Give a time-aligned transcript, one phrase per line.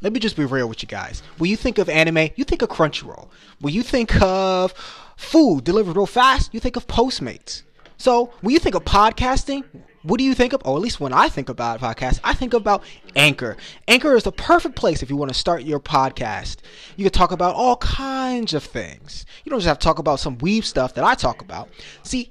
[0.00, 1.22] let me just be real with you guys.
[1.38, 3.28] When you think of anime, you think of Crunchyroll.
[3.60, 4.72] When you think of
[5.16, 7.62] food delivered real fast, you think of Postmates.
[7.96, 9.64] So when you think of podcasting,
[10.04, 10.62] what do you think of?
[10.64, 12.84] Or at least when I think about podcast, I think about
[13.16, 13.56] Anchor.
[13.88, 16.58] Anchor is the perfect place if you want to start your podcast.
[16.96, 19.26] You can talk about all kinds of things.
[19.44, 21.68] You don't just have to talk about some weave stuff that I talk about.
[22.04, 22.30] See,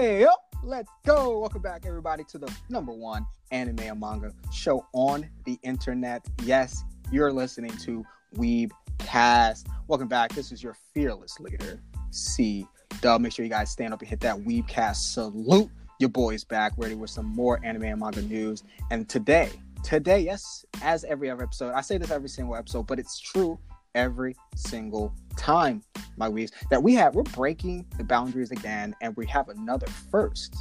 [0.00, 0.28] Hey, yo,
[0.62, 1.40] let's go.
[1.40, 6.24] Welcome back, everybody, to the number one anime and manga show on the internet.
[6.44, 8.04] Yes, you're listening to
[8.36, 9.66] Weeb Cast.
[9.88, 10.32] Welcome back.
[10.34, 12.64] This is your fearless leader, C
[13.00, 13.22] Dub.
[13.22, 15.68] Make sure you guys stand up and hit that WeebCast salute.
[15.98, 18.62] Your boy's back, ready with some more anime and manga news.
[18.92, 19.50] And today,
[19.82, 23.58] today, yes, as every other episode, I say this every single episode, but it's true
[23.98, 25.82] every single time,
[26.16, 30.56] my weaves, that we have, we're breaking the boundaries again, and we have another first.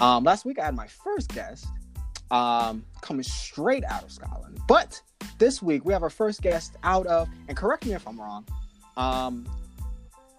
[0.00, 1.66] Um, last week I had my first guest
[2.30, 5.00] um, coming straight out of Scotland, but
[5.38, 8.46] this week we have our first guest out of, and correct me if I'm wrong,
[8.96, 9.46] um,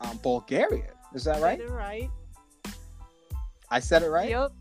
[0.02, 0.94] um Bulgaria.
[1.14, 1.62] Is that right?
[1.70, 2.10] right.
[3.70, 4.30] I said it right.
[4.30, 4.52] Yep.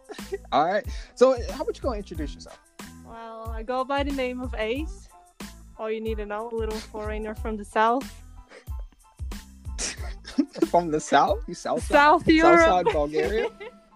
[0.52, 0.86] All right.
[1.16, 2.60] So, how about you go introduce yourself?
[3.04, 5.08] Well, I go by the name of Ace.
[5.76, 8.22] All you need to know, a little foreigner from the south.
[10.68, 11.44] From the south?
[11.46, 12.60] You south South South Europe.
[12.60, 13.48] side Bulgaria?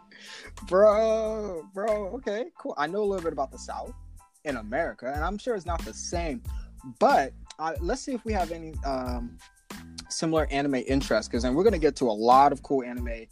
[0.69, 2.09] bro, bro.
[2.15, 2.75] Okay, cool.
[2.77, 3.93] I know a little bit about the South
[4.45, 6.43] in America, and I'm sure it's not the same.
[7.01, 9.37] But uh, let's see if we have any um,
[10.09, 13.27] similar anime interests, because then we're gonna get to a lot of cool anime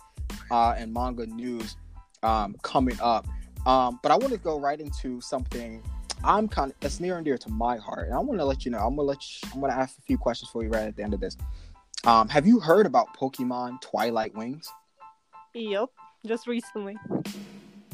[0.50, 1.76] uh, and manga news
[2.22, 3.26] um, coming up.
[3.66, 5.82] Um, but I want to go right into something
[6.24, 8.64] I'm kind of that's near and dear to my heart, and I want to let
[8.64, 8.78] you know.
[8.78, 11.02] I'm gonna let you, I'm gonna ask a few questions for you right at the
[11.02, 11.36] end of this.
[12.04, 14.72] Um, have you heard about Pokemon Twilight Wings?
[15.54, 15.88] Yep.
[16.26, 16.96] Just recently.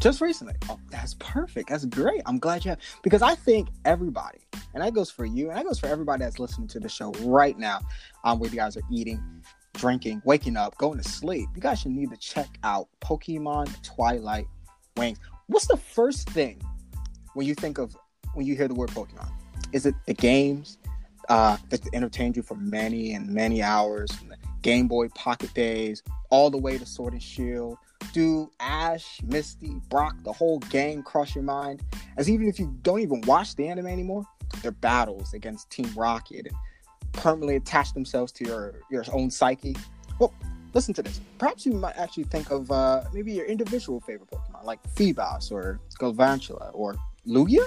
[0.00, 0.54] just recently.
[0.68, 1.68] Oh, that's perfect.
[1.68, 2.22] That's great.
[2.26, 4.40] I'm glad you have because I think everybody,
[4.74, 7.12] and that goes for you, and that goes for everybody that's listening to the show
[7.22, 7.80] right now,
[8.24, 9.22] um, where you guys are eating,
[9.74, 11.48] drinking, waking up, going to sleep.
[11.54, 14.46] You guys should need to check out Pokemon Twilight
[14.96, 15.18] Wings.
[15.46, 16.60] What's the first thing
[17.34, 17.96] when you think of
[18.34, 19.30] when you hear the word Pokemon?
[19.72, 20.78] Is it the games
[21.28, 24.10] uh, that entertained you for many and many hours,
[24.62, 27.78] Game Boy Pocket days, all the way to Sword and Shield?
[28.12, 31.82] Do Ash, Misty, Brock, the whole gang cross your mind?
[32.16, 34.26] As even if you don't even watch the anime anymore,
[34.60, 36.56] their battles against Team Rocket and
[37.12, 39.76] permanently attach themselves to your your own psyche.
[40.18, 40.34] Well,
[40.74, 41.20] listen to this.
[41.38, 45.80] Perhaps you might actually think of uh, maybe your individual favorite Pokemon, like Feebas or
[45.98, 47.64] Galvantula or Lugia.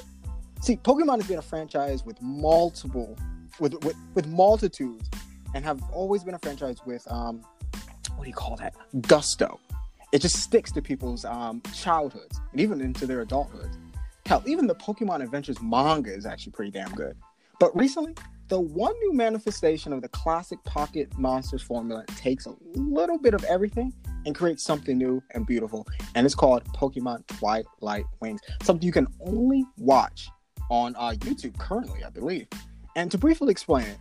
[0.61, 3.17] See, Pokemon has been a franchise with multiple,
[3.59, 5.09] with with, with multitudes,
[5.53, 7.41] and have always been a franchise with um,
[8.15, 8.73] what do you call that?
[9.01, 9.59] Gusto.
[10.11, 13.69] It just sticks to people's um, childhoods and even into their adulthood.
[14.25, 17.17] Hell, even the Pokemon Adventures manga is actually pretty damn good.
[17.59, 18.15] But recently,
[18.47, 23.43] the one new manifestation of the classic Pocket Monsters formula takes a little bit of
[23.43, 23.93] everything
[24.25, 25.87] and creates something new and beautiful.
[26.15, 30.29] And it's called Pokemon Twilight Wings, something you can only watch
[30.69, 32.47] on uh, YouTube currently, I believe.
[32.95, 33.97] And to briefly explain it,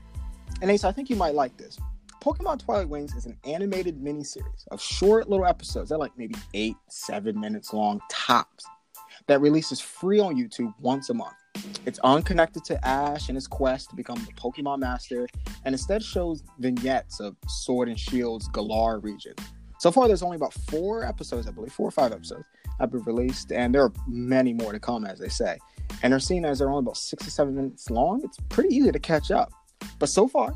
[0.63, 1.79] and Ace, I think you might like this.
[2.23, 5.91] Pokemon Twilight Wings is an animated miniseries of short little episodes.
[5.91, 8.65] They're like maybe eight, seven minutes long tops
[9.27, 11.35] that releases free on YouTube once a month.
[11.87, 15.29] It's unconnected to Ash and his quest to become the Pokemon Master,
[15.65, 19.35] and instead shows vignettes of Sword and Shield's Galar region.
[19.79, 22.45] So far, there's only about four episodes, I believe, four or five episodes
[22.81, 25.59] have been released, and there are many more to come, as they say.
[26.03, 28.23] And seen as they're only about six to seven minutes long.
[28.25, 29.53] It's pretty easy to catch up.
[29.99, 30.55] But so far,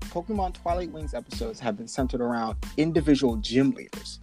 [0.00, 4.20] Pokemon Twilight Wings episodes have been centered around individual gym leaders.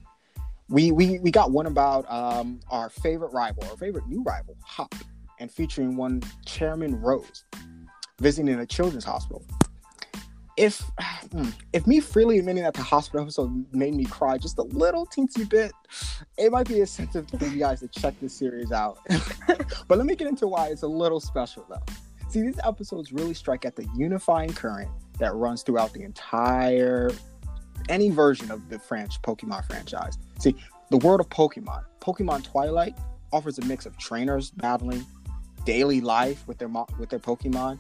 [0.69, 4.95] We we, we got one about um, our favorite rival, our favorite new rival, Hop,
[5.39, 7.43] and featuring one Chairman Rose
[8.21, 9.43] visiting a children's hospital.
[10.57, 10.81] If
[11.31, 15.05] hmm, if me freely admitting that the hospital episode made me cry just a little
[15.05, 15.71] teensy bit,
[16.37, 18.99] it might be incentive for you guys to check this series out.
[19.87, 21.81] but let me get into why it's a little special though.
[22.29, 24.89] See, these episodes really strike at the unifying current
[25.19, 27.11] that runs throughout the entire
[27.89, 30.17] any version of the French Pokemon franchise.
[30.39, 30.55] See,
[30.89, 32.97] The world of Pokemon, Pokemon Twilight,
[33.31, 35.05] offers a mix of trainers battling
[35.65, 36.67] daily life with their
[36.99, 37.79] with their Pokemon,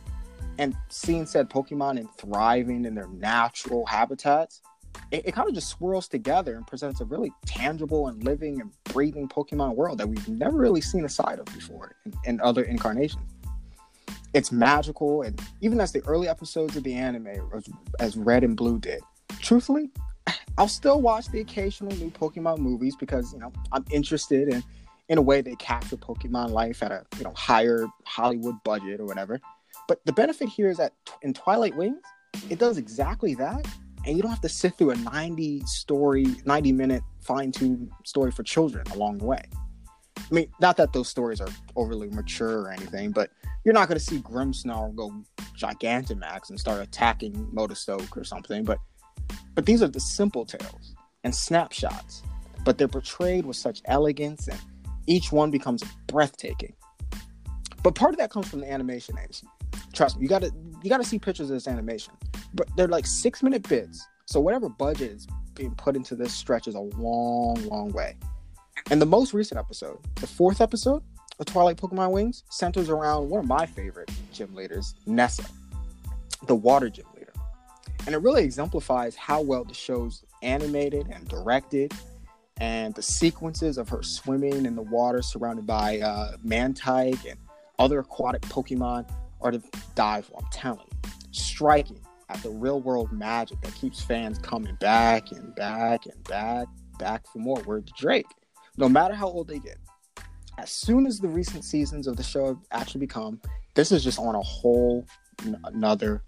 [0.61, 4.61] and seeing said Pokemon and thriving in their natural habitats.
[5.09, 8.71] It, it kind of just swirls together and presents a really tangible and living and
[8.83, 12.63] breathing Pokemon world that we've never really seen a side of before in, in other
[12.63, 13.25] incarnations
[14.33, 17.67] it's magical and even as the early episodes of the anime as,
[17.99, 19.01] as red and blue did
[19.39, 19.89] truthfully
[20.57, 24.63] i'll still watch the occasional new pokemon movies because you know i'm interested in
[25.09, 29.05] in a way they capture pokemon life at a you know higher hollywood budget or
[29.05, 29.39] whatever
[29.91, 31.99] but the benefit here is that in twilight wings
[32.49, 33.67] it does exactly that
[34.05, 38.41] and you don't have to sit through a 90 story 90 minute fine-tuned story for
[38.41, 39.43] children along the way
[40.17, 43.31] I mean, not that those stories are overly mature or anything, but
[43.65, 45.11] you're not going to see Grimmsnarl go
[45.59, 48.63] Gigantamax and start attacking Motostoke or something.
[48.63, 48.79] But
[49.55, 50.95] but these are the simple tales
[51.25, 52.23] and snapshots,
[52.63, 54.57] but they're portrayed with such elegance, and
[55.05, 56.75] each one becomes breathtaking.
[57.83, 59.17] But part of that comes from the animation.
[59.17, 59.43] Ace.
[59.93, 60.51] Trust me, you gotta
[60.83, 62.13] you gotta see pictures of this animation.
[62.53, 66.67] But they're like six minute bits, so whatever budget is being put into this stretch
[66.67, 68.17] is a long, long way.
[68.89, 71.03] And the most recent episode, the fourth episode
[71.39, 75.45] of Twilight Pokemon Wings, centers around one of my favorite gym leaders, Nessa,
[76.47, 77.33] the water gym leader.
[78.05, 81.93] And it really exemplifies how well the show's animated and directed,
[82.59, 87.39] and the sequences of her swimming in the water surrounded by uh, Mantine and
[87.79, 89.09] other aquatic Pokemon
[89.41, 89.61] are to
[89.95, 90.37] die for.
[90.37, 91.99] I'm telling you, striking
[92.29, 96.67] at the real world magic that keeps fans coming back and back and back,
[96.97, 97.61] back for more.
[97.63, 98.27] Word to Drake
[98.77, 99.77] no matter how old they get,
[100.57, 103.39] as soon as the recent seasons of the show have actually become,
[103.75, 105.05] this is just on a whole
[105.45, 106.23] n- another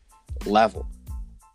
[0.45, 0.87] level.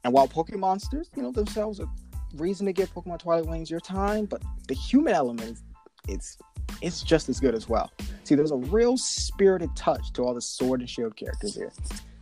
[0.04, 1.86] And while Pokemon Monsters, you know, themselves a
[2.34, 5.62] reason to give Pokemon Twilight Wings your time, but the human element is
[6.08, 6.38] it's
[6.80, 7.90] it's just as good as well.
[8.24, 11.72] See, there's a real spirited touch to all the Sword and Shield characters here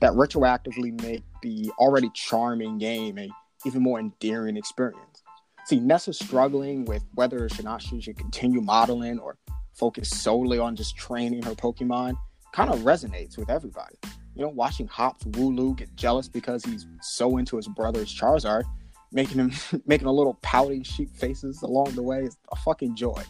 [0.00, 3.29] that retroactively make the already charming game a
[3.64, 5.23] even more endearing experience.
[5.64, 9.37] See, Nessa's struggling with whether she should continue modeling or
[9.75, 12.14] focus solely on just training her Pokemon
[12.53, 13.97] kind of resonates with everybody.
[14.35, 18.64] You know, watching Hops Wooloo get jealous because he's so into his brother's Charizard,
[19.12, 19.53] making him
[19.87, 23.23] making a little pouting sheep faces along the way is a fucking joy.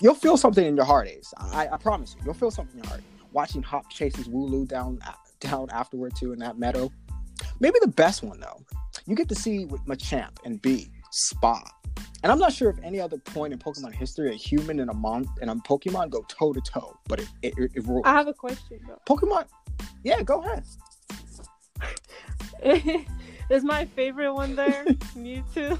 [0.00, 1.32] You'll feel something in your heart, Ace.
[1.36, 3.02] I, I promise you, you'll feel something in your heart.
[3.32, 5.00] Watching Hop chases Wooloo down
[5.40, 6.90] down afterward too in that meadow.
[7.60, 8.64] Maybe the best one though,
[9.06, 11.62] you get to see with Machamp and B Spa.
[12.22, 14.94] And I'm not sure if any other point in Pokemon history a human and a
[14.94, 18.28] mon and a Pokemon go toe to toe, but it it, it, it I have
[18.28, 19.00] a question though.
[19.06, 19.46] Pokemon,
[20.04, 20.64] yeah, go ahead.
[23.50, 24.84] Is my favorite one there
[25.16, 25.78] Mewtwo?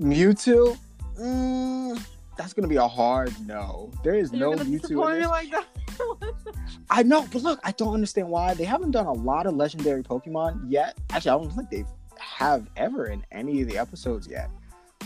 [0.00, 0.78] Mewtwo,
[1.18, 3.90] mm, that's gonna be a hard no.
[4.04, 5.18] There is You're no Mewtwo.
[5.20, 5.66] me like that?
[6.90, 10.02] I know, but look, I don't understand why they haven't done a lot of legendary
[10.02, 10.96] Pokemon yet.
[11.10, 11.84] Actually, I don't think they
[12.18, 14.50] have ever in any of the episodes yet.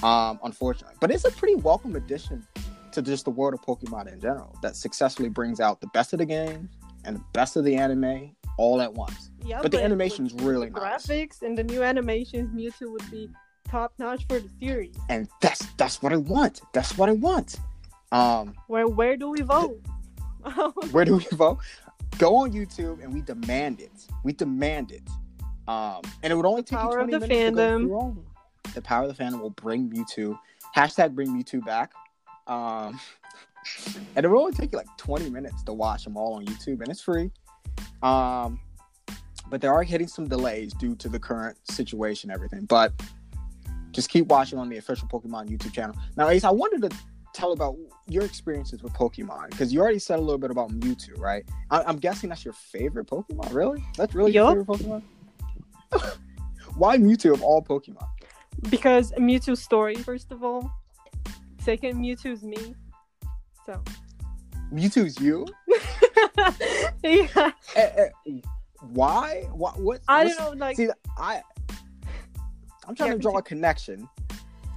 [0.02, 2.46] Um, unfortunately, but it's a pretty welcome addition
[2.92, 6.18] to just the world of Pokemon in general that successfully brings out the best of
[6.18, 6.68] the game
[7.04, 9.30] and the best of the anime all at once.
[9.44, 13.10] yeah, But the with animation's really the nice, graphics and the new animations, Mewtwo would
[13.10, 13.28] be
[13.68, 14.96] top notch for the series.
[15.08, 16.60] and that's that's what I want.
[16.72, 17.56] That's what I want.
[18.12, 19.80] Um, Where where do we vote?
[20.90, 21.58] where do we vote?
[22.18, 23.92] Go on YouTube and we demand it.
[24.24, 25.02] We demand it.
[25.68, 28.74] Um, and it would only take Power you of 20 the minutes to go fandom.
[28.74, 30.38] The power of the fandom will bring you Mewtwo.
[30.76, 31.92] Hashtag bring Mewtwo back.
[32.46, 32.98] Um,
[34.16, 36.80] and it will only take you like 20 minutes to watch them all on YouTube,
[36.80, 37.30] and it's free.
[38.02, 38.58] Um,
[39.48, 42.64] but they are hitting some delays due to the current situation, everything.
[42.64, 42.92] But
[43.92, 45.96] just keep watching on the official Pokemon YouTube channel.
[46.16, 46.96] Now, Ace, I wanted to
[47.32, 47.76] tell about
[48.08, 51.44] your experiences with Pokemon because you already said a little bit about Mewtwo, right?
[51.70, 53.52] I- I'm guessing that's your favorite Pokemon.
[53.54, 53.84] Really?
[53.96, 55.02] That's really your favorite Pokemon?
[56.76, 58.06] Why Mewtwo of all Pokemon?
[58.68, 60.70] because Mewtwo's story, first of all.
[61.60, 62.74] Second, Mewtwo's me.
[63.66, 63.82] So
[64.72, 65.46] Mewtwo's you?
[67.04, 68.40] yeah, Eh, eh,
[68.92, 69.46] why?
[69.52, 69.78] What?
[69.80, 70.00] What?
[70.08, 71.42] I don't know, like See, I,
[72.90, 74.08] I'm trying Yeah, to draw a connection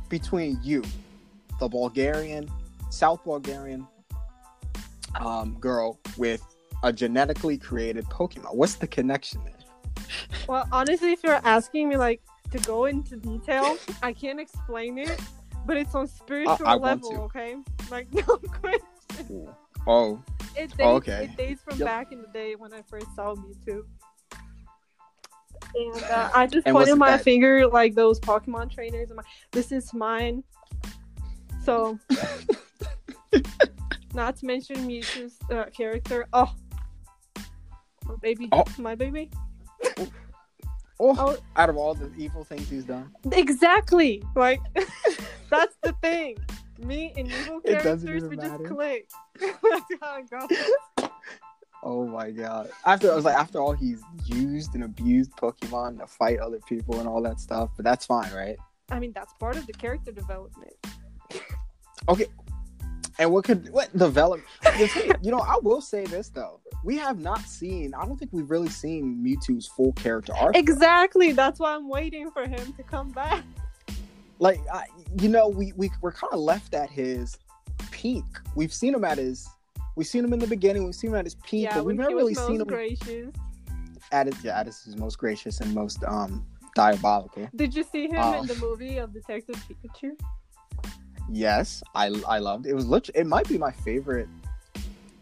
[0.08, 0.84] between you,
[1.60, 2.48] the Bulgarian,
[2.92, 3.88] South Bulgarian
[5.20, 6.46] um, girl, with
[6.84, 8.54] a genetically created Pokemon.
[8.54, 9.58] What's the connection there?
[10.48, 15.20] Well, honestly, if you're asking me like to go into detail, I can't explain it,
[15.66, 17.56] but it's on spiritual I want level, okay?
[17.90, 19.56] Like no question.
[19.88, 20.22] Oh,
[20.56, 21.24] It dates, Oh, okay.
[21.24, 21.88] it dates from Yep.
[21.88, 23.82] back in the day when I first saw Mewtwo.
[25.76, 29.10] And uh, I just And pointed my that- finger like those Pokemon trainers.
[29.10, 30.44] And my, this is mine.
[31.64, 31.98] So,
[34.14, 36.28] not to mention Mewtwo's uh, character.
[36.34, 36.54] Oh,
[38.06, 38.64] my baby, Oh.
[38.78, 39.30] my baby.
[39.98, 40.08] Oh,
[41.00, 41.38] Oh.
[41.56, 44.22] out of all the evil things he's done, Exactly.
[44.36, 44.60] Like
[45.50, 46.38] that's the thing.
[46.80, 48.58] Me and evil characters we matter.
[48.60, 49.10] just click.
[49.40, 50.50] that's how it goes.
[51.84, 52.70] Oh my god!
[52.86, 57.00] After I was like, after all he's used and abused Pokemon to fight other people
[57.00, 58.58] and all that stuff, but that's fine, right?
[58.90, 60.74] I mean, that's part of the character development.
[62.10, 62.26] Okay.
[63.20, 64.42] And what could what develop?
[64.78, 67.94] the thing- you know, I will say this though: we have not seen.
[67.94, 70.58] I don't think we've really seen Mewtwo's full character arc.
[70.58, 71.32] Exactly.
[71.32, 73.44] That's why I'm waiting for him to come back.
[74.40, 74.86] like I,
[75.22, 77.38] you know we, we we're kind of left at his
[77.92, 78.26] peak
[78.56, 79.48] we've seen him at his
[79.96, 81.96] we've seen him in the beginning we've seen him at his peak yeah, but we've
[81.96, 83.32] never really seen him gracious.
[84.12, 86.46] at his yeah at his most gracious and most um
[86.76, 90.12] diabolical Did you see him Uh, in the movie of Detective Pikachu?
[91.30, 94.28] yes i i loved it was lit- it might be my favorite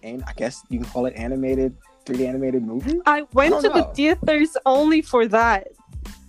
[0.02, 1.76] and i guess you can call it animated
[2.06, 5.68] 3d animated movie I went don't to the theaters only for that.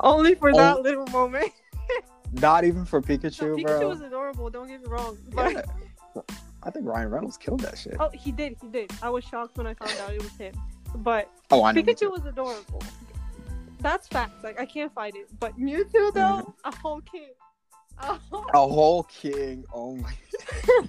[0.00, 0.56] Only for Oh.
[0.58, 1.50] that little moment.
[2.32, 4.50] not even for No, pikachu, Pikachu bro was adorable.
[4.50, 5.52] Don't get me wrong, but
[6.14, 6.22] Yeah.
[6.62, 8.56] I think ryan reynolds killed that shit oh, he did.
[8.60, 8.90] He did.
[9.02, 10.54] I was shocked when I found out it was him.
[10.96, 12.82] But oh i Pikachu was adorable.
[13.80, 14.44] That's facts.
[14.44, 15.28] Like I can't fight it.
[15.40, 16.68] But Mewtwo though, mm-hmm.
[16.68, 17.30] a whole kid.
[17.98, 20.12] A whole- a whole king oh my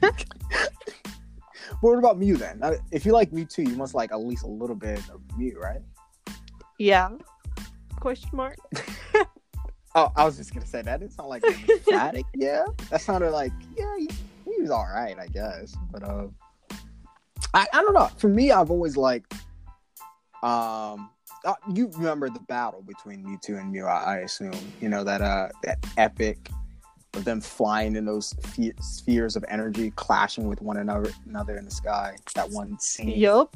[1.81, 2.61] what about Mew then?
[2.91, 5.59] If you like Mew too, you must like at least a little bit of Mew,
[5.59, 5.81] right?
[6.79, 7.09] Yeah.
[7.99, 8.57] Question mark.
[9.95, 12.25] Oh, I was just gonna say that didn't sound like an emphatic.
[12.33, 14.13] yeah, that sounded like yeah, he, he
[14.63, 15.75] was all right, I guess.
[15.91, 16.27] But uh,
[17.53, 18.09] I I don't know.
[18.17, 19.33] For me, I've always liked.
[20.41, 21.09] Um,
[21.45, 23.85] uh, you remember the battle between Mewtwo and Mew?
[23.85, 26.49] I, I assume you know that uh that epic
[27.15, 31.65] of them flying in those sphe- spheres of energy, clashing with one another another in
[31.65, 32.15] the sky.
[32.35, 33.09] That one scene.
[33.09, 33.55] Yup.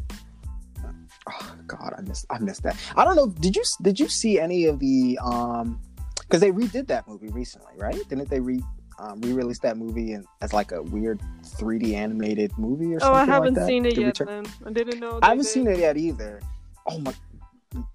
[1.30, 2.78] Oh God, I missed I missed that.
[2.96, 3.28] I don't know.
[3.28, 5.82] Did you did you see any of the um?
[6.22, 7.98] Because they redid that movie recently, right?
[8.10, 8.62] Didn't they re
[9.00, 13.16] um, re-release that movie and as like a weird 3D animated movie or Oh, something
[13.16, 13.68] Oh, I haven't that?
[13.68, 14.20] seen it The yet.
[14.20, 15.20] Return- Then I didn't know.
[15.22, 16.42] I haven't seen it yet either.
[16.88, 17.14] Oh my,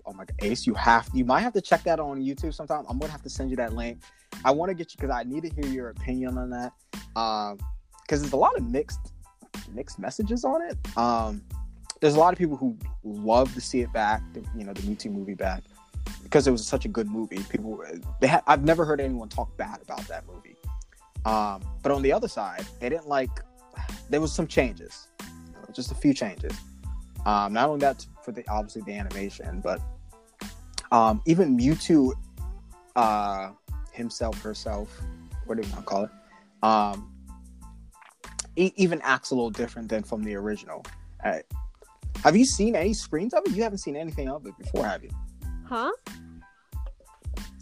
[0.07, 2.85] oh my God, Ace, you have you might have to check that on YouTube sometime.
[2.89, 3.99] I'm gonna have to send you that link.
[4.45, 6.73] I want to get you because I need to hear your opinion on that.
[7.17, 7.59] Um,
[8.03, 9.13] because there's a lot of mixed
[9.75, 10.77] mixed messages on it.
[10.99, 11.43] Um,
[12.01, 14.21] there's a lot of people who love to see it back.
[14.35, 15.63] The, you know, the Mewtwo movie back
[16.23, 17.39] because it was such a good movie.
[17.49, 17.83] People
[18.21, 20.52] they ha- I've never heard anyone talk bad about that movie.
[21.25, 23.31] Um, but on the other side, they didn't like.
[24.11, 25.09] There was some changes,
[25.73, 26.53] just a few changes.
[27.25, 29.81] Um, not only that for the obviously the animation, but
[30.91, 32.13] um, even Mewtwo
[32.97, 33.53] uh,
[33.93, 35.01] himself, herself,
[35.47, 36.11] what do you want to call it?
[36.63, 37.13] Um,
[38.57, 40.85] e- even acts a little different than from the original.
[41.25, 41.39] Uh,
[42.23, 43.53] have you seen any screens of it?
[43.53, 45.11] You haven't seen anything of it before, have you?
[45.65, 45.93] Huh?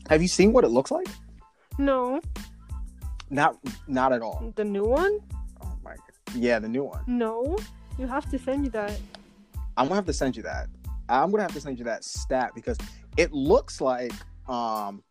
[0.08, 1.06] Have you seen what it looks like?
[1.78, 2.20] No.
[3.30, 3.56] Not,
[3.86, 4.52] not at all.
[4.56, 5.20] The new one?
[5.62, 6.34] Oh my god.
[6.34, 7.02] Yeah, the new one.
[7.06, 7.56] No.
[7.98, 8.98] You have to send me that.
[9.76, 10.68] I'm gonna have to send you that.
[11.08, 12.76] I'm gonna have to send you that stat because
[13.16, 14.12] it looks like
[14.48, 15.02] um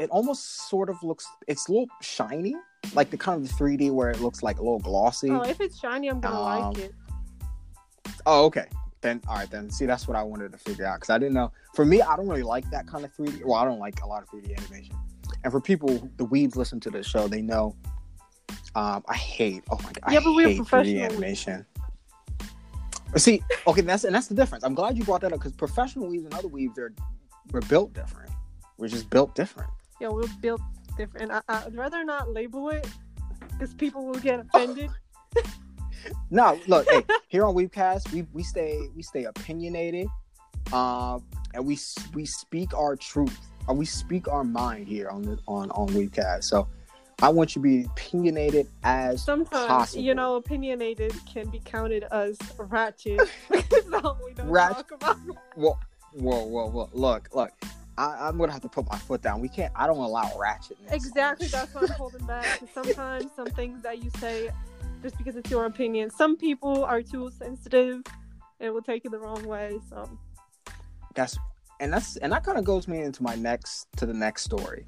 [0.00, 2.54] it almost sort of looks it's a little shiny,
[2.94, 5.30] like the kind of the 3D where it looks like a little glossy.
[5.30, 6.94] Oh, if it's shiny, I'm gonna Um, like it.
[8.26, 8.66] Oh, okay.
[9.00, 9.70] Then all right then.
[9.70, 11.52] See, that's what I wanted to figure out because I didn't know.
[11.74, 13.44] For me, I don't really like that kind of 3D.
[13.44, 14.94] Well, I don't like a lot of 3D animation.
[15.44, 17.76] And for people, the weebs listen to the show, they know.
[18.74, 19.64] Um, I hate.
[19.70, 21.66] Oh my god, Yeah, I but we're hate 3D professional animation.
[23.16, 24.64] See, okay, that's and that's the difference.
[24.64, 26.94] I'm glad you brought that up because professional weaves and other weaves are
[27.50, 28.30] we're built different.
[28.78, 29.70] We're just built different.
[30.00, 30.62] Yeah, we're built
[30.96, 31.30] different.
[31.30, 32.86] I, I'd rather not label it
[33.50, 34.90] because people will get offended.
[36.30, 40.08] No, look, hey, here on Weebcast, we we stay we stay opinionated,
[40.72, 41.78] um, and we
[42.12, 43.38] we speak our truth,
[43.68, 46.44] Uh, we speak our mind here on the on on Weebcast.
[46.44, 46.68] So,
[47.22, 50.02] I want you to be opinionated as Sometimes, possible.
[50.02, 53.20] you know, opinionated can be counted as ratchet.
[53.90, 55.16] so we don't Rat- talk about.
[55.54, 55.78] Whoa,
[56.14, 56.90] whoa, whoa, whoa!
[56.92, 57.52] Look, look,
[57.96, 59.40] I, I'm gonna have to put my foot down.
[59.40, 59.72] We can't.
[59.76, 60.92] I don't allow ratchetness.
[60.92, 62.60] Exactly, that's why I'm holding back.
[62.74, 64.50] Sometimes some things that you say,
[65.02, 68.02] just because it's your opinion, some people are too sensitive
[68.58, 69.78] and will take it the wrong way.
[69.88, 70.08] So
[71.14, 71.38] that's
[71.82, 74.86] and that's and that kind of goes me into my next to the next story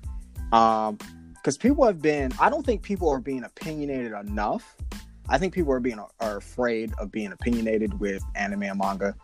[0.53, 0.97] um
[1.35, 4.77] because people have been i don't think people are being opinionated enough
[5.29, 9.15] i think people are being are afraid of being opinionated with anime and manga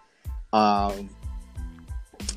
[0.53, 1.09] um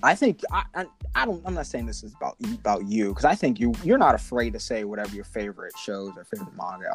[0.02, 0.86] I think I, I,
[1.16, 1.42] I don't.
[1.46, 4.54] I'm not saying this is about about you because I think you you're not afraid
[4.54, 6.90] to say whatever your favorite shows or favorite manga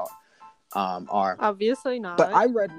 [0.75, 0.97] are.
[0.97, 1.37] um, are.
[1.39, 2.19] Obviously not.
[2.19, 2.71] But I read,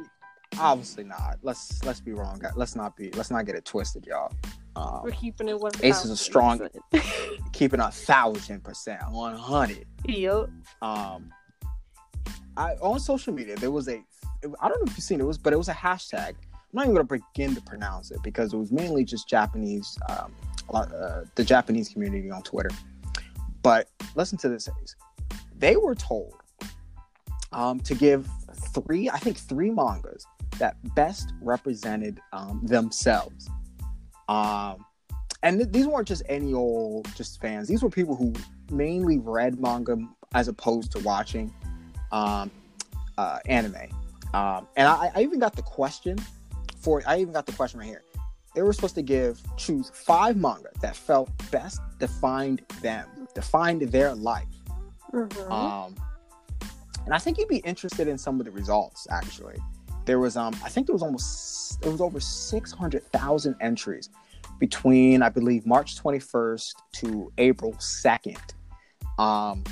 [0.58, 1.38] obviously not.
[1.42, 2.42] Let's let's be wrong.
[2.56, 3.12] Let's not be.
[3.12, 4.32] Let's not get it twisted, y'all.
[4.76, 5.72] Um, We're keeping it one.
[5.84, 6.68] Ace is a strong-
[7.54, 9.86] keeping a thousand percent, one hundred.
[10.06, 10.50] Yep.
[10.82, 11.32] Um,
[12.58, 14.04] I on social media there was a.
[14.62, 16.30] I don't know if you've seen it, was, but it was a hashtag.
[16.30, 20.34] I'm not even gonna begin to pronounce it because it was mainly just Japanese, um,
[20.74, 22.70] uh, the Japanese community on Twitter.
[23.64, 24.96] But listen to this, Ace.
[25.58, 26.36] They were told
[27.52, 28.30] um, to give
[28.74, 30.26] three, I think three mangas
[30.60, 33.50] that best represented um, themselves.
[34.28, 34.86] Um,
[35.42, 37.68] and th- these weren't just any old just fans.
[37.68, 38.34] These were people who
[38.72, 39.98] mainly read manga
[40.34, 41.54] as opposed to watching
[42.12, 42.52] um,
[43.18, 43.90] uh, anime.
[44.34, 46.18] Um, and I, I even got the question
[46.78, 47.02] for.
[47.08, 48.04] I even got the question right here.
[48.54, 54.14] They were supposed to give choose five manga that felt best defined them, defined their
[54.14, 54.46] life.
[55.14, 55.52] Mhm.
[55.52, 55.96] Um,
[57.06, 59.08] and I think you'd be interested in some of the results.
[59.10, 59.58] Actually,
[60.10, 64.10] there was um, I think there was almost there was over six hundred thousand entries
[64.58, 68.42] between I believe March twenty first to April second.
[69.20, 69.64] Um,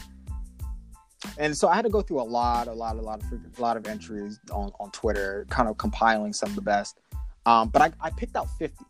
[1.39, 3.61] and so I had to go through a lot, a lot, a lot of a
[3.61, 6.99] lot of entries on on Twitter, kind of compiling some of the best.
[7.47, 8.85] Um, but I, I picked out fifty.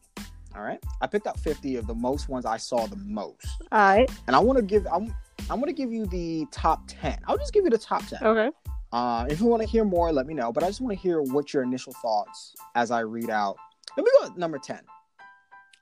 [0.53, 3.79] All right, I picked out fifty of the most ones I saw the most All
[3.79, 4.09] right.
[4.27, 5.15] and I want to give I'm
[5.49, 7.19] I'm going to give you the top ten.
[7.25, 8.19] I'll just give you the top ten.
[8.21, 8.51] Okay.
[8.91, 10.51] Uh, if you want to hear more, let me know.
[10.51, 13.57] But I just want to hear what your initial thoughts as I read out.
[13.95, 14.81] Let me go number ten.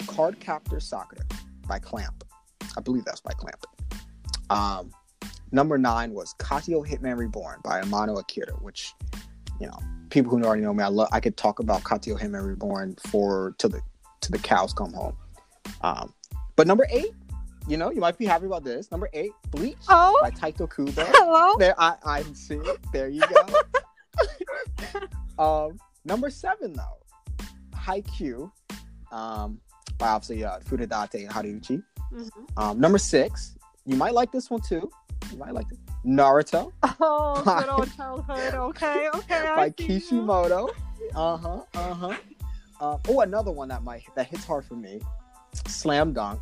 [0.08, 1.22] Card Captor Sakura
[1.68, 2.24] by Clamp.
[2.78, 3.66] I believe that's by Clamp.
[4.50, 4.92] Um,
[5.52, 8.94] number nine was Katekyo Hitman Reborn by Amano Akira, which
[9.60, 10.84] you know people who already know me.
[10.84, 11.10] I love.
[11.12, 13.82] I could talk about Katekyo Hitman Reborn for till the
[14.22, 15.16] to the cows come home.
[15.82, 16.14] Um,
[16.56, 17.14] but number eight,
[17.67, 18.91] you know, you might be happy about this.
[18.91, 20.17] Number eight, Bleach Oh.
[20.22, 21.03] by Taito Kubo.
[21.07, 21.55] Hello.
[21.57, 22.77] There, I, I see it.
[22.93, 23.45] There you go.
[25.67, 27.45] um, number seven, though,
[27.75, 28.51] Haikyuu,
[29.12, 29.60] um,
[29.97, 31.84] by obviously uh, and Haruichi.
[32.13, 32.30] Mhm.
[32.58, 34.89] Um, number six, you might like this one too.
[35.32, 35.80] You might like it.
[36.06, 38.54] Naruto Oh, By- good old childhood.
[38.54, 39.10] Okay.
[39.15, 39.54] Okay.
[39.56, 39.73] By you.
[39.73, 40.69] Kishimoto.
[41.15, 41.62] Uh huh.
[41.73, 42.13] Uh huh.
[42.80, 45.01] Uh, oh, another one that might that hits hard for me.
[45.67, 46.39] Slam Dunk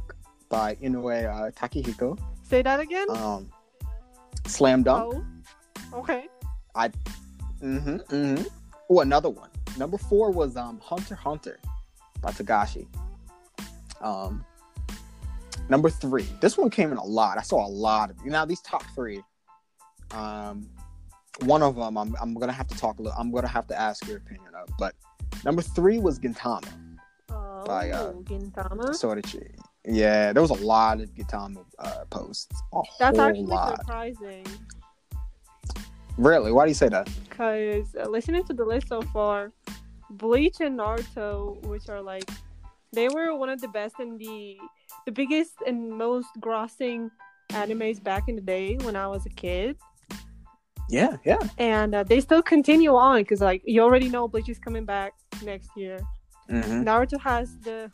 [0.49, 2.17] by Inoue uh, Takehiko.
[2.43, 3.07] Say that again.
[3.09, 3.49] Um,
[4.45, 5.13] Slam Dunk.
[5.93, 5.99] Oh.
[5.99, 6.27] Okay.
[7.61, 7.95] Mm-hmm.
[7.97, 8.43] Mm-hmm.
[8.89, 9.49] Oh, another one.
[9.77, 11.59] Number four was um Hunter Hunter
[12.21, 12.87] by Togashi.
[14.01, 14.45] Um
[15.69, 16.27] number three.
[16.41, 17.37] This one came in a lot.
[17.37, 19.21] I saw a lot of you now these top three.
[20.11, 20.69] Um
[21.41, 23.79] one of them I'm I'm gonna have to talk a little I'm gonna have to
[23.79, 24.93] ask your opinion of, but
[25.45, 26.67] number three was Gintama.
[27.29, 28.89] Oh, By, uh, Gintama.
[28.89, 29.55] Sorachi.
[29.85, 32.61] Yeah, there was a lot of Gintama uh, posts.
[32.99, 33.77] That's actually lot.
[33.79, 34.45] surprising
[36.17, 36.51] Really?
[36.51, 37.09] Why do you say that?
[37.29, 39.51] because uh, listening to the list so far,
[40.11, 42.29] Bleach and Naruto, which are like,
[42.91, 44.57] they were one of the best and the
[45.05, 47.09] the biggest and most grossing
[47.49, 49.75] animes back in the day when I was a kid,
[50.89, 51.39] Yeah, yeah.
[51.57, 55.13] and uh, they still continue on because like you already know Bleach is coming back
[55.43, 55.99] next year.
[56.49, 56.83] Mm-hmm.
[56.83, 57.89] Naruto has the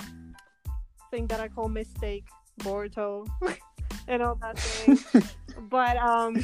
[1.11, 2.25] thing that I call mistake,
[2.59, 3.27] Boruto,
[4.07, 5.23] and all that thing.
[5.69, 6.43] but um,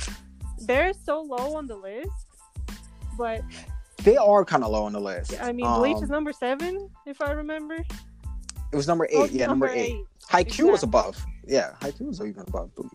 [0.61, 2.09] they're so low on the list.
[3.17, 3.41] But
[4.03, 5.35] They are kind of low on the list.
[5.41, 7.75] I mean, Bleach Um, is number seven, if I remember.
[7.75, 9.15] It was number eight.
[9.15, 10.03] Oh, yeah, number, eight.
[10.29, 11.23] Haikyuu was above.
[11.47, 12.91] Yeah, Haikyuu was even above Bleach.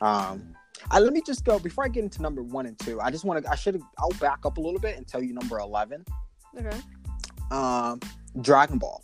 [0.00, 0.54] Um,
[0.90, 3.00] I, let me just go before I get into number one and two.
[3.00, 3.50] I just want to.
[3.50, 3.80] I should.
[3.98, 6.04] I'll back up a little bit and tell you number eleven.
[6.58, 6.76] Okay.
[7.50, 8.00] Um,
[8.40, 9.02] Dragon Ball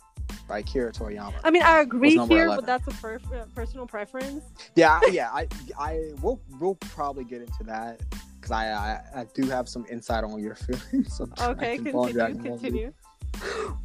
[0.49, 1.35] by Kira Toriyama.
[1.43, 2.55] I mean, I agree here, 11.
[2.57, 4.43] but that's a per- uh, personal preference.
[4.75, 5.29] Yeah, yeah.
[5.31, 5.47] I,
[5.79, 6.41] I will.
[6.59, 8.01] We'll probably get into that
[8.35, 10.55] because I, I, I do have some insight on your
[10.91, 11.21] feelings.
[11.39, 12.63] Okay, continue, Dragon Ball Z.
[12.69, 12.93] continue.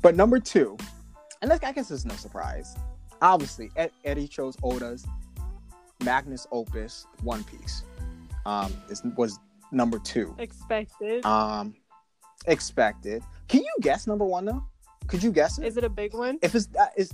[0.03, 0.77] But number two,
[1.43, 2.75] and this, I guess it's no surprise.
[3.23, 5.07] Obviously, Ed, Eddie chose Oda's
[6.03, 7.85] Magnus Opus One Piece.
[8.47, 9.39] Um, is, was
[9.71, 10.35] number two.
[10.39, 11.25] Expected.
[11.25, 11.75] Um,
[12.47, 13.23] expected.
[13.49, 14.65] Can you guess number one though?
[15.07, 15.67] Could you guess it?
[15.67, 16.39] Is it a big one?
[16.43, 17.13] if it's uh, that is,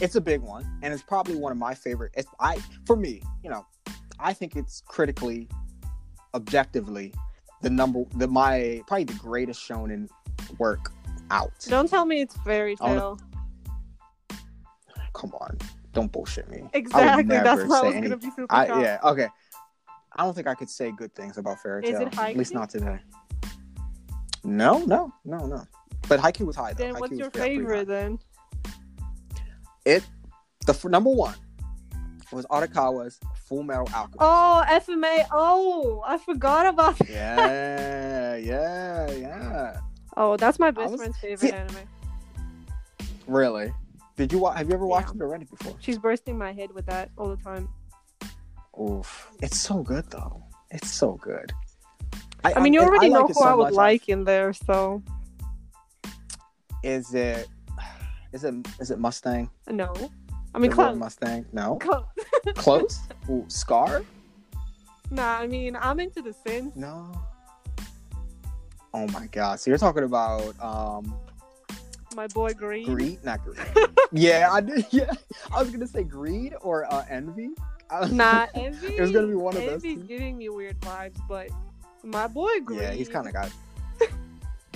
[0.00, 2.12] it's a big one, and it's probably one of my favorite.
[2.16, 3.66] It's I for me, you know,
[4.18, 5.48] I think it's critically,
[6.34, 7.12] objectively,
[7.62, 10.08] the number the my probably the greatest shonen
[10.58, 10.92] work
[11.30, 11.52] out.
[11.68, 13.18] Don't tell me it's Fairy Tail.
[15.14, 15.58] Come on,
[15.92, 16.64] don't bullshit me.
[16.72, 17.24] Exactly.
[17.24, 19.28] That's why I was any- gonna be super I, yeah, okay.
[20.16, 23.00] I don't think I could say good things about Fairy it At least not today.
[24.44, 25.64] No, no, no, no.
[26.08, 26.84] But Haikyuu was high though.
[26.84, 28.18] Then what's your favorite then?
[29.84, 30.04] It
[30.66, 31.34] the f- number one
[32.32, 34.16] was Arakawa's Full Metal Alchemist.
[34.20, 35.26] Oh, FMA.
[35.30, 37.08] Oh, I forgot about that.
[37.08, 39.80] Yeah, yeah, yeah.
[40.16, 41.76] Oh, that's my best was- friend's favorite See- anime.
[43.26, 43.72] Really?
[44.16, 45.22] Did you wa- have you ever watched Yeah.
[45.22, 45.74] it already before?
[45.80, 47.68] She's bursting my head with that all the time.
[48.80, 50.42] Oof, it's so good though.
[50.70, 51.52] It's so good.
[52.44, 55.02] I mean, you already know like who so I would much, like in there, so
[56.84, 57.48] Is it?
[58.32, 58.54] Is it?
[58.78, 59.48] Is it Mustang?
[59.70, 59.92] no.
[60.54, 60.96] I mean, The close.
[60.96, 61.46] Mustang?
[61.52, 61.76] No.
[61.80, 62.04] Close.
[62.54, 63.00] Close.
[63.28, 64.04] Ooh, Scar?
[65.10, 66.76] Nah, I mean, I'm into the Sims.
[66.76, 67.10] No.
[68.92, 69.58] Oh my god!
[69.58, 71.16] So you're talking about um
[72.14, 72.86] My boy Greed.
[72.86, 73.58] greed, not greed.
[74.12, 74.86] yeah, I did.
[74.90, 75.10] Yeah,
[75.52, 77.50] I was gonna say greed or uh, envy.
[78.10, 78.96] Nah, Envy.
[78.96, 81.48] It was gonna be one of those Envy's giving me weird vibes, but
[82.02, 82.80] my boy Greed.
[82.80, 83.50] Yeah, he's kind of got.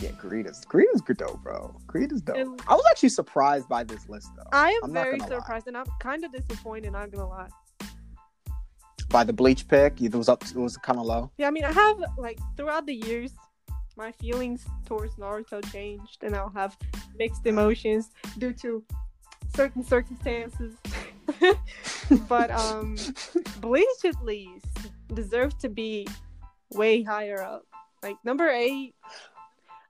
[0.00, 1.74] Yeah, Greed is Greed is good though, bro.
[1.87, 2.37] Greed is dope.
[2.37, 4.44] And- I was actually surprised by this list though.
[4.52, 5.38] I am I'm very gonna lie.
[5.38, 6.92] surprised, and I'm kind of disappointed.
[6.92, 7.48] Not gonna lie.
[9.11, 10.44] By the bleach pick, it was up.
[10.44, 11.30] It was kind of low.
[11.38, 13.32] Yeah, I mean, I have like throughout the years,
[13.96, 16.76] my feelings towards Naruto changed, and I'll have
[17.16, 18.84] mixed emotions due to
[19.56, 20.74] certain circumstances.
[22.28, 22.96] but um,
[23.61, 24.66] Bleach at least
[25.14, 26.06] deserves to be
[26.72, 27.64] way higher up.
[28.02, 28.94] Like number eight.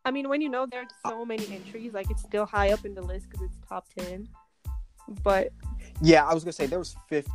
[0.08, 2.94] I mean, when you know there's so many entries, like it's still high up in
[2.94, 4.26] the list because it's top ten.
[5.22, 5.50] But
[6.00, 7.30] Yeah, I was gonna say there was 50.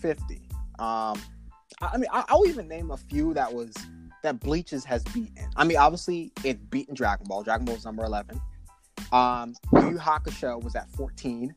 [0.00, 0.48] 50.
[0.80, 1.20] Um,
[1.80, 3.72] I, mean, I, I'll even name a few that was
[4.24, 5.48] that Bleaches has beaten.
[5.54, 7.44] I mean, obviously it's beaten Dragon Ball.
[7.44, 8.40] Dragon Ball was number eleven.
[9.12, 11.54] Um, Yu Yu Hakusho was at fourteen.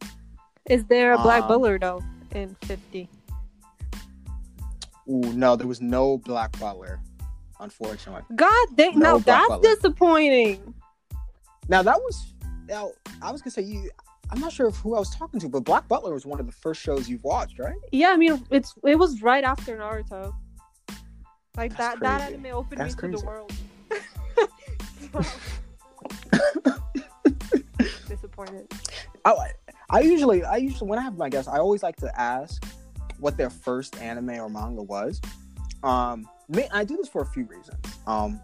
[0.69, 2.03] is there a Black Um, Butler though
[2.35, 3.09] in fifty?
[5.09, 6.99] Ooh, no, there was no Black Butler,
[7.65, 8.23] unfortunately.
[8.35, 8.97] God dang!
[8.97, 9.75] No now that's Butler.
[9.75, 10.73] disappointing.
[11.67, 12.33] Now that was
[12.67, 13.89] now I was gonna say you.
[14.31, 16.47] I'm not sure of who I was talking to, but Black Butler was one of
[16.47, 17.75] the first shows you've watched, right?
[17.91, 20.33] Yeah, I mean it's it was right after Naruto.
[21.57, 23.53] Like That's that that anime opened That's me to the world.
[28.07, 28.71] Disappointed.
[29.23, 29.51] I,
[29.89, 32.63] I usually, I usually, when I have my guests, I always like to ask
[33.19, 35.21] what their first anime or manga was.
[35.83, 37.79] Um, ma- I do this for a few reasons.
[38.07, 38.39] Um,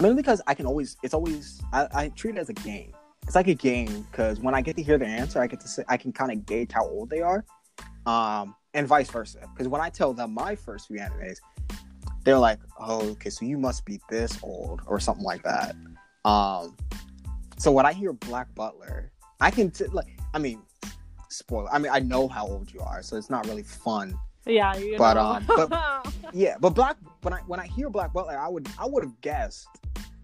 [0.00, 2.92] mainly because I can always, it's always, I, I treat it as a game.
[3.22, 5.68] It's like a game because when I get to hear their answer, I get to
[5.68, 7.44] say, I can kind of gauge how old they are,
[8.06, 9.40] um, and vice versa.
[9.52, 11.38] Because when I tell them my first few animes,
[12.22, 15.74] they're like, "Oh, okay, so you must be this old or something like that."
[16.24, 16.76] Um,
[17.58, 19.10] so when I hear Black Butler,
[19.40, 20.62] I can t- like, I mean,
[21.28, 21.72] spoiler.
[21.72, 24.18] I mean, I know how old you are, so it's not really fun.
[24.46, 25.20] Yeah, you But, know.
[25.56, 28.86] um, but- Yeah, but Black when I when I hear Black Butler, I would I
[28.86, 29.68] would have guessed,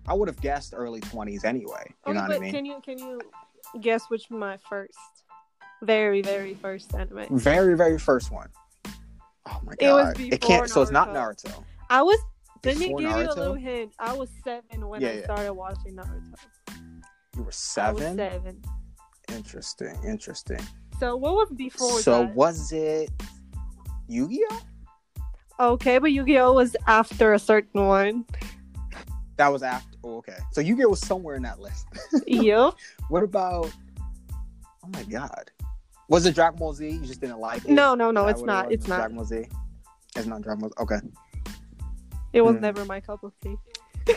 [0.06, 1.84] I would have guessed early twenties anyway.
[2.06, 2.52] You Okay, know what but I mean?
[2.52, 3.20] can you can you
[3.80, 4.98] guess which my first,
[5.82, 7.26] very very first anime?
[7.38, 8.48] Very very first one.
[9.46, 10.20] Oh my It was god!
[10.20, 10.70] It, before can't.
[10.70, 11.50] So it's not Naruto.
[11.50, 11.64] Naruto.
[11.88, 12.18] I was.
[12.64, 13.92] Let me give you a little hint.
[13.98, 15.24] I was seven when Yeah, I yeah.
[15.24, 16.34] started watching Naruto.
[17.36, 18.16] You were seven.
[18.16, 18.62] seven.
[19.28, 19.96] Interesting.
[20.06, 20.60] Interesting.
[21.00, 22.34] So what was before so that?
[22.34, 23.10] was it
[24.08, 24.60] Yu-Gi-Oh?
[25.60, 28.24] Okay, but Yu-Gi-Oh was after a certain one.
[29.36, 29.96] That was after.
[30.04, 30.36] Oh, okay.
[30.52, 31.86] So Yu-Gi-Oh was somewhere in that list.
[32.26, 32.74] yep.
[33.08, 33.70] what about?
[34.84, 35.50] Oh my god.
[36.08, 36.88] Was it Dragon Ball Z?
[36.88, 37.70] You just didn't like it?
[37.70, 38.72] No, no, no, it's what it not.
[38.72, 38.96] It's not.
[38.96, 39.46] Dragon Ball Z.
[40.16, 40.70] It's not Dragon Ball.
[40.70, 40.74] Z.
[40.82, 40.96] Okay.
[42.32, 42.62] It was Hmm.
[42.62, 43.56] never my cup of tea.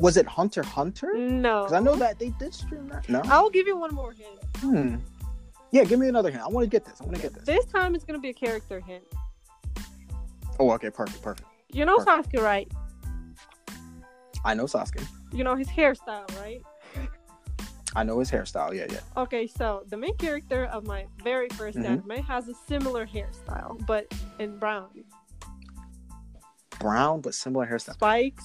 [0.00, 1.12] Was it Hunter Hunter?
[1.14, 1.64] No.
[1.64, 3.08] Because I know that they did stream that.
[3.08, 3.20] No.
[3.24, 4.38] I'll give you one more hint.
[4.58, 4.96] Hmm.
[5.70, 6.42] Yeah, give me another hint.
[6.42, 7.00] I want to get this.
[7.00, 7.44] I want to get this.
[7.44, 9.04] This time it's gonna be a character hint.
[10.58, 11.48] Oh, okay, perfect, perfect.
[11.70, 12.32] You know Perfect.
[12.32, 12.72] Sasuke, right?
[14.44, 15.06] I know Sasuke.
[15.32, 16.62] You know his hairstyle, right?
[17.94, 18.74] I know his hairstyle.
[18.74, 19.00] Yeah, yeah.
[19.16, 21.84] Okay, so the main character of my very 1st Mhm.
[22.08, 25.04] anime has a similar hairstyle, but in brown.
[26.80, 27.94] Brown but similar hairstyle.
[27.94, 28.44] Spikes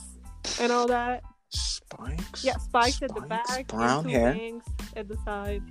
[0.59, 1.23] and all that.
[1.49, 2.43] Spikes.
[2.43, 4.35] Yeah, spikes, at the back, Brown hair.
[4.95, 5.61] at the side.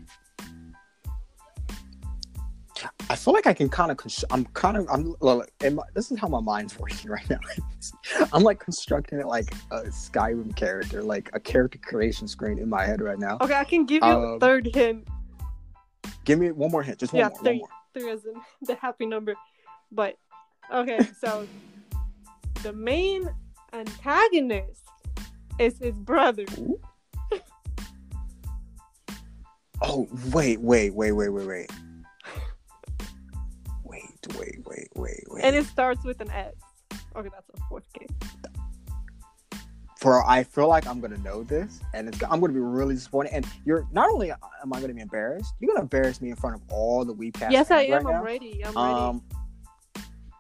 [3.11, 3.97] I feel like I can kind of.
[3.97, 4.87] Cons- I'm kind of.
[4.90, 5.14] I'm.
[5.62, 7.38] In my, this is how my mind's working right now.
[8.33, 12.85] I'm like constructing it like a Skyrim character, like a character creation screen in my
[12.85, 13.38] head right now.
[13.40, 15.07] Okay, I can give you a Um, third hint.
[16.25, 16.99] Give me one more hint.
[16.99, 17.37] Just one Yeah, more.
[17.37, 17.59] One three.
[17.59, 17.68] more.
[17.95, 19.35] Three as in the happy number.
[19.90, 20.16] But
[20.73, 21.47] okay, so
[22.62, 23.29] the main
[23.73, 24.83] antagonist
[25.59, 26.45] is his brother.
[29.85, 31.71] Oh wait, wait, wait, wait, wait, wait.
[34.39, 35.45] Wait, wait, wait, wait.
[35.45, 36.55] And it starts with an S.
[37.17, 38.09] Okay, that's a fourth game.
[39.99, 43.33] For I feel like I'm gonna know this, and it's, I'm gonna be really disappointed.
[43.35, 46.57] And you're not only am I gonna be embarrassed, you're gonna embarrass me in front
[46.57, 47.53] of all the Weebcast.
[47.53, 48.05] Yes, I am.
[48.05, 48.65] Right I'm ready.
[48.65, 49.01] I'm ready.
[49.01, 49.23] Um,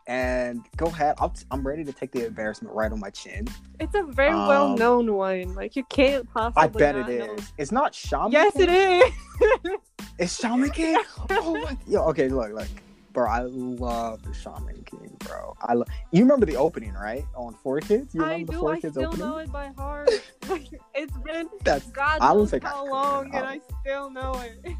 [0.06, 1.14] and go ahead.
[1.18, 3.46] I'll t- I'm ready to take the embarrassment right on my chin.
[3.78, 5.54] it's a very um, well known one.
[5.54, 6.62] Like you can't possibly.
[6.62, 7.36] I bet it know.
[7.56, 8.32] It's not Shaman.
[8.32, 8.68] Yes, King?
[8.68, 9.72] it is.
[10.18, 10.96] It's Shaman King.
[11.30, 11.76] oh my.
[11.86, 12.68] Yo, okay, look, look,
[13.12, 13.28] bro.
[13.28, 15.54] I love the Shaman King, bro.
[15.62, 17.24] I lo- you remember the opening, right?
[17.34, 18.14] On Four Kids.
[18.14, 18.60] You I remember the do.
[18.60, 19.26] Four I Kids still opening?
[19.26, 20.10] know it by heart.
[20.94, 21.86] It's been That's.
[21.90, 22.90] God I knows I how could.
[22.90, 24.76] long, and I I still know it.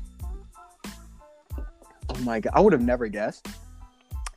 [2.09, 3.47] Oh my god, I would have never guessed.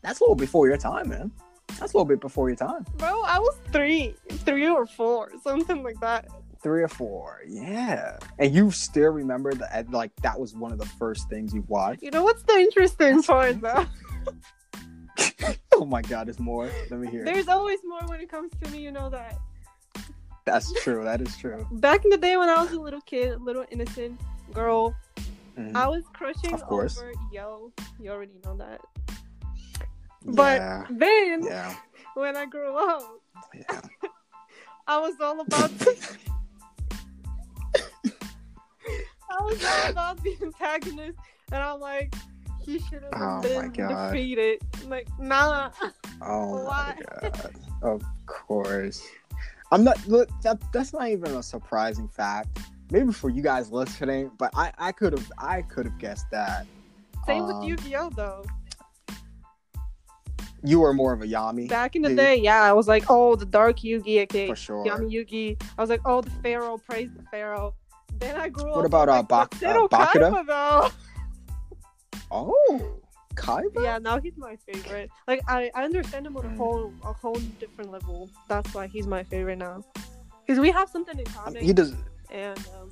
[0.01, 1.31] That's a little before your time, man.
[1.79, 2.85] That's a little bit before your time.
[2.97, 6.27] Bro, I was three, three or four, something like that.
[6.65, 8.17] Three or four, yeah.
[8.39, 9.91] And you still remember that?
[9.91, 12.01] Like that was one of the first things you watched.
[12.01, 13.85] You know what's the interesting part though?
[15.75, 16.67] oh my god, there's more.
[16.89, 17.23] Let me hear.
[17.23, 18.79] There's always more when it comes to me.
[18.79, 19.37] You know that.
[20.45, 21.03] That's true.
[21.03, 21.67] That is true.
[21.73, 24.19] Back in the day when I was a little kid, a little innocent
[24.51, 24.95] girl,
[25.55, 25.75] Mhm.
[25.75, 26.97] I was crushing Of course.
[26.97, 27.71] over Yo.
[27.99, 28.81] You already know that.
[30.25, 31.75] But yeah, then yeah,
[32.15, 33.03] when I grew up,
[33.53, 33.81] yeah.
[34.87, 35.69] I was all about.
[39.31, 41.17] I was all about the antagonist,
[41.51, 42.13] and I'm like,
[42.61, 44.61] he should have Oh been defeated.
[44.87, 45.71] Like, nah.
[46.21, 46.95] Oh Why?
[46.97, 47.55] my god.
[47.81, 49.05] Of course.
[49.71, 50.05] I'm not.
[50.07, 52.59] Look, that that's not even a surprising fact.
[52.91, 56.65] Maybe for you guys listening, but I I could have I could have guessed that.
[57.25, 58.45] Same Um, with Yu-Gi-Oh though.
[60.63, 63.03] You were more of a Yami Back in the dude, day, yeah, I was like,
[63.07, 64.83] oh, the Dark Yugi, okay, for sure.
[64.85, 65.61] Yami Yugi.
[65.77, 67.75] I was like, oh, the Pharaoh, praise the Pharaoh.
[68.19, 68.75] Then I grew up.
[68.77, 69.87] What about, uh, like, Bak- uh?
[69.87, 70.89] Kaiba, though.
[72.31, 72.99] Oh,
[73.35, 73.83] Kaiba.
[73.83, 75.09] Yeah, now he's my favorite.
[75.27, 76.57] Like I, I understand him on a Mm.
[76.57, 78.29] whole a whole different level.
[78.49, 79.83] That's why he's my favorite now.
[80.45, 81.53] Because we have something in I common.
[81.55, 81.93] mean, he does.
[82.31, 82.91] and um,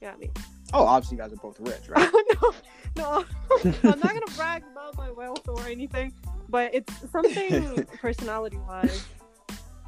[0.00, 0.32] yeah, I mean,
[0.72, 2.10] Oh, obviously, you guys are both rich, right?
[2.42, 2.54] no,
[2.96, 3.24] no,
[3.84, 6.12] I'm not gonna brag about my wealth or anything,
[6.48, 9.04] but it's something personality wise.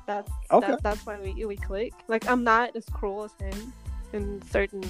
[0.07, 0.69] That's Okay.
[0.69, 1.93] that, that's why we we click.
[2.09, 3.73] Like I'm not as cruel as him
[4.13, 4.85] in certain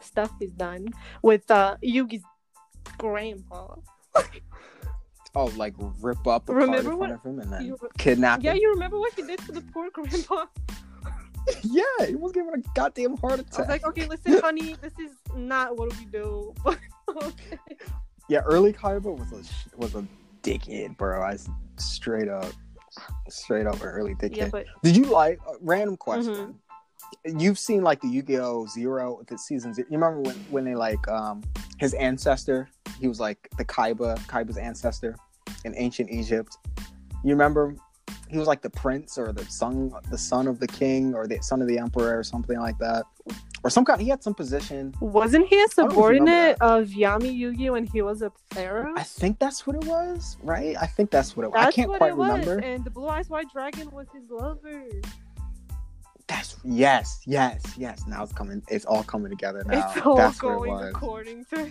[0.00, 0.88] stuff is done
[1.22, 2.22] with uh Yugi's
[2.98, 3.74] grandpa.
[5.34, 8.42] oh, like rip up a Remember card in front of him and then You, kidnap
[8.42, 8.58] yeah, him.
[8.58, 10.46] you remember what he did to the poor grandpa?
[11.62, 13.58] yeah, he was giving a goddamn heart attack.
[13.58, 16.54] I was like, okay, listen, honey, this is not what we do.
[16.64, 16.78] But
[17.24, 17.58] okay.
[18.28, 20.04] Yeah, early Kaiba was a was a
[20.42, 21.22] dickhead, bro.
[21.22, 21.38] I
[21.76, 22.52] straight up,
[23.28, 24.36] straight up early dickhead.
[24.36, 26.58] Yeah, but Did you like uh, random question?
[27.24, 29.86] You've seen like the Yu-Gi-Oh Zero, the season zero.
[29.90, 31.42] You remember when when they like um
[31.78, 32.68] his ancestor?
[33.00, 35.16] He was like the Kaiba, Kaiba's ancestor
[35.64, 36.56] in ancient Egypt.
[37.24, 37.74] You remember?
[38.30, 41.40] He was like the prince or the son, the son of the king or the
[41.40, 43.04] son of the emperor or something like that,
[43.64, 44.00] or some kind.
[44.00, 44.94] He had some position.
[45.00, 48.20] wasn't he a don't know if you remember subordinate of Yami Yugi when he was
[48.22, 48.92] a pharaoh?
[48.96, 50.76] I think that's what it was, right?
[50.78, 51.56] I think that's what it was.
[51.56, 52.30] That's I can't what quite it was.
[52.30, 52.58] remember.
[52.58, 54.84] And the blue eyes white dragon was his lover.
[56.28, 58.04] That's yes, yes, yes.
[58.06, 58.62] Now it's coming.
[58.68, 59.90] It's all coming together now.
[59.94, 61.70] it's all that's what it going according to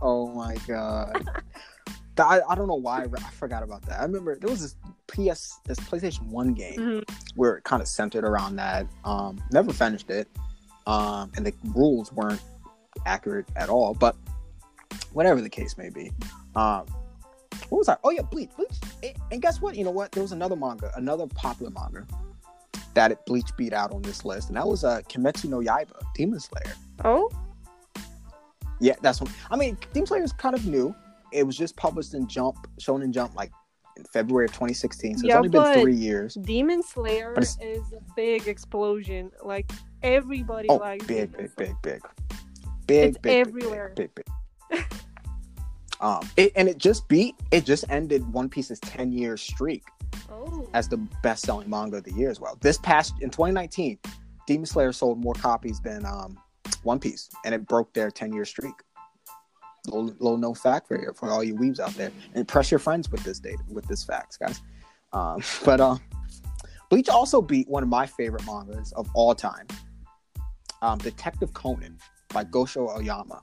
[0.00, 1.28] Oh my god.
[2.16, 4.00] I, I don't know why I, forgot about that.
[4.00, 4.74] I remember there was this
[5.06, 7.10] PS, this PlayStation One game Mhm.
[7.36, 8.86] where it kind of centered around that.
[9.04, 10.28] Um, never finished it,
[10.86, 12.42] um, and the rules weren't
[13.06, 13.94] accurate at all.
[13.94, 14.16] But
[15.12, 16.10] whatever the case may be,
[16.56, 16.86] um,
[17.68, 17.96] what was I?
[18.02, 19.14] Oh yeah, Bleach, Bleach.
[19.30, 19.76] And guess what?
[19.76, 20.10] You know what?
[20.12, 22.04] There was another manga, another popular manga
[22.98, 26.02] that it Bleach beat out on this list, and that was uh, Kimetsu no Yaiba,
[26.16, 26.74] Demon Slayer.
[27.04, 27.30] Oh,
[28.80, 29.78] Yeah, that's what I mean.
[29.92, 30.92] Demon Slayer is kind of new.
[31.32, 33.52] It was just published in Jump, Shonen Jump, like
[33.96, 35.18] in February of 2016.
[35.18, 36.34] So Yeah, it's only been three years.
[36.34, 37.56] Demon Slayer is
[37.92, 39.30] a big explosion.
[39.44, 39.70] Like
[40.02, 42.02] everybody Oh, likes big, big, big, big,
[42.88, 43.92] big, It's big, big, everywhere.
[43.94, 44.26] big, big,
[44.70, 44.84] big.
[46.00, 47.36] um, it, and it just beat.
[47.52, 49.84] It just ended One Piece's 10 year streak
[50.30, 52.58] Oh, as the best selling manga of the year as well.
[52.60, 53.98] This past in 2019,
[54.46, 56.38] Demon Slayer sold more copies than um,
[56.82, 58.74] One Piece, and it broke their 10 year streak.
[59.86, 62.78] Little, little known fact for you, for all you weaves out there, and impress your
[62.78, 64.60] friends with this data, with this facts, guys.
[65.12, 66.00] Um, but um,
[66.90, 69.66] Bleach also beat one of my favorite mangas of all time,
[70.82, 71.98] um, Detective Conan
[72.32, 73.42] by Gosho Aoyama.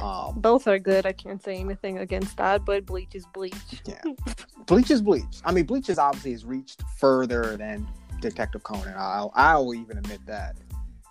[0.00, 1.06] Um, both are good.
[1.06, 3.54] I can't say anything against that, but Bleach is Bleach.
[3.84, 4.00] yeah,
[4.66, 5.40] Bleach is Bleach.
[5.44, 7.86] I mean, Bleach is obviously has reached further than
[8.20, 8.94] Detective Conan.
[8.96, 10.56] I'll, I'll even admit that.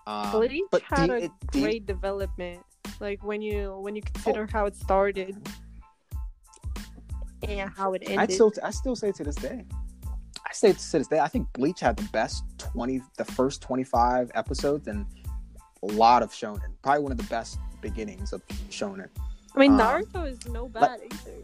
[0.05, 2.61] Um, Bleach but had the- a it- the- great development.
[2.99, 4.09] Like when you when you Oh.
[4.13, 5.35] consider how it started
[7.43, 8.19] and how it ended.
[8.19, 9.63] I still I still say to this day,
[10.45, 13.83] I say to this day, I think Bleach had the best twenty, the first twenty
[13.83, 15.05] five episodes, and
[15.83, 16.59] a lot of shonen.
[16.81, 17.59] Probably one of the best
[17.91, 19.09] beginnings of shonen.
[19.55, 21.37] I mean, Um, Naruto is no bad either.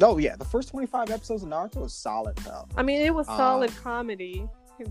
[0.00, 2.66] Oh yeah, the first twenty five episodes of Naruto was solid though.
[2.76, 4.48] I mean, it was uh, solid comedy.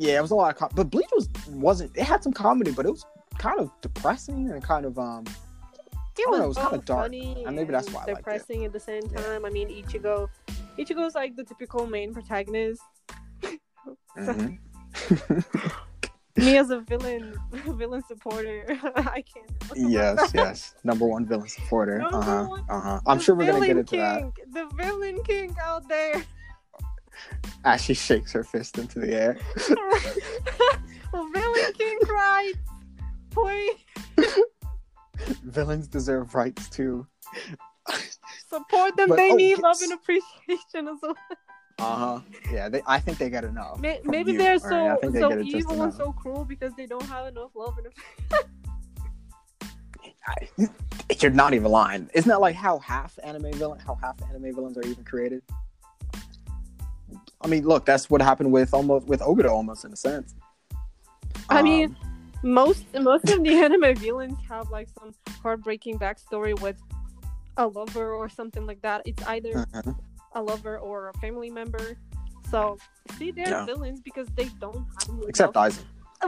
[0.00, 1.90] Yeah, it was a lot of, com- but Bleach was wasn't.
[1.96, 3.04] It had some comedy, but it was
[3.38, 5.24] kind of depressing and kind of um.
[6.18, 8.16] it was, know, it was kinda dark, funny and maybe that's why I liked it.
[8.16, 9.20] depressing at the same Yeah.
[9.22, 9.44] time.
[9.44, 10.28] I mean, Ichigo,
[10.78, 12.82] Ichigo's like the typical main protagonist.
[14.16, 14.58] mhm.
[16.38, 18.64] Me as a villain, villain supporter,
[18.96, 19.50] I can't.
[19.90, 21.98] yes, yes, number one villain supporter.
[21.98, 22.44] Number Uh huh.
[22.46, 23.00] one- Uh huh.
[23.06, 24.22] I'm The sure we're gonna get into that
[24.52, 26.22] The villain king out there.
[27.64, 29.38] as she shakes her fist into the air.
[31.12, 32.54] villain king cries.
[33.30, 33.76] Please
[35.44, 37.06] Villains deserve rights too.
[38.48, 39.08] support them.
[39.10, 39.60] But- they oh, need yes.
[39.60, 41.14] love and appreciation as well.
[41.78, 42.20] Uh huh.
[42.52, 43.78] Yeah, they, I think they get enough.
[43.78, 44.90] May- Maybe you, they're so right?
[44.90, 47.86] I think they so evil and so cruel because they don't have enough love and
[47.86, 48.50] affection.
[50.26, 50.68] I-
[51.20, 52.10] You're not even lying.
[52.14, 55.42] Isn't that like how half anime villain, how half anime villains are even created?
[57.40, 60.34] I mean, look, that's what happened with almost with Obito, almost in a sense.
[61.48, 61.96] I mean, Um,
[62.42, 66.76] most most of the anime villains have like some heartbreaking backstory with
[67.56, 69.02] a lover or something like that.
[69.06, 69.96] It's either mhm.
[70.34, 71.96] A lover or a family member.
[72.50, 72.78] So
[73.18, 73.66] see, they're Yeah.
[73.66, 75.72] villains because they don't have except love.
[75.72, 75.84] Aizen.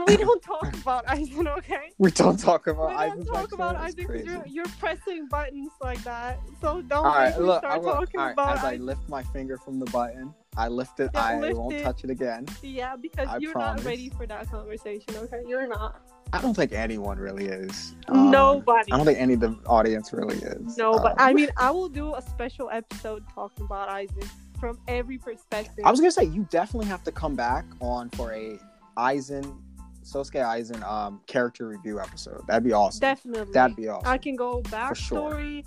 [0.07, 1.91] we don't talk about Aizen, okay?
[1.97, 6.03] We don't talk about We don't talk about It's because you're, you're pressing buttons like
[6.03, 6.39] that.
[6.61, 7.59] So don't right, look.
[7.59, 10.99] Start will, talking right, about as I lift my finger from the button, I lift
[10.99, 11.11] it.
[11.13, 11.83] Yeah, I lift won't it.
[11.83, 12.45] touch it again.
[12.61, 13.83] Yeah, because I you're promise.
[13.83, 15.41] not ready for that conversation, okay?
[15.47, 16.01] You're not.
[16.33, 17.95] I don't think anyone really is.
[18.09, 18.91] Um, Nobody.
[18.91, 20.77] I don't think any of the audience really is.
[20.77, 24.79] No, but Um, I mean, I will do a special episode talking about Aizen from
[24.87, 25.83] every perspective.
[25.85, 28.57] I was gonna say you definitely have to come back on for a
[28.97, 29.57] Aizen,
[30.03, 32.45] Sosuke Aizen um character review episode.
[32.47, 32.99] That'd be awesome.
[32.99, 33.53] Definitely.
[33.53, 34.07] That'd be awesome.
[34.07, 34.61] I can go
[34.93, 35.63] sure.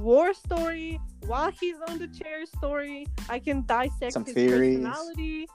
[0.00, 3.06] War story, while he's on the chair story.
[3.28, 4.78] I can dissect Some his theories.
[4.78, 5.48] personality.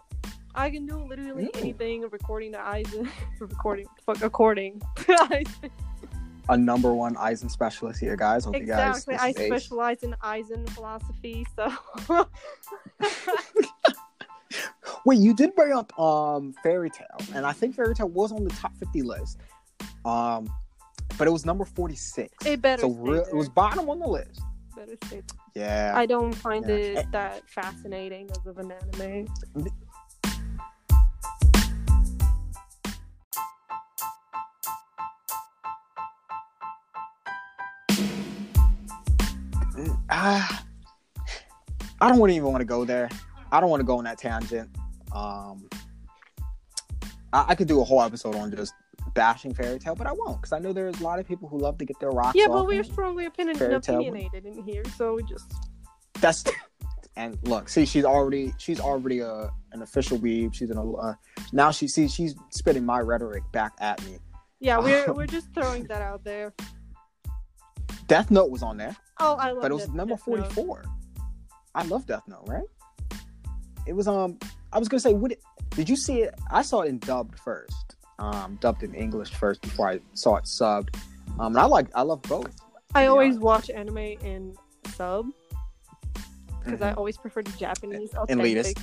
[0.56, 3.08] I can do literally anything recording to Aizen.
[3.40, 4.82] recording, fuck, Aizen.
[6.50, 8.46] a number one Aizen specialist here, guys.
[8.46, 9.14] Hope Exactly.
[9.14, 9.40] you I guys.
[9.42, 9.48] ace.
[9.48, 11.72] specialize in Aizen philosophy, so
[15.06, 18.44] Wait, you did bring up um Fairy Tail, and I think Fairy Tail was on
[18.44, 19.38] the top fifty list.
[20.06, 20.50] Um,
[21.18, 22.46] but it was number forty six.
[22.46, 23.16] it better So there.
[23.30, 24.42] it was bottom on the list.
[24.76, 25.22] better stay
[25.56, 25.94] Yeah.
[25.96, 26.76] I don't find Yeah.
[26.76, 29.28] it that fascinating as of an anime.
[40.10, 40.64] Ah,
[42.02, 43.10] I don't even want to go there.
[43.52, 44.70] I don't want to go on that tangent.
[45.14, 45.68] Um,
[47.34, 48.74] I, I could do a whole episode on just
[49.18, 51.58] bashing Fairy Tail, but I won't because I know there's a lot of people who
[51.58, 55.24] love to get their rocks Yeah, but we're strongly opinion- opinionated in here, so we
[55.24, 55.52] just
[56.22, 56.44] That's
[57.16, 60.54] and look, see, she's already she's already a an official weeb.
[60.54, 61.16] She's an uh,
[61.52, 64.20] now she sees she's spitting my rhetoric back at me.
[64.60, 66.54] yeah, we're we're just throwing that out there.
[68.06, 70.84] Death Note was on there, Oh, I love but it was Death- number forty four.
[71.76, 72.64] I love Death Note, right?
[73.88, 74.38] It was um.
[74.72, 75.32] I was gonna say, what
[75.72, 76.36] did you see it?
[76.52, 80.46] I saw it in dubbed first, um, dubbed in English first before I saw it
[80.46, 80.96] subbed.
[81.40, 82.50] Um, and I like I love both.
[82.96, 83.42] I always honest.
[83.44, 84.56] watch anime in
[84.96, 85.28] sub
[86.64, 86.98] because I Mhm.
[86.98, 88.78] always prefer the Japanese authentic.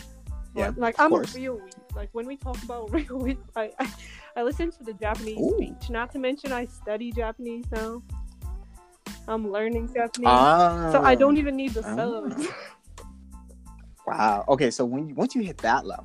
[0.54, 1.34] Yeah, like I'm a course.
[1.34, 1.96] real weeb.
[1.96, 3.92] Like when we talk about real weeb, I, I
[4.36, 5.54] I listen to the Japanese Ooh.
[5.56, 5.90] speech.
[5.90, 8.02] Not to mention I study Japanese now.
[9.26, 11.96] I'm learning Japanese, Ah, so I don't even need the Ah.
[11.96, 12.46] subs.
[14.06, 14.44] Wow.
[14.48, 16.04] Okay, so when you, once you hit that level,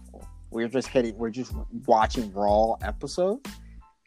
[0.52, 1.54] we're just hitting, we're just
[1.86, 3.42] watching raw episodes.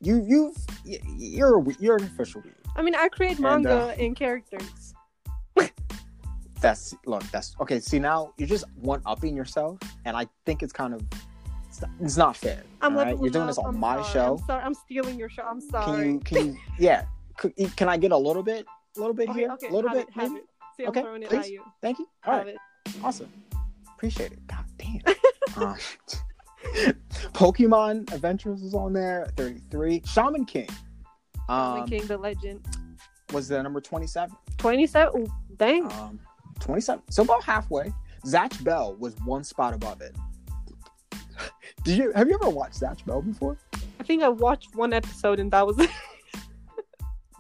[0.00, 2.52] You you've you're you're an official weeb.
[2.76, 4.94] I mean, I create And, manga uh, in characters.
[6.60, 7.22] That's look.
[7.30, 7.80] That's okay.
[7.80, 11.02] See now you're just one upping yourself, and I think it's kind of
[11.68, 12.62] it's not, it's not fair.
[12.80, 13.16] I'm all right?
[13.20, 14.12] You're doing this on I'm my sorry.
[14.12, 14.32] show.
[14.38, 14.62] I'm sorry.
[14.64, 15.42] I'm stealing your show.
[15.42, 15.84] I'm sorry.
[16.02, 17.04] Can you can you yeah?
[17.38, 19.90] Could, can I get a little bit, a little bit okay, here, okay, a little
[19.90, 20.06] bit?
[20.08, 20.40] it, have maybe?
[20.42, 20.46] it.
[20.76, 21.38] See, Okay, I'm throwing it please.
[21.46, 21.62] at you.
[21.80, 22.06] Thank you.
[22.26, 22.56] All right,
[23.02, 23.32] awesome.
[23.94, 24.46] Appreciate it.
[24.46, 25.00] God damn.
[25.56, 25.76] um,
[27.32, 29.28] Pokemon Adventures was on there.
[29.36, 30.02] Thirty three.
[30.06, 30.68] Shaman King.
[31.48, 32.64] Shaman Um, King, the legend.
[33.32, 34.36] was the number twenty seven.
[34.58, 35.26] 27.
[35.56, 35.90] Dang.
[35.92, 36.20] Um,
[36.60, 37.02] 27.
[37.10, 37.92] So about halfway.
[38.24, 40.14] Zatch Bell was one spot above it.
[41.84, 43.58] Did you have you ever watched Zatch Bell before?
[43.98, 45.90] I think I watched one episode and that was it.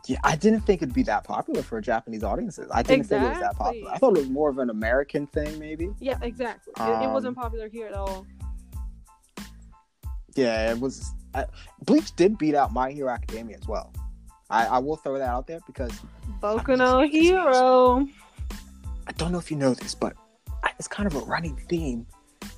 [0.08, 2.68] Yeah, I didn't think it'd be that popular for Japanese audiences.
[2.74, 3.92] I didn't think it was that popular.
[3.92, 5.90] I thought it was more of an American thing, maybe.
[6.00, 6.72] Yeah, exactly.
[6.76, 8.26] it, it wasn't Um, popular here at all.
[10.34, 11.12] Yeah, it was.
[11.34, 11.46] I,
[11.84, 13.92] Bleach did beat out My Hero Academia as well.
[14.50, 15.92] I, I will throw that out there because
[16.40, 18.06] Boku no Hero.
[19.06, 20.14] I don't know if you know this, but
[20.62, 22.06] I, it's kind of a running theme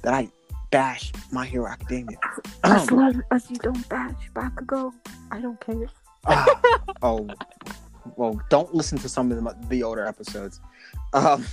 [0.03, 0.29] that I
[0.71, 2.19] bash My Hero Academia.
[2.65, 4.93] As long as you don't bash Bakugo,
[5.31, 5.87] I don't care.
[6.27, 6.61] Ah,
[7.03, 7.29] oh,
[8.17, 10.61] well, don't listen to some of the, the older episodes.
[11.13, 11.45] Um,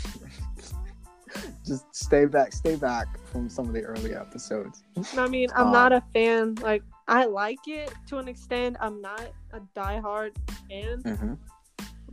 [1.66, 4.84] just stay back, stay back from some of the early episodes.
[5.18, 6.56] I mean, I'm Um, not a fan.
[6.56, 8.78] Like, I like it to an extent.
[8.80, 10.32] I'm not a diehard
[10.70, 11.34] fan, hmm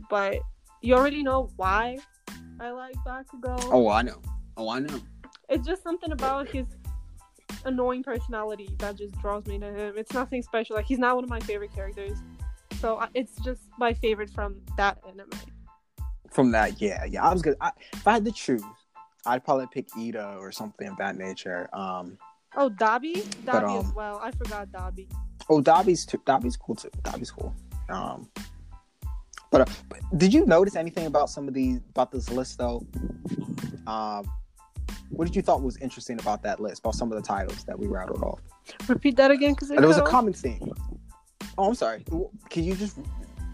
[0.09, 0.37] but
[0.81, 1.97] you already know why
[2.59, 3.59] I like Bakugo.
[3.71, 4.21] Oh, I know.
[4.57, 4.99] Oh, I know.
[5.49, 6.65] It's just something about his
[7.65, 9.95] annoying personality that just draws me to him.
[9.97, 10.75] It's nothing special.
[10.75, 12.17] Like, he's not one of my favorite characters.
[12.79, 15.29] So I- it's just my favorite from that anime.
[16.31, 17.27] From that, yeah, yeah.
[17.27, 17.57] I was good.
[17.59, 18.63] I, if I had to choose,
[19.25, 21.69] I'd probably pick Iida or something of that nature.
[21.73, 22.17] Um,
[22.55, 23.23] Oh, Dobby?
[23.45, 24.19] Dobby as um, well.
[24.21, 25.07] I forgot Dobby.
[25.49, 26.21] oh, Dobby's too.
[26.25, 26.89] Dobby's cool too.
[27.03, 27.53] Dobby's cool.
[27.89, 28.29] Um,
[29.51, 32.85] but, uh, but did you notice anything about some of these about this list though?
[33.87, 34.29] Um,
[35.09, 36.79] what did you thought was interesting about that list?
[36.79, 38.39] About some of the titles that we rattled off?
[38.87, 40.71] Repeat that again, because there was a common theme.
[41.57, 42.03] Oh, I'm sorry.
[42.49, 42.97] Can you just?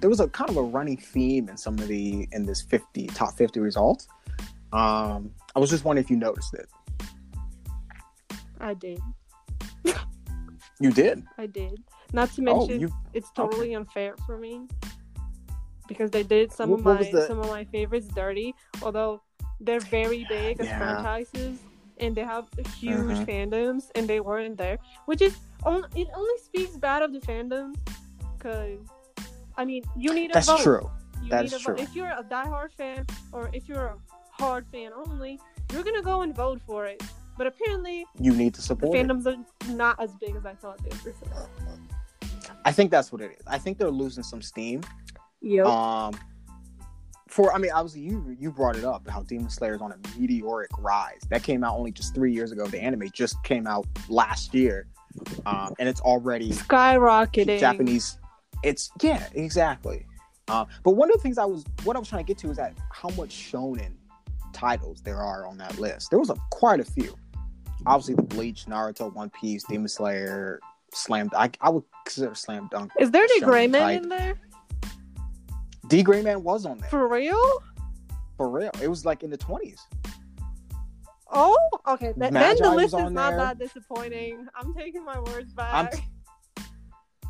[0.01, 3.07] There was a kind of a running theme in some of the in this 50
[3.07, 4.07] top 50 results.
[4.75, 6.67] Um, I was just wondering if you noticed it.
[8.59, 8.99] I did.
[10.81, 11.23] You did.
[11.37, 11.81] I did.
[12.11, 12.89] Not to Oh, mention, you.
[13.13, 14.67] it's totally unfair for me
[15.87, 18.53] because they did some What- of my the- some of my favorites dirty.
[18.83, 19.21] Although
[19.61, 20.77] they're very big as Yeah.
[20.77, 21.59] franchises
[22.01, 22.45] and they have
[22.75, 23.25] huge Mhm.
[23.25, 27.75] fandoms, and they weren't there, which is on, it only speaks bad of the fandoms
[28.37, 28.79] because
[29.55, 30.59] I mean you need a That's vote.
[30.59, 30.91] true.
[31.23, 31.77] You That need is a vote.
[31.77, 31.83] true.
[31.85, 33.97] If you're a diehard fan or if you're a
[34.39, 35.39] hard fan only,
[35.71, 37.01] you're gonna go and vote for it.
[37.37, 39.05] But apparently, You need to the support it.
[39.07, 41.15] fandoms are not as big as I thought they were.
[42.63, 43.43] I think that's what it is.
[43.47, 44.81] I think they're losing some steam.
[45.41, 45.65] Yep.
[45.65, 46.13] Um,
[47.27, 49.97] for I mean, obviously you you brought it up how Demon Slayer is on a
[50.19, 51.21] meteoric rise.
[51.29, 52.65] That came out only just three years ago.
[52.67, 54.87] The anime just came out last year,
[55.45, 57.59] um, and it's already Skyrocketing.
[57.59, 58.17] Japanese.
[58.63, 60.05] It's yeah, exactly.
[60.47, 62.49] Uh, but one of the things I was what I was trying to get to
[62.51, 63.91] is that how much shonen
[64.55, 66.09] titles there are on that list.
[66.09, 67.15] There was a quite a few.
[67.85, 70.59] Obviously, the Bleach, Naruto, One Piece, Demon Slayer,
[70.93, 71.29] Slam.
[71.35, 72.91] I, I would consider Slam Dunk.
[72.99, 74.39] Is there D gray man in there?
[75.87, 77.61] D Gray Man was on there For real?
[78.37, 78.71] for real.
[78.81, 79.79] It was like in the twenties.
[81.31, 82.13] Oh, okay.
[82.17, 83.37] Th- then the list is not there.
[83.39, 84.47] that disappointing.
[84.55, 85.93] I'm taking my words back.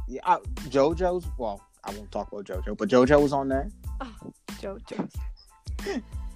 [0.07, 0.37] Yeah, I,
[0.69, 1.25] JoJo's.
[1.37, 3.69] Well, I won't talk about JoJo, but JoJo was on there.
[4.01, 4.15] Oh,
[4.61, 5.09] JoJo.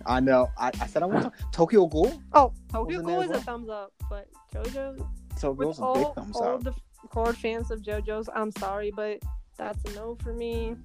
[0.06, 0.50] I know.
[0.58, 2.22] I, I said I want to Tokyo Ghoul.
[2.34, 3.40] Oh, Tokyo Ghoul is well.
[3.40, 5.06] a thumbs up, but JoJo.
[5.40, 6.64] Tokyo With Ghoul's a big all, thumbs all up.
[6.64, 6.74] the
[7.10, 9.22] core fans of JoJo's, I'm sorry, but
[9.58, 10.76] that's a no for me.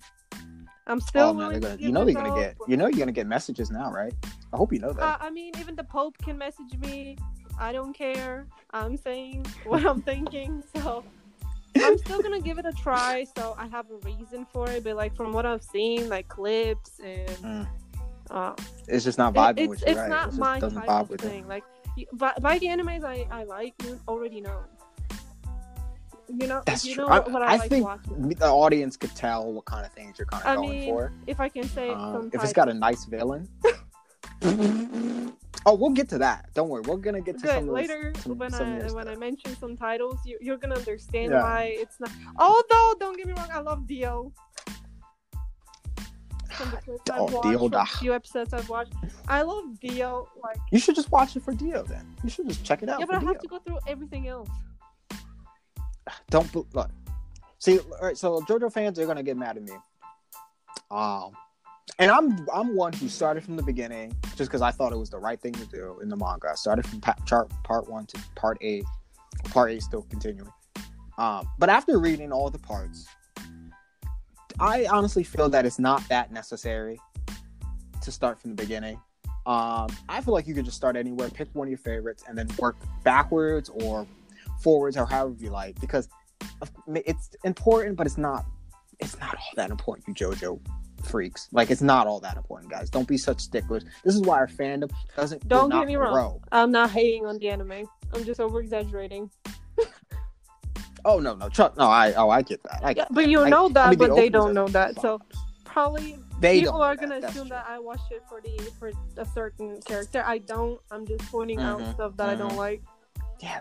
[0.87, 1.77] I'm still Oh man, gonna.
[1.79, 2.57] You know they're gonna get.
[2.69, 4.12] You know you're gonna get messages now, right?
[4.53, 5.03] I hope you know that.
[5.03, 7.17] Uh, I mean, even the Pope can message me.
[7.59, 8.47] I don't care.
[8.73, 10.62] I'm saying what I'm thinking.
[10.77, 11.05] So
[11.77, 13.25] I'm still gonna give it a try.
[13.37, 14.85] So I have a reason for it.
[14.85, 17.69] But like from what I've seen, like clips and Mm.
[18.35, 18.55] Uh,
[18.89, 20.09] it's just not it- vibing it's with you, it's right?
[20.11, 21.47] not it my doesn't type vibe of thing.
[21.49, 21.64] Like
[22.12, 24.61] by, by the animes I I like, you already know.
[26.41, 27.05] You know, That's you true.
[27.05, 28.28] know I, what, I, I like think watching.
[28.30, 31.12] the audience could tell what kind of things you're kind of I going mean, for.
[31.26, 33.47] if I can say Um, if it's got a nice villain.
[35.66, 36.49] oh, we'll get to that.
[36.55, 36.82] Don't worry.
[36.87, 37.55] We're gonna get to Good.
[37.55, 40.76] some those- Later, some- when some I when I mention some titles, you, you're gonna
[40.76, 41.43] understand Yeah.
[41.43, 42.11] why it's not.
[42.39, 44.32] Although, don't get me wrong, I love Dio.
[46.55, 47.85] From the clips I've watched, Dio da.
[47.85, 48.93] few episodes I've watched,
[49.29, 50.29] I love Dio.
[50.43, 52.07] Like, You should just watch it for Dio then.
[52.23, 53.01] You should just check it out.
[53.01, 53.29] yeah, but I Dio.
[53.29, 54.49] have to go through everything else.
[56.31, 56.91] Don't look.
[57.59, 58.17] See, all right.
[58.17, 59.73] So JoJo fans are gonna get mad at me.
[60.91, 61.33] Um,
[61.99, 65.11] and I'm I'm one who started from the beginning just because I thought it was
[65.11, 66.49] the right thing to do in the manga.
[66.51, 68.85] I started from pa- chart part one to part eight.
[69.51, 70.51] Part eight still continuing.
[71.19, 73.07] Um, but after reading all the parts,
[74.61, 76.99] I honestly feel that it's not that necessary
[78.03, 79.01] to start from the beginning.
[79.47, 82.37] Um, I feel like you could just start anywhere, pick one of your favorites, and
[82.37, 84.07] then work backwards or
[84.63, 86.09] forwards or however you like because
[86.95, 88.47] it's important but it's not
[89.01, 90.59] it's not all that important you jojo
[91.03, 94.39] freaks like it's not all that important guys don't be such sticklers this is why
[94.39, 96.13] our fandom doesn't Don't get me wrong.
[96.13, 96.43] grow.
[96.51, 97.87] I'm not hating on the anime.
[98.15, 99.31] I'm just over exaggerating.
[101.05, 103.41] Oh no no Chuck, no i oh i get that I Yeah, get but you
[103.45, 105.01] I- know that, I mean, the but they don't know that.
[105.01, 105.21] So
[105.65, 109.25] probably They people are gonna That's assume that I watch it for the for a
[109.27, 110.23] certain character.
[110.25, 110.79] I don't.
[110.91, 112.57] I'm just pointing Mhm, out stuff that I don't mhm.
[112.67, 112.83] like.
[113.41, 113.61] Yeah,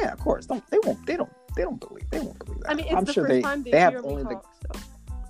[0.00, 0.46] yeah, of course.
[0.46, 2.70] Don't they won't they don't they don't believe they won't believe that.
[2.70, 4.46] I mean, it's I'm the sure first they time they, they have only the talk,
[4.74, 4.80] so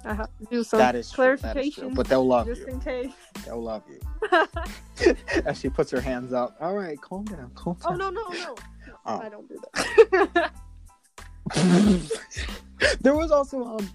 [0.04, 1.36] I have to do some that is true.
[1.36, 1.82] That is true.
[1.82, 2.66] clarification But they'll love just you.
[2.68, 3.12] in case.
[3.44, 4.00] They'll love you.
[5.44, 6.56] As she puts her hands up.
[6.60, 7.92] All right, calm down, calm down.
[7.92, 8.54] oh no no no!
[9.04, 9.18] Oh.
[9.20, 10.52] I don't do that.
[13.00, 13.90] there was also um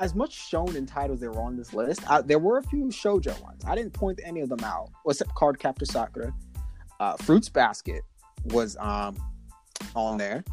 [0.00, 2.00] as much shonen titles that were on this list.
[2.10, 3.62] I, there were a few shoujo ones.
[3.64, 6.32] I didn't point any of them out, except Card Captor Sakura.
[6.98, 8.02] Uh, Fruits Basket
[8.46, 9.16] was um
[9.94, 10.44] on there,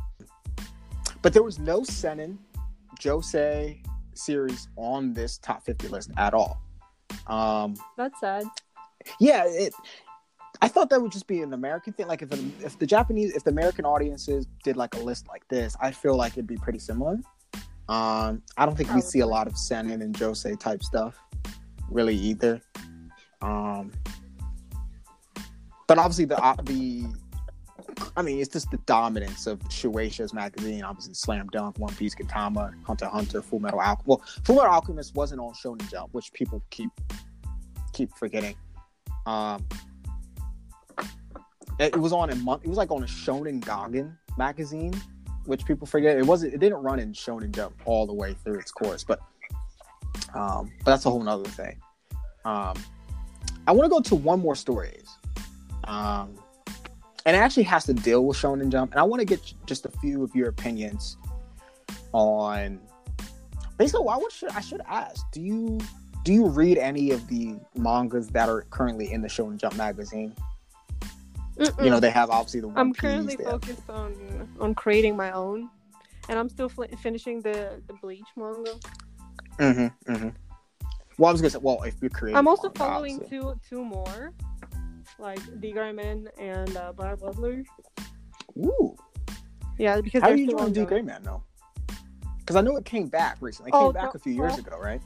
[1.22, 2.38] but there was no Seinen
[3.00, 3.84] Josei
[4.14, 6.62] series on this top fifty list at all.
[7.28, 8.46] Um, That's sad.
[9.20, 9.74] yeah, it.
[10.62, 12.08] I thought that would just be an American thing.
[12.08, 12.32] Like if
[12.64, 16.16] if the Japanese, if the American audiences did like a list like this, I feel
[16.16, 17.20] like it'd be pretty similar.
[17.90, 21.20] Um, I don't think we see a lot of Seinen and Josei type stuff,
[21.90, 22.62] really either.
[23.42, 23.92] Um,
[25.88, 27.06] but obviously the the,
[28.16, 30.84] I mean, it's just the dominance of Shueisha's magazine.
[30.84, 34.08] Obviously, Slam Dunk, One Piece, Gintama, Hunter Hunter, Full Metal Alchemist.
[34.08, 36.92] Well, Full Metal Alchemist wasn't on Shonen Jump, which people keep
[37.94, 38.56] keep forgetting.
[39.26, 39.66] Um,
[41.82, 42.64] it, was on a month.
[42.64, 44.94] It was like on a Shonen Gangan magazine,
[45.46, 46.18] which people forget.
[46.18, 46.54] It wasn't.
[46.54, 49.20] It didn't run in Shonen Jump all the way through its course, but
[50.34, 51.78] um, but that's a whole nother thing.
[52.46, 52.76] Um,
[53.68, 55.08] I want to go to one more stories,
[55.86, 56.36] um,
[57.26, 59.86] and it actually has to deal with Shonen Jump, and I want to get just
[59.86, 61.18] a few of your opinions
[62.14, 62.80] on.
[63.78, 65.26] Basically, why would should I should ask?
[65.32, 65.80] Do you
[66.24, 70.36] do you read any of the mangas that are currently in the Shonen Jump magazine?
[71.58, 74.14] You know, they have obviously the One I'm currently they have- focused on
[74.60, 75.70] on creating my own,
[76.30, 78.74] and I'm still fl- finishing the the Bleach manga.
[79.60, 80.30] Mm-hmm, mm-hmm.
[81.18, 83.38] Well, I was gonna say, well, if you're creating, I'm also manga, following obviously.
[83.40, 84.34] two two more,
[85.20, 87.64] like D Man and uh, Black Butler.
[88.58, 88.96] Ooh,
[89.78, 90.88] Yeah, because how are you doing D ongoing.
[90.88, 91.44] Gray Man though?
[92.40, 93.70] Because I know it came back recently.
[93.70, 95.02] It Oh, came back no- a few years ago, right?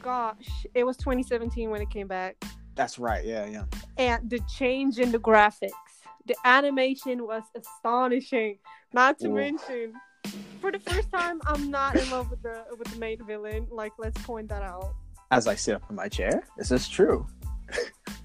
[0.00, 2.36] Gosh, it was 2017 when it came back,
[2.74, 3.24] That's right.
[3.24, 3.64] Yeah, yeah.
[3.98, 5.70] and the change in the graphics,
[6.26, 8.58] the animation was astonishing.
[8.94, 9.34] Not to Ooh.
[9.34, 9.92] mention,
[10.60, 13.66] for the first time, I'm not in love with the with the main villain.
[13.70, 14.94] Like, let's point that out.
[15.30, 17.26] As I sit up in my chair, this is true.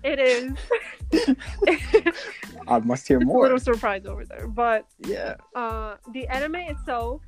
[0.04, 0.52] It is.
[2.68, 3.44] I must hear It's a more.
[3.44, 5.36] little surprise over there, but Yeah.
[5.56, 7.22] uh, the anime itself,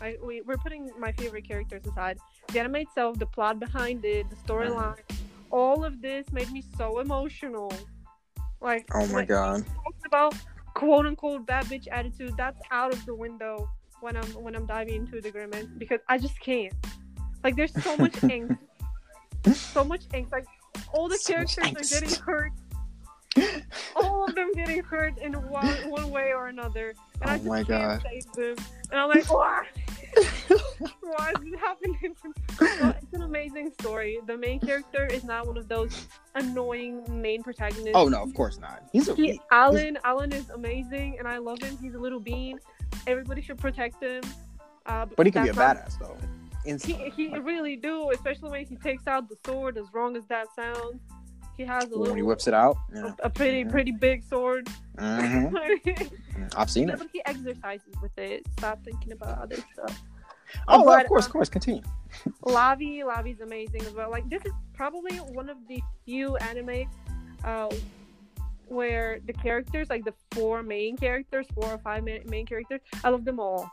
[0.00, 2.18] I, we, we're putting my favorite characters aside.
[2.52, 4.98] The anime itself, the plot behind it, the storyline,
[5.50, 7.72] all of this made me so emotional.
[8.60, 9.64] Like, Oh my god.
[9.66, 10.34] talks about
[10.74, 13.68] quote unquote bad bitch attitude, that's out of the window
[14.00, 16.72] when I'm when I'm diving into the agreement because I just can't.
[17.42, 18.58] Like, there's so much angst,
[19.54, 20.32] so much angst.
[20.32, 20.46] Like,
[20.92, 22.52] all the So characters are getting hurt
[23.96, 27.36] all of them getting hurt in one one way or another, and oh I Oh
[27.38, 28.02] just my can't God.
[28.02, 28.56] save them.
[28.90, 29.66] And I'm like, why?
[30.50, 31.98] Why is this happening?
[32.60, 34.18] well, it's an amazing story.
[34.26, 37.92] The main character is not one of those annoying main protagonists.
[37.94, 38.82] Oh no, of course not.
[38.92, 41.76] He's a He, Allen, Allen is amazing, and I love him.
[41.80, 42.58] He's a little bean.
[43.06, 44.22] Everybody should protect him.
[44.86, 46.16] Uh, but he can be a badass though.
[46.64, 47.10] He, Instantly.
[47.16, 49.78] he really do, especially when he takes out the sword.
[49.78, 51.00] As wrong as that sounds,
[51.56, 52.04] he has a little.
[52.04, 52.76] when he whips it out.
[52.94, 53.12] Yeah.
[53.22, 54.68] a, a pretty, pretty big sword.
[54.98, 55.56] hmm
[56.56, 56.98] I've seen it.
[56.98, 58.46] but he exercises with it.
[58.58, 60.02] Stop thinking about other stuff.
[60.68, 61.48] Oh, but, of course, of course.
[61.48, 61.82] Continue.
[62.44, 64.10] Lavi, Lavi's amazing as well.
[64.10, 66.88] Like this is probably one of the few anime
[67.44, 67.68] uh,
[68.68, 73.08] where the characters, like the four main characters, four or five main, main characters, I
[73.10, 73.70] love them all.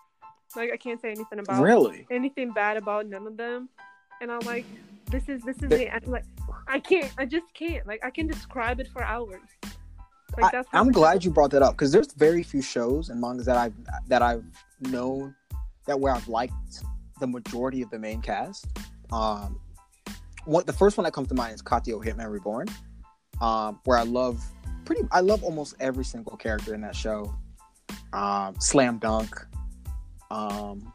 [0.55, 2.05] Like I can't say anything about Really?
[2.09, 3.69] anything bad about none of them.
[4.21, 4.65] And I'm like,
[5.11, 6.23] this is this is The- like
[6.67, 7.11] I can't.
[7.17, 7.85] I just can't.
[7.87, 9.41] Like I can describe it for hours.
[10.37, 13.45] Like I, I'm glad you brought that up because there's very few shows and mangas
[13.45, 13.73] that I've
[14.07, 14.43] that I've
[14.81, 15.35] known
[15.87, 16.53] that where I've liked
[17.19, 18.67] the majority of the main cast.
[19.11, 19.59] Um,
[20.45, 22.67] what the first one that comes to mind is Katekyo Hitman Reborn,
[23.41, 24.43] um, where I love
[24.85, 27.33] pretty I love almost every single character in that show.
[28.13, 29.35] Um, Slam Dunk,
[30.31, 30.93] um,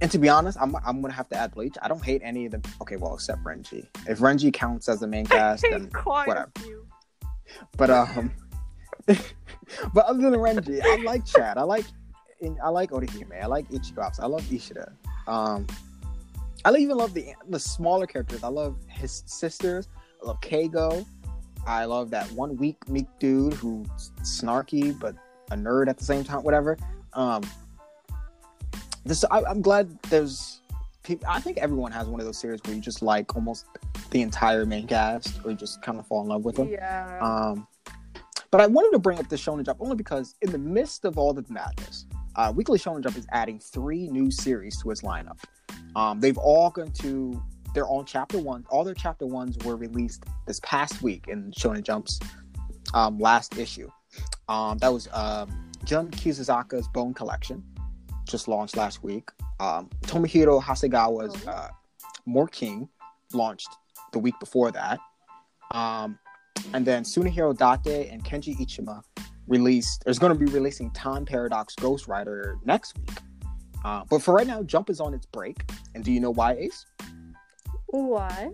[0.00, 1.74] and to be honest, I'm I'm gonna have to add Bleach.
[1.82, 2.62] I don't hate any of them.
[2.80, 3.86] Okay, well except Renji.
[4.08, 6.52] If Renji counts as the main cast, then whatever.
[7.76, 8.32] but um,
[9.06, 11.58] but other than Renji, I like Chad.
[11.58, 11.84] I like
[12.62, 13.42] I like Orihime.
[13.42, 14.18] I like Ichigo.
[14.18, 14.92] I love Ishida.
[15.26, 15.66] Um,
[16.64, 18.42] I even love the the smaller characters.
[18.42, 19.88] I love his sisters.
[20.22, 21.06] I love Keigo.
[21.66, 25.14] I love that one weak meek dude who's snarky but
[25.50, 26.42] a nerd at the same time.
[26.42, 26.76] Whatever.
[27.12, 27.42] Um,
[29.04, 30.60] this I, I'm glad there's
[31.28, 33.66] I think everyone has one of those series where you just like almost
[34.10, 36.68] the entire main cast, or you just kind of fall in love with them.
[36.68, 37.18] Yeah.
[37.20, 37.66] Um,
[38.50, 41.18] but I wanted to bring up the Shonen Jump only because in the midst of
[41.18, 42.06] all the madness,
[42.36, 45.38] uh, Weekly Shonen Jump is adding three new series to its lineup.
[45.96, 47.42] Um, they've all gone to
[47.74, 48.64] their own chapter one.
[48.70, 52.18] All their chapter ones were released this past week in Shonen Jump's
[52.94, 53.88] um, last issue.
[54.48, 57.62] Um, that was um, Jun Kizuzaka's Bone Collection,
[58.28, 59.30] just launched last week.
[59.60, 61.50] Um, Tomohiro Hasegawa's Oh.
[61.50, 61.68] uh,
[62.28, 62.88] Moriking
[63.32, 63.68] launched
[64.12, 64.98] the week before that.
[65.72, 66.18] Um,
[66.74, 69.02] and then Sunihiro Date and Kenji Ichima
[69.46, 73.18] released, is going to be releasing Time Paradox Ghostwriter next week.
[73.84, 75.70] Uh, but for right now, Jump is on its break.
[75.94, 76.86] And do you know why, Ace?
[77.86, 78.50] Why?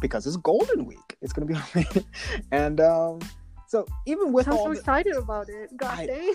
[0.00, 1.16] Because it's Golden Week.
[1.20, 2.04] It's going to be on.
[2.50, 3.20] and um,
[3.66, 5.76] so even with I'm all so the, excited about it.
[5.76, 6.34] God I- dang.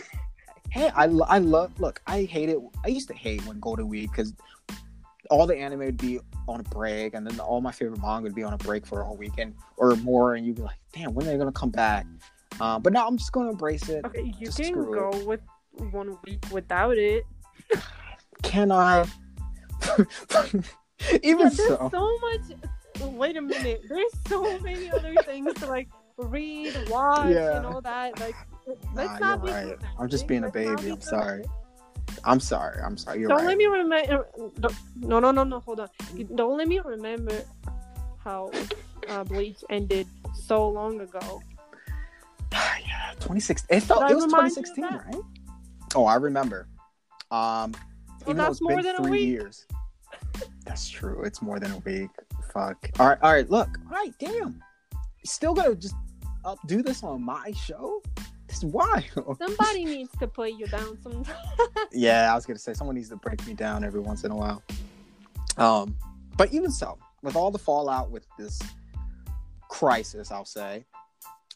[0.69, 2.59] hey, I, lo- I love, look, I hate it.
[2.83, 4.33] I used to hate when Golden Week because
[5.31, 8.35] all the anime would be on a break and then all my favorite manga would
[8.35, 10.35] be on a break for a whole weekend or more.
[10.35, 12.05] And you'd be like, damn, when are they going to come back?
[12.61, 14.05] Um, but now I'm just going to embrace it.
[14.05, 15.11] Okay, you Just can screw it.
[15.11, 15.41] go with
[15.91, 17.25] one week without it.
[18.43, 19.05] Can I?
[19.97, 20.59] Even
[21.23, 21.89] Yeah, there's so.
[21.91, 23.11] so much.
[23.13, 23.81] Wait a minute.
[23.89, 27.57] There's so many other things to like read, watch, Yeah.
[27.57, 28.17] and all that.
[28.19, 28.35] Like,
[28.93, 29.75] let's Nah, not be right.
[29.99, 30.91] I'm just being a Let's baby.
[30.91, 31.43] I'm sorry.
[32.23, 32.81] I'm sorry.
[32.81, 33.19] I'm sorry.
[33.19, 33.47] You're Don't right.
[33.47, 34.27] let me remember.
[34.95, 35.59] No, no, no, no.
[35.59, 35.89] Hold on.
[36.35, 37.37] Don't let me remember
[38.23, 38.51] how
[39.09, 41.41] uh, Bleach ended so long ago.
[43.09, 43.77] Yeah, 2016.
[43.77, 44.83] It felt Did it was remind you of 2016,
[45.13, 45.23] right?
[45.95, 46.67] Oh, I remember.
[47.31, 47.73] Um, Well,
[48.21, 49.27] even though that's it's more been than a three week.
[49.27, 49.65] years.
[50.65, 51.23] That's true.
[51.23, 52.09] It's more than a week.
[52.53, 52.89] Fuck.
[52.99, 53.17] All right.
[53.21, 53.49] All right.
[53.49, 53.69] Look.
[53.85, 54.13] All right.
[54.19, 54.61] Damn.
[55.25, 55.95] Still gonna just
[56.43, 58.01] up do this on my show?
[58.47, 59.03] This is wild.
[59.39, 61.35] Somebody needs to put you down sometime.
[61.91, 64.35] yeah, I was gonna say someone needs to break me down every once in a
[64.35, 64.61] while.
[65.57, 65.95] Um,
[66.37, 68.59] but even so, with all the fallout with this
[69.69, 70.85] crisis, I'll say,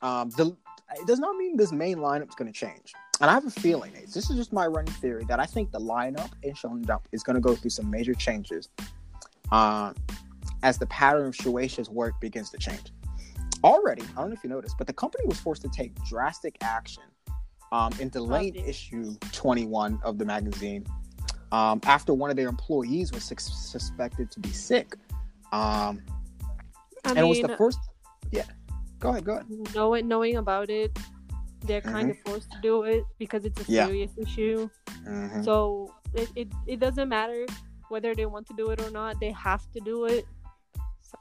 [0.02, 0.56] um, the
[0.96, 2.94] it does not mean this main lineup's gonna change.
[3.22, 5.72] And I have a feeling, Ace, this is just my running theory, that I think
[5.72, 8.70] the lineup in Shonen Jump is gonna go through some major changes,
[9.52, 9.94] uh,
[10.64, 12.92] as the pattern of Shueisha's work begins to change.
[13.64, 16.58] Already, I don't know if you noticed, but the company was forced to take drastic
[16.62, 17.04] action
[17.72, 18.66] um, in delaying dear.
[18.66, 20.86] issue 21 of the magazine
[21.52, 24.96] um, after one of their employees was sus- suspected to be sick.
[25.52, 26.02] Um,
[27.06, 27.80] and it was the first.
[28.32, 28.44] Yeah,
[29.00, 29.46] go ahead, go ahead.
[29.76, 30.98] knowing knowing about it,
[31.66, 33.74] they're kind of forced to do it because it's a Mm-hmm.
[33.74, 33.86] Yeah.
[33.86, 34.70] serious issue.
[35.06, 35.44] Mhm.
[35.44, 37.46] So it, it it doesn't matter
[37.90, 39.20] whether they want to do it or not.
[39.20, 40.26] They have to do it.
[41.02, 41.18] So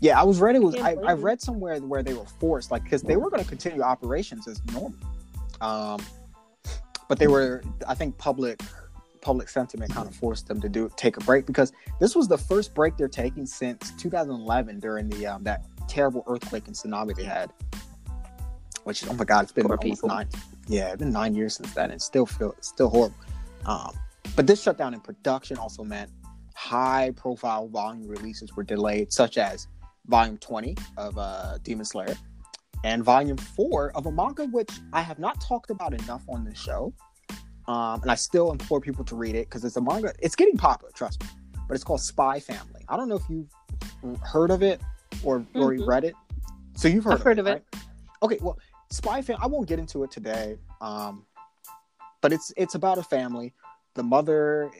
[0.00, 2.84] Yeah, I was read it was I, I read somewhere where they were forced, like
[2.84, 4.92] because they were going to continue operations as normal,
[5.60, 6.00] um,
[7.08, 8.60] but they were I think public
[9.22, 12.38] public sentiment kind of forced them to do take a break because this was the
[12.38, 17.24] first break they're taking since 2011 during the um, that terrible earthquake and tsunami they
[17.24, 17.52] had.
[18.84, 20.08] Which oh my god, it's been Poor almost people.
[20.08, 20.28] nine.
[20.68, 23.16] Yeah, it's been nine years since that, and still feel still horrible.
[23.64, 23.92] Um,
[24.36, 26.10] but this shutdown in production also meant
[26.54, 29.66] high profile volume releases were delayed, such as
[30.06, 32.16] volume 20 of uh, Demon Slayer
[32.84, 36.58] and volume 4 of a manga which I have not talked about enough on this
[36.58, 36.92] show.
[37.66, 40.12] Um, and I still implore people to read it because it's a manga.
[40.20, 41.28] It's getting popular, trust me.
[41.66, 42.82] But it's called Spy Family.
[42.88, 43.50] I don't know if you've
[44.22, 44.80] heard of it
[45.24, 45.86] or Mhm.
[45.86, 46.14] read it.
[46.74, 47.50] So you've heard, I've of, heard it, of it.
[47.72, 47.82] right?
[48.22, 48.58] Okay, well,
[48.90, 49.40] Spy Family.
[49.42, 50.58] I won't get into it today.
[50.80, 51.26] Um,
[52.20, 53.54] but it's it's about a family.
[53.94, 54.70] The mother,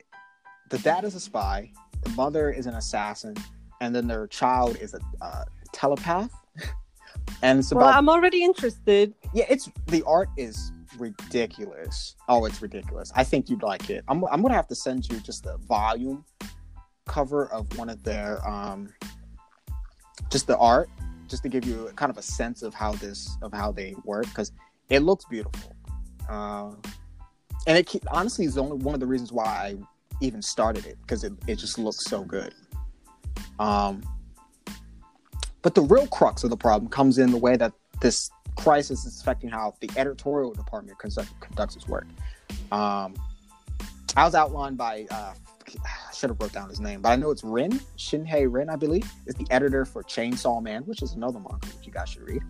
[0.70, 1.72] the dad is a spy.
[2.02, 3.34] The mother is an assassin,
[3.80, 6.30] and then their child is a uh, telepath.
[7.42, 9.14] and it's well, about I'm already interested.
[9.32, 12.16] yeah, it's the art is ridiculous.
[12.28, 13.12] Oh, it's ridiculous.
[13.14, 14.04] I think you'd like it.
[14.08, 16.24] I'm I'm gonna have to send you just the volume
[17.06, 18.92] cover of one of their um
[20.30, 20.88] just the art,
[21.28, 24.24] just to give you kind of a sense of how this of how they work
[24.24, 24.52] because
[24.88, 25.74] it looks beautiful.
[26.28, 26.72] Uh,
[27.66, 29.76] and it honestly is only one of the reasons why I
[30.20, 32.54] even started it because it, it just looks so good.
[33.58, 34.02] Um,
[35.62, 39.20] but the real crux of the problem comes in the way that this crisis is
[39.20, 42.06] affecting how the editorial department conduct, conducts its work.
[42.70, 43.14] Um,
[44.16, 45.34] I was outlined by, uh,
[45.84, 48.76] I should have wrote down his name, but I know it's Rin, Shinhei Rin, I
[48.76, 52.22] believe, is the editor for Chainsaw Man, which is another manga which you guys should
[52.22, 52.42] read.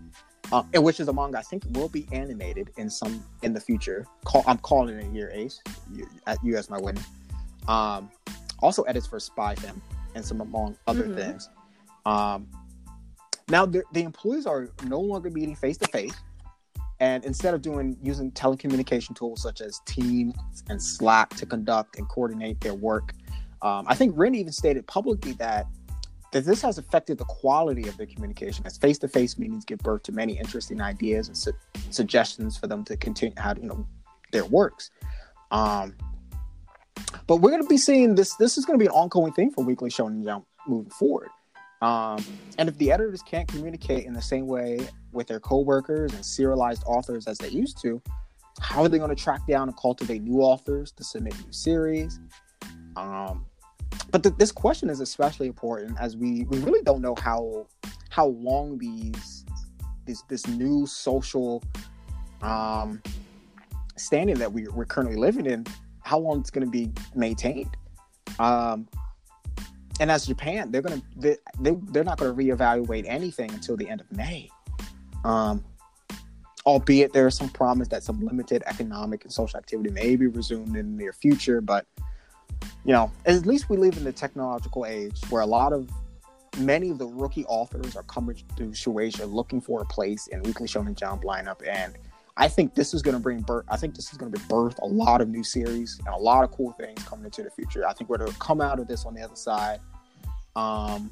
[0.51, 3.59] Uh, and which is a manga I think will be animated in some in the
[3.59, 4.05] future.
[4.23, 5.61] Call, I'm calling it year ace.
[5.93, 6.07] You,
[6.41, 7.05] you as my witness.
[7.67, 8.09] Um,
[8.59, 9.81] also edits for Spy Fam
[10.15, 11.15] and some among other Mhm.
[11.15, 11.49] things.
[12.05, 12.47] Um,
[13.49, 16.13] now the, the employees are no longer meeting face to face,
[16.99, 20.35] and instead of doing using telecommunication tools such as Teams
[20.69, 23.13] and Slack to conduct and coordinate their work,
[23.61, 25.65] Um, I think Rin even stated publicly that
[26.31, 30.11] that this has affected the quality of their communication as face-to-face meetings give birth to
[30.11, 31.53] many interesting ideas and su-
[31.89, 33.87] suggestions for them to continue how you know
[34.31, 34.91] their works.
[35.51, 35.95] Um,
[37.27, 38.35] but we're going to be seeing this.
[38.35, 41.29] This is going to be an ongoing thing for Weekly Shonen Jump moving forward.
[41.81, 42.23] Um,
[42.57, 44.79] and if the editors can't communicate in the same way
[45.11, 48.01] with their coworkers and serialized authors as they used to,
[48.59, 52.19] how are they going to track down and cultivate new authors to submit new series?
[52.95, 53.45] Um,
[54.11, 57.67] but th- this question is especially important as we, we really don't know how
[58.09, 59.45] how long these
[60.07, 61.63] this this new social
[62.41, 63.01] um,
[63.95, 65.65] standing that we, we're currently living in,
[66.01, 67.75] how long it's going to be maintained.
[68.39, 68.87] Um,
[69.99, 74.01] and as Japan, they're gonna they, they they're not gonna reevaluate anything until the end
[74.01, 74.49] of May.
[75.23, 75.63] Um,
[76.65, 80.75] albeit there is some promise that some limited economic and social activity may be resumed
[80.75, 81.85] in the near future, but
[82.85, 85.89] you know, at least we live in the technological age where a lot of
[86.59, 90.67] many of the rookie authors are coming to Shueisha looking for a place in Weekly
[90.67, 91.97] Shonen Jump lineup, and
[92.39, 93.65] I think this is going to bring birth.
[93.67, 96.17] I think this is going to be birth a lot of new series and a
[96.17, 97.85] lot of cool things coming into the future.
[97.85, 99.79] I think we're going to come out of this on the other side,
[100.55, 101.11] um,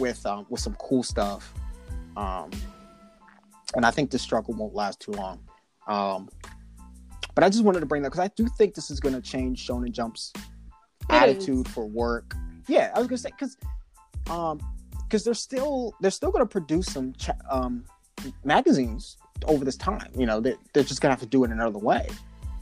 [0.00, 1.54] with um, with some cool stuff,
[2.16, 2.50] um,
[3.76, 5.40] and I think this struggle won't last too long.
[5.86, 6.28] Um,
[7.36, 9.20] but I just wanted to bring that because I do think this is going to
[9.20, 10.32] change Shonen Jump's
[11.08, 12.34] attitude for work.
[12.66, 13.56] Yeah, I was going to say because
[14.28, 14.60] um
[15.04, 17.84] because they're still they're still going to produce some cha- um
[18.44, 20.10] magazines over this time.
[20.16, 22.06] You know, they, they're just gonna have to do it another way.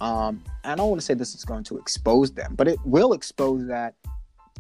[0.01, 3.13] Um, I don't want to say this is going to expose them, but it will
[3.15, 3.95] expose that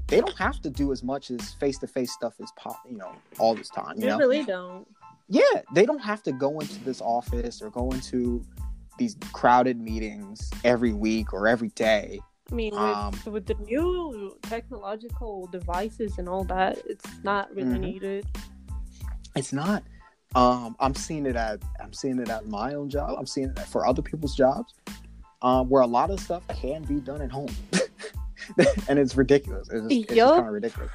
[0.08, 2.96] they don't have to do as much as face to face stuff as pop, you
[2.96, 3.94] know, all this time.
[3.96, 4.88] You They know, really don't.
[5.28, 5.42] yeah,
[5.74, 8.44] they don't have to go into this office or go into
[8.98, 12.18] these crowded meetings every week or every day.
[12.50, 17.78] I mean, with, Um, with the new technological devices and all that, it's not really
[17.78, 17.80] Mhm.
[17.80, 18.26] needed.
[19.36, 19.84] It's not.
[20.34, 23.16] Um, I'm seeing it at I'm seeing it at my own job.
[23.18, 24.74] I'm seeing it for other people's jobs,
[25.42, 27.48] um, where a lot of stuff can be done at home,
[28.88, 29.68] and it's ridiculous.
[29.70, 30.90] It's just, it's just kind of ridiculous.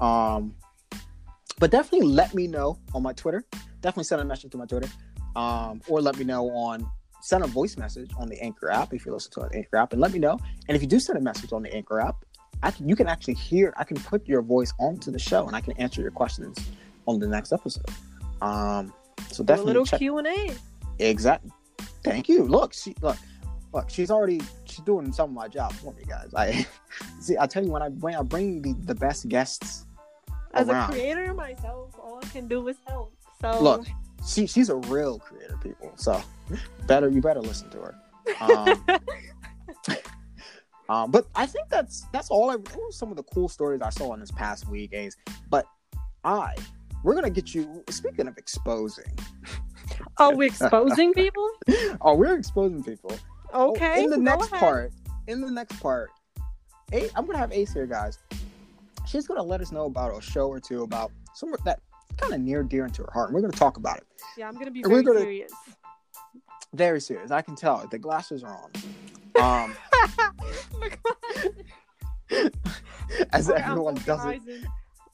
[0.00, 0.54] Um,
[1.58, 3.44] but definitely let me know on my Twitter.
[3.82, 4.88] Definitely send a message to my Twitter,
[5.36, 6.90] um, or let me know on
[7.22, 9.92] send a voice message on the Anchor app if you listen to an Anchor app,
[9.92, 10.38] and let me know.
[10.68, 12.24] And if you do send a message on the Anchor app,
[12.62, 13.72] I can, you can actually hear.
[13.76, 16.58] I can put your voice onto the show, and I can answer your questions
[17.06, 17.84] on the next episode.
[18.42, 18.92] Um,
[19.30, 19.98] so Do a little check.
[19.98, 20.54] Q and A.
[20.98, 21.50] Exactly.
[22.02, 22.44] Thank you.
[22.44, 23.16] Look, she look,
[23.72, 23.90] look.
[23.90, 26.32] She's already she's doing some of my job for me, guys.
[26.34, 26.66] I
[27.20, 27.36] see.
[27.38, 29.86] I tell you when I when I bring the, the best guests
[30.54, 30.90] As around.
[30.90, 33.14] a creator myself, all I can do is help.
[33.40, 33.86] So Look,
[34.26, 35.92] she she's a real creator, people.
[35.96, 36.20] So
[36.86, 37.94] better you better listen to her.
[38.40, 38.84] Um,
[40.88, 42.50] um, but I think that's that's all.
[42.50, 42.56] I
[42.90, 45.16] some of the cool stories I saw in this past week, Ace.
[45.48, 45.66] But
[46.24, 46.54] I
[47.02, 47.82] we're gonna get you.
[47.90, 49.12] Speaking of exposing,
[50.18, 51.48] are we exposing people?
[52.00, 53.12] oh, we're exposing people.
[53.52, 54.04] Oh, Okay.
[54.04, 54.60] in the next ahead.
[54.60, 54.92] part,
[55.26, 56.10] in the next part,
[56.92, 58.18] Ace, I'm gonna have Ace here, guys.
[59.06, 61.80] She's gonna let us know about a show or two about some that
[62.16, 63.28] kind of near dear into her heart.
[63.30, 64.04] And we're gonna talk about it.
[64.36, 65.52] Yeah, I'm gonna be very gonna- serious.
[66.72, 67.32] Very serious.
[67.32, 67.84] I can tell.
[67.90, 68.70] The glasses are on.
[69.42, 69.74] Um,
[73.32, 74.64] as Okay, everyone does it.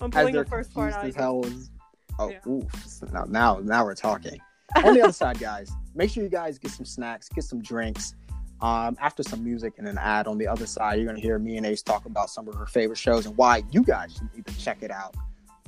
[0.00, 1.06] I'm pulling the first part out.
[1.06, 1.44] as hell.
[1.46, 1.70] Is,
[2.18, 2.38] oh, Yeah.
[2.48, 3.02] oof!
[3.12, 4.40] Now, now, now we're talking.
[4.84, 8.14] On the other side, guys, make sure you guys get some snacks, get some drinks.
[8.62, 11.56] Um, after some music and an ad on the other side, you're gonna hear me
[11.58, 14.46] and Ace talk about some of her favorite shows and why you guys should need
[14.46, 15.14] to check it out.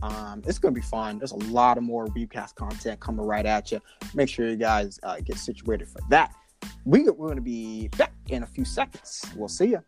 [0.01, 1.19] Um, it's gonna be fun.
[1.19, 3.81] There's a lot of more Weebcast content coming right at you.
[4.15, 6.35] Make sure you guys uh, get situated for that.
[6.87, 9.25] We, we're gonna be back in a few seconds.
[9.37, 9.83] We'll see you.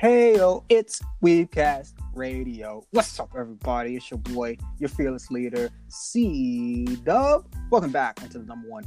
[0.00, 0.34] Hey
[0.70, 2.82] it's Weebcast Radio.
[2.90, 3.96] What's up, everybody?
[3.96, 7.44] It's your boy, your fearless leader, C Dub.
[7.68, 8.84] Welcome back into the number one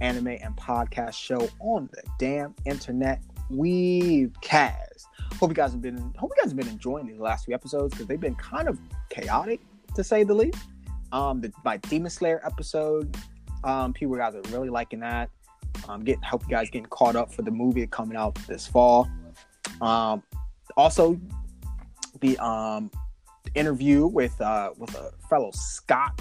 [0.00, 5.06] anime and podcast show on the damn internet, Weebcast.
[5.40, 7.94] Hope you guys have been hope you guys have been enjoying these last few episodes
[7.94, 8.78] because they've been kind of
[9.10, 9.62] chaotic
[9.96, 10.62] to say the least.
[11.10, 13.16] Um, the, my Demon Slayer episode,
[13.64, 15.28] um, people guys are really liking that.
[15.88, 19.10] Um, get hope you guys getting caught up for the movie coming out this fall.
[19.80, 20.22] Um,
[20.76, 21.18] also,
[22.20, 22.90] the um
[23.54, 26.20] interview with uh with a fellow Scott.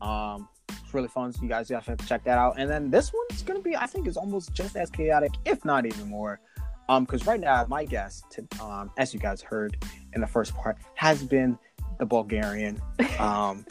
[0.00, 1.32] Um, it's really fun.
[1.32, 2.54] So you guys have to check that out.
[2.58, 5.86] And then this one's gonna be, I think, is almost just as chaotic, if not
[5.86, 6.40] even more.
[6.88, 9.76] Um, because right now my guest, to, um, as you guys heard
[10.14, 11.58] in the first part, has been
[11.98, 12.80] the Bulgarian
[13.18, 13.64] um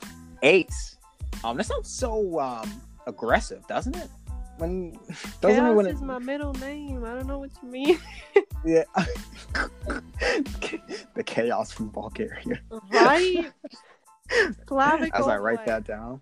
[0.43, 0.97] Ace.
[1.43, 4.09] Um, that sounds so um aggressive, doesn't it?
[4.61, 4.91] When
[5.41, 7.03] doesn't Chaos when is it, my middle name.
[7.03, 7.99] I don't know what you mean.
[8.65, 8.83] yeah
[11.15, 12.61] the chaos from Bulgaria.
[12.91, 13.51] right?
[14.67, 16.21] Slavic As I write that down.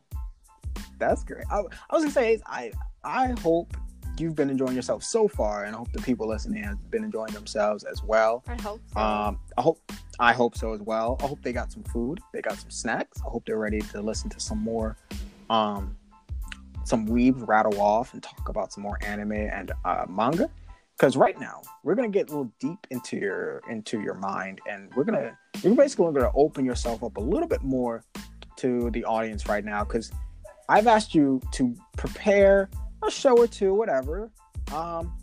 [1.00, 1.44] That's great.
[1.52, 1.58] I,
[1.90, 2.72] I was gonna say I
[3.04, 3.76] I hope
[4.18, 7.34] you've been enjoying yourself so far, and I hope the people listening have been enjoying
[7.34, 8.46] themselves as well.
[8.48, 9.00] I hope so.
[9.02, 11.18] Um, I hope I hope so as well.
[11.22, 13.20] I hope they got some food, they got some snacks.
[13.20, 14.96] I hope they're ready to listen to some more,
[15.50, 15.98] um,
[16.84, 20.50] some weebs rattle off and talk about some more anime and uh, manga.
[20.98, 24.94] Because right now we're gonna get a little deep into your into your mind, and
[24.96, 28.04] we're gonna you're basically gonna open yourself up a little bit more
[28.58, 29.84] to the audience right now.
[29.84, 30.12] Because
[30.68, 32.70] I've asked you to prepare
[33.06, 34.30] a show or two, whatever.
[34.74, 35.16] Um,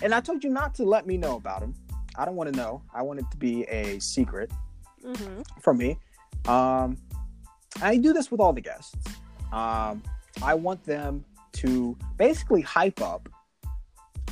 [0.00, 1.74] and I told you not to let me know about them.
[2.16, 2.82] I don't want to know.
[2.94, 4.52] I want it to be a secret
[5.04, 5.98] hmm from me.
[6.46, 6.96] Um,
[7.82, 8.94] I do this with all the guests.
[9.52, 10.02] Um,
[10.42, 11.24] I want them
[11.54, 13.28] to basically hype up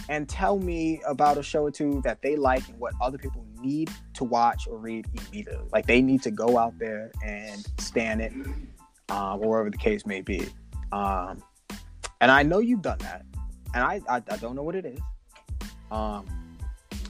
[0.09, 3.47] and tell me about a show or two that they like and what other people
[3.61, 5.65] need to watch or read immediately.
[5.73, 8.33] Like they need to go out there and stand it,
[9.11, 10.49] um, or wherever the case may be.
[10.91, 11.43] Um,
[12.21, 13.25] and I know you've done that,
[13.75, 14.99] and I, I, I don't know what it is.
[15.91, 16.27] Um,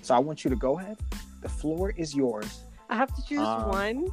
[0.03, 0.99] so I want you to go ahead.
[1.41, 2.61] The floor is yours.
[2.91, 4.09] I have to choose Um, one.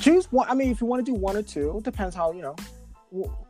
[0.00, 0.48] choose one.
[0.50, 2.56] I mean, if you want to do one or two, it depends how you know.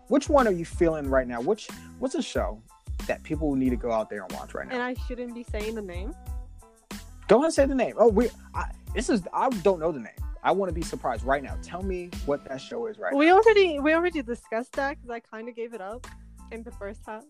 [0.06, 1.40] Wh- Which one are you feeling right now?
[1.40, 2.60] Which what's a show
[3.06, 4.74] that people need to go out there and watch right now?
[4.74, 6.14] And I shouldn't be saying the name.
[7.28, 7.94] go ahead and say the name.
[7.98, 8.30] Oh, we.
[8.54, 9.22] I, this is.
[9.32, 10.12] I don't know the name.
[10.42, 11.56] I want to be surprised right now.
[11.62, 13.36] Tell me what that show is right We now.
[13.38, 16.06] already we already discussed that because I kind of gave it up
[16.52, 17.24] in the first half.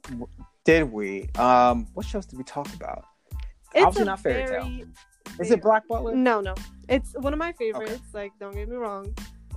[0.64, 1.28] Did we?
[1.38, 3.04] Um, what shows did we talk about?
[3.74, 4.62] It's Obviously not Fairy Tail.
[4.64, 4.86] very-
[5.40, 6.14] Is it Black Butler?
[6.14, 6.54] No, no.
[6.88, 8.00] It's one of my favorites.
[8.14, 9.14] Like, don't get me wrong.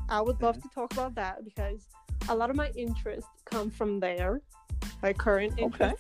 [0.10, 0.64] I would love Mhm.
[0.64, 1.88] to talk about that because
[2.28, 4.42] a lot of my interests come from there.
[5.02, 5.94] My current Okay.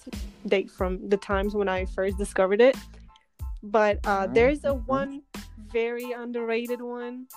[0.47, 2.75] date from the times when I first discovered it.
[3.63, 5.21] But uh, there's a one
[5.71, 7.27] very underrated one.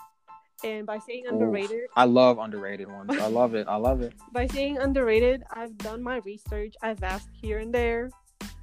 [0.65, 3.11] And by saying underrated, I love underrated ones.
[3.19, 3.67] I love it.
[3.69, 4.13] I love it.
[4.33, 6.75] by saying underrated, I've done my research.
[6.83, 8.11] I've asked here and there,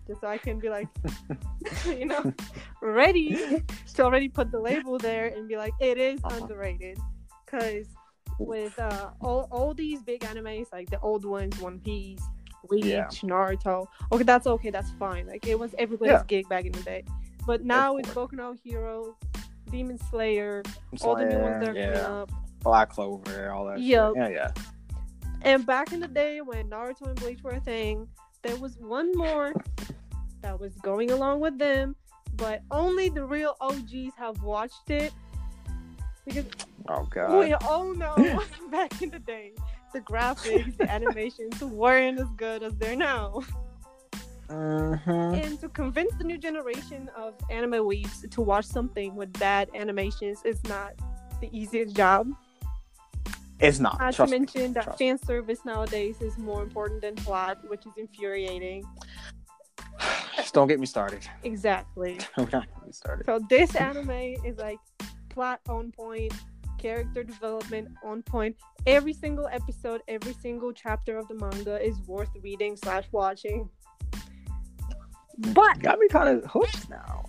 [0.07, 0.87] just so I can be like,
[1.85, 2.31] you know,
[2.81, 3.61] ready
[3.95, 6.37] to already put the label there and be like, it is Uh-huh.
[6.41, 6.97] underrated.
[7.45, 7.87] Because
[8.39, 12.21] with uh, all all these big animes, like the old ones, One Piece,
[12.67, 13.05] Bleach, Yeah.
[13.07, 13.87] Naruto.
[14.11, 14.69] Okay, that's okay.
[14.69, 15.27] That's fine.
[15.27, 16.23] Like it was everybody's Yeah.
[16.27, 17.03] gig back in the day.
[17.45, 18.09] But now it's.
[18.09, 19.15] Boku no Hero,
[19.71, 22.31] Demon Slayer, I'm all the new ones that are coming up.
[22.61, 23.77] Black Clover, all that.
[23.77, 23.87] shit.
[23.87, 24.51] Yeah, yeah.
[25.43, 28.07] And back in the day when Naruto and Bleach were a thing,
[28.43, 29.53] there was one more
[30.41, 31.95] that was going along with them,
[32.35, 35.13] but only the real OGs have watched it.
[36.25, 36.45] Because
[36.89, 37.37] Oh god.
[37.39, 38.15] we all know
[38.71, 39.53] back in the day,
[39.93, 43.41] the graphics, the animations weren't as good as they're now.
[44.49, 45.43] Mhm.
[45.45, 50.41] And to convince the new generation of anime weebs to watch something with bad animations
[50.43, 50.93] is not
[51.39, 52.27] the easiest job.
[53.59, 53.99] It's not.
[53.99, 54.39] Not to Trust me.
[54.39, 58.83] mention that Trust fan service nowadays is more important than plot, which is infuriating.
[60.37, 61.27] Just don't get me started.
[61.43, 62.17] Exactly.
[62.35, 63.25] Don't get me started.
[63.27, 64.09] So this anime
[64.45, 64.79] is like
[65.29, 66.33] plot on point,
[66.79, 68.55] character development on point.
[68.87, 73.69] Every single episode, every single chapter of the manga is worth reading slash watching.
[75.53, 77.25] But got me kind of hooked now.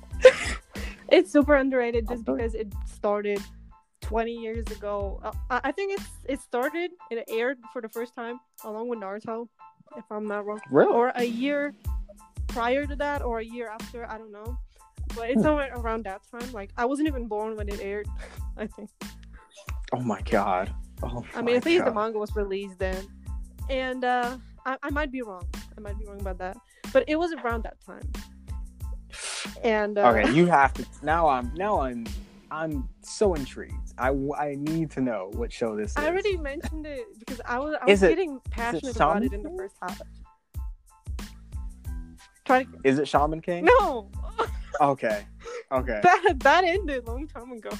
[1.08, 3.40] it's super underrated just because it started
[4.02, 5.20] 20 years ago.
[5.22, 8.98] Uh, I I think it's it started it aired for the first time along with
[8.98, 9.48] Naruto,
[9.96, 10.92] if I'm not wrong, Really?
[10.92, 11.74] or a year
[12.48, 14.10] prior to that, or a year after.
[14.10, 14.58] I don't know,
[15.14, 16.50] but it's somewhere around that time.
[16.52, 18.08] Like I wasn't even born when it aired.
[18.56, 18.90] I think.
[19.92, 20.72] Oh my god.
[21.02, 23.06] Oh I mean, I think least the manga was released then,
[23.68, 24.36] and uh,
[24.66, 25.46] I, I might be wrong.
[25.76, 26.56] I might be wrong about that,
[26.92, 28.10] but it was around that time.
[29.64, 30.86] And uh, Okay, you have to.
[31.02, 31.52] Now I'm.
[31.54, 32.06] Now I'm.
[32.50, 33.74] I'm so intrigued.
[33.96, 34.08] I,
[34.38, 35.96] I need to know what show this is.
[35.96, 39.42] I already mentioned it because I was I was it- getting passionate about it in
[39.42, 40.00] the first half.
[42.44, 43.66] Try to Is it Shaman King?
[43.66, 44.10] no,
[44.80, 45.26] Okay.
[45.70, 46.00] Okay.
[46.02, 47.70] that that ended a long time ago.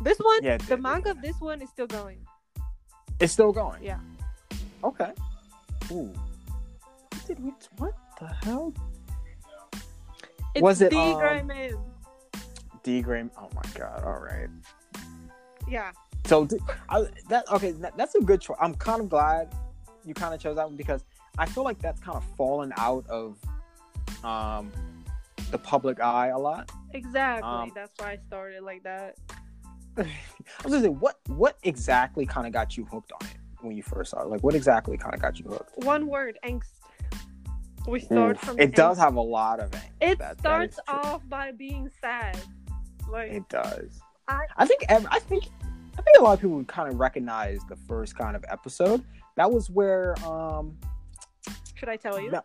[0.00, 2.18] This one, Yeah, the manga of this one is still going.
[3.20, 3.82] It's still going.
[3.82, 3.98] Yeah.
[4.84, 5.10] Okay.
[5.90, 6.12] Ooh.
[7.10, 7.52] What did we?
[7.78, 8.72] What the hell?
[10.54, 11.84] It's Was it, the um?
[12.82, 13.24] D Gray.
[13.36, 14.04] Oh my god.
[14.04, 14.48] All right.
[15.68, 15.92] Yeah,
[16.24, 16.56] So d-
[16.88, 17.72] I, that okay.
[17.72, 18.56] That, that's a good choice.
[18.58, 19.52] I'm kind of glad
[20.06, 21.04] you kind of chose that one because
[21.36, 23.36] I feel like that's kind of fallen out of
[24.24, 24.72] um
[25.50, 26.70] the public eye a lot.
[26.92, 27.48] exactly.
[27.48, 29.16] Um, That's why I started like that.
[29.98, 33.34] I was gonna say, what what exactly kind of got you hooked on it?
[33.60, 34.28] when you first saw it?
[34.28, 35.78] Like, what exactly kind of got you hooked?
[35.84, 36.74] One word, angst.
[37.88, 38.42] We start Oof.
[38.42, 38.74] from It angst.
[38.76, 39.90] does have a lot of angst.
[40.00, 40.96] It That- that starts true.
[40.98, 42.38] off by being sad.
[43.10, 44.00] Like It does.
[44.28, 44.84] I- I think.
[44.88, 45.44] ev- I think.
[45.98, 49.04] I think a lot of people would kind of recognize the first kind of episode.
[49.36, 50.14] That was where.
[50.24, 50.76] um
[51.74, 52.30] should I tell you?
[52.30, 52.42] no-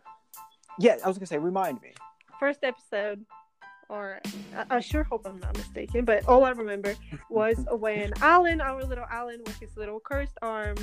[0.78, 1.38] Yeah, I was gonna say.
[1.38, 1.92] Remind me.
[2.40, 3.24] First episode,
[3.94, 4.18] or
[4.56, 6.94] I, I sure hope I'm not mistaken, but all I remember
[7.30, 10.76] was when Allen, our little Allen, with his little cursed arm,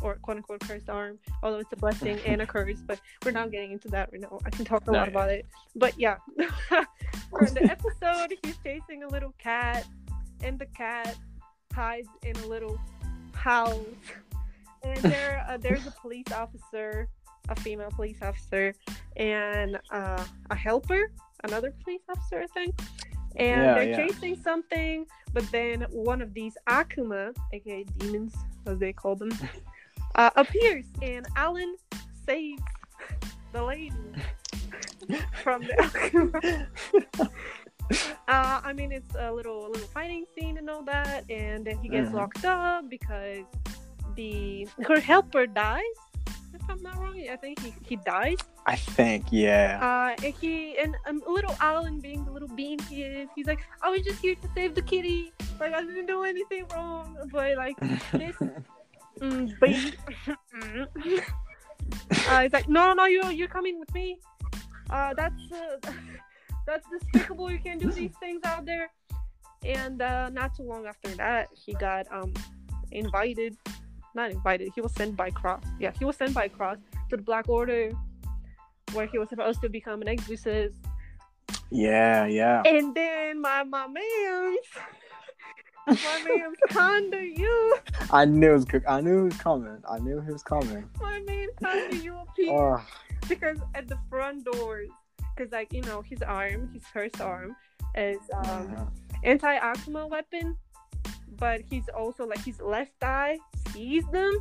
[0.00, 3.50] or quote unquote cursed arm, although it's a blessing and a curse, but we're not
[3.50, 4.38] getting into that right now.
[4.46, 5.10] I can talk a No, lot yeah.
[5.10, 5.46] about it.
[5.76, 6.16] But yeah,
[7.30, 9.86] for the episode, he's chasing a little cat,
[10.42, 11.16] and the cat
[11.74, 12.80] hides in a little
[13.32, 13.76] house.
[14.82, 17.08] And there, uh, there's a police officer,
[17.48, 18.74] a female police officer,
[19.16, 21.10] and uh, a helper,
[21.44, 22.74] another police officer, I think.
[23.36, 23.96] And Yeah, they're yeah.
[24.08, 28.34] chasing something, but then one of these Akuma, aka demons,
[28.66, 29.30] as they call them,
[30.16, 31.76] uh, appears, and Allen
[32.26, 32.62] saves
[33.52, 33.92] the lady
[35.42, 37.30] from the Akuma.
[38.28, 41.78] Uh, I mean, it's a little a little fighting scene and all that, and then
[41.78, 42.14] he gets Mhm.
[42.16, 43.46] locked up because
[44.14, 45.82] the her helper dies.
[46.60, 48.38] If I'm not wrong, I think he, he dies.
[48.66, 49.26] I think.
[49.30, 49.78] Yeah.
[49.80, 53.60] Uh, and he and um, little Allen, being the little bean he is, he's like,
[53.82, 55.32] "I was just here to save the kitty.
[55.60, 57.78] Like I didn't do anything wrong." But like
[58.12, 58.36] this
[59.20, 59.92] mm, bean,
[62.28, 64.18] uh, he's like, "No, no, you you're coming with me.
[64.90, 65.92] Uh, that's uh,
[66.66, 67.50] that's despicable.
[67.50, 68.90] You can't do these things out there."
[69.64, 72.32] And uh, not too long after that, he got um
[72.92, 73.56] invited.
[74.14, 74.70] Not invited.
[74.74, 75.64] He was sent by Cross.
[75.78, 76.78] Yeah, he was sent by Cross
[77.10, 77.92] to the Black Order,
[78.92, 80.76] where he was supposed to become an exorcist.
[81.70, 82.26] yeah.
[82.26, 82.62] Yeah.
[82.64, 84.66] And then my my man's
[86.04, 87.76] my man's Kanda you.
[88.10, 88.82] I knew it was.
[88.88, 89.78] I knew it was coming.
[89.88, 90.88] I knew he was coming.
[91.00, 92.82] My man Kanda you appeared Oh,
[93.28, 94.88] because at the front doors,
[95.36, 97.56] because like you know his arm, his first arm
[97.94, 98.88] is um mhm.
[99.24, 100.56] anti Akuma weapon,
[101.36, 103.38] but he's also like his left eye
[103.72, 104.38] sees them,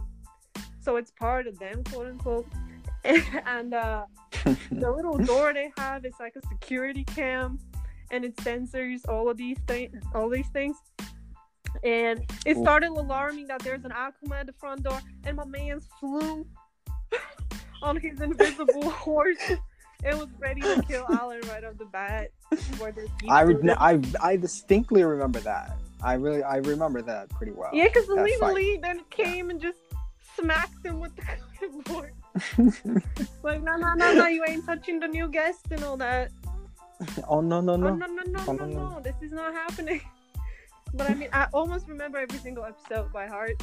[0.80, 2.48] so it's part of them, quote unquote.
[3.46, 4.06] and uh,
[4.72, 7.60] the little door they have is like a security cam,
[8.12, 10.78] and it sensors all of these things, all these things.
[11.84, 15.88] And it started alarming that there's an Akuma at the front door, and my man's
[16.00, 16.46] flew
[17.82, 19.52] on his invisible horse.
[20.04, 22.30] It was ready to kill Allen right off the bat.
[23.30, 25.78] I, re- I I distinctly remember that.
[26.04, 27.70] I really I remember that pretty well.
[27.74, 29.80] Yeah, because Lenalee then came and just
[30.40, 31.24] smacked him with the
[31.58, 32.14] clipboard.
[33.44, 36.30] like, no, no, no, no, you ain't touching the new guest and all that.
[37.28, 37.94] oh no no Oh, no.
[37.96, 38.90] no, no, no, Oh, no, no, no.
[38.90, 40.02] no, this is not happening.
[40.94, 43.62] But I mean, I almost remember every single episode by heart.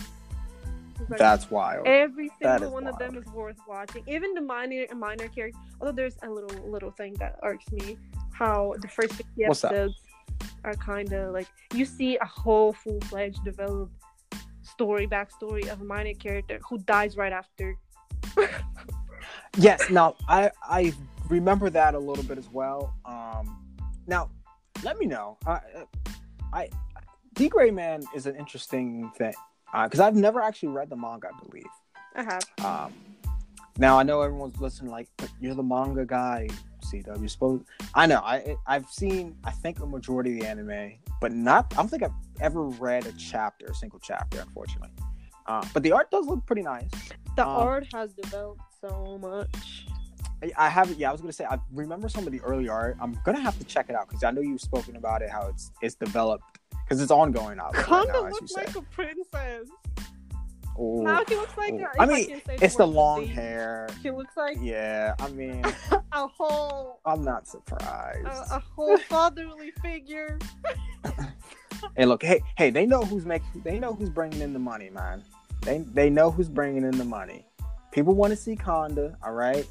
[1.09, 1.87] Like, That's wild.
[1.87, 4.05] every single one of them is worth watching.
[4.07, 5.61] Even the minor minor characters.
[5.81, 7.99] Although there's a little little thing that irks me,
[8.33, 9.73] how the first 50 What's that?
[9.73, 10.01] episodes
[10.65, 13.95] are kind of like you see a whole full fledged developed
[14.63, 17.77] story backstory of a minor character who dies right after.
[19.57, 19.89] Yes.
[19.91, 20.93] Now I I
[21.29, 22.95] remember that a little bit as well.
[23.05, 23.77] Um,
[24.07, 24.31] now
[24.83, 25.39] let me know.
[25.47, 25.61] I
[26.53, 26.69] I
[27.35, 29.35] D.Gray-Man is an interesting thing
[29.85, 31.29] because I've never actually read the manga.
[31.29, 31.65] I believe.
[32.15, 32.45] I have.
[32.65, 32.93] Um,
[33.77, 36.49] now I know everyone's listening, like, but you're the manga guy,
[36.85, 37.19] CW.
[37.19, 37.65] You're supposed.
[37.95, 38.21] I know.
[38.25, 39.37] I I've seen.
[39.45, 41.73] I think a majority of the anime, but not.
[41.73, 44.91] I don't think I've ever read a chapter, a single chapter, unfortunately.
[45.47, 46.89] Uh, but the art does look pretty nice.
[47.37, 49.87] The Um, art has developed so much.
[50.43, 50.99] I, I haven't.
[50.99, 51.45] Yeah, I was gonna say.
[51.45, 52.97] I remember some of the early art.
[53.01, 55.31] I'm gonna have to check it out because I know you've spoken about it.
[55.31, 56.45] How it's it's developed
[56.85, 59.69] because it's ongoing out right Kinda now, looks like a princess.
[60.79, 61.75] Ooh, Now he looks like.
[61.99, 63.89] I mean, can it's the long hair.
[64.03, 65.63] He looks like Yeah, I mean,
[66.13, 68.27] a whole I'm not surprised.
[68.27, 70.39] a, a whole fatherly figure.
[71.97, 74.89] Hey, look, hey, hey, they know who's making, they know who's bringing in the money,
[74.91, 75.23] man.
[75.63, 77.47] They they know who's bringing in the money.
[77.93, 79.67] People want to see Kanda, all right.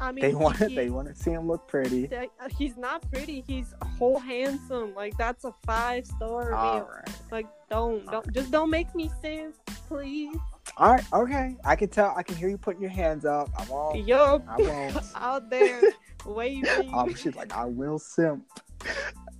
[0.00, 2.06] I mean, They want he- they want to see him look pretty.
[2.08, 3.44] that- uh, he's not pretty.
[3.46, 4.94] He's whole handsome.
[4.94, 9.54] Like that's a five star right, Like don't don't just don't make me simp,
[9.88, 10.36] please.
[10.76, 11.56] all right, okay.
[11.64, 12.12] I can tell.
[12.16, 13.48] I can hear you putting your hands up.
[13.56, 14.06] I won't.
[14.06, 14.96] Yup, I won't.
[15.14, 15.80] out there
[16.26, 16.92] waving.
[16.94, 18.44] um, she's like, I will simp.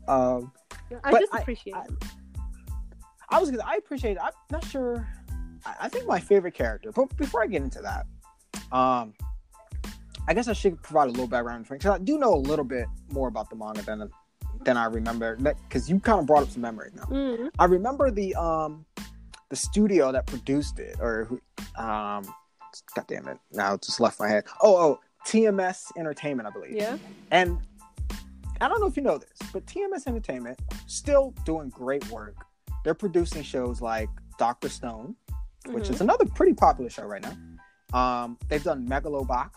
[0.08, 0.52] Um,
[1.02, 1.90] I just appreciate I- it.
[3.30, 3.64] I was gonna.
[3.66, 4.22] I appreciate it.
[4.22, 5.08] I'm not sure.
[5.66, 6.92] I, I think my favorite character.
[6.92, 8.06] But before I get into that,
[8.70, 9.14] um,
[10.26, 11.90] I guess I should provide a little background information.
[11.90, 14.10] 'cause I do know a little bit more about the manga than
[14.64, 15.36] than I remember.
[15.36, 17.04] Because you kind of brought up some memories now.
[17.04, 17.50] Mm.
[17.58, 18.86] I remember the um
[19.50, 21.28] the studio that produced it, or
[21.76, 22.22] Um,
[22.94, 23.38] God damn it!
[23.52, 24.44] Now it just left my head.
[24.60, 26.72] Oh, oh, TMS Entertainment, I believe.
[26.76, 26.98] Yeah.
[27.30, 27.58] And
[28.60, 32.36] I don't know if you know this, but TMS Entertainment still doing great work.
[32.84, 34.08] They're producing shows like
[34.38, 35.16] Doctor Stone,
[35.66, 37.36] which is another pretty popular show right now.
[37.98, 39.50] Um, they've done Megalobox,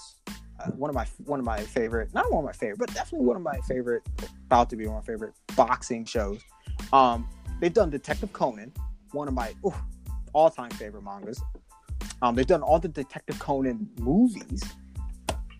[0.75, 3.35] one of my one of my favorite, not one of my favorite, but definitely one
[3.35, 4.03] of my favorite,
[4.45, 6.41] about to be one of my favorite boxing shows.
[6.93, 7.27] Um,
[7.61, 8.73] they've done Detective Conan,
[9.11, 9.73] one of my ooh,
[10.33, 11.41] all-time favorite mangas.
[12.21, 14.63] Um, they've done all the Detective Conan movies.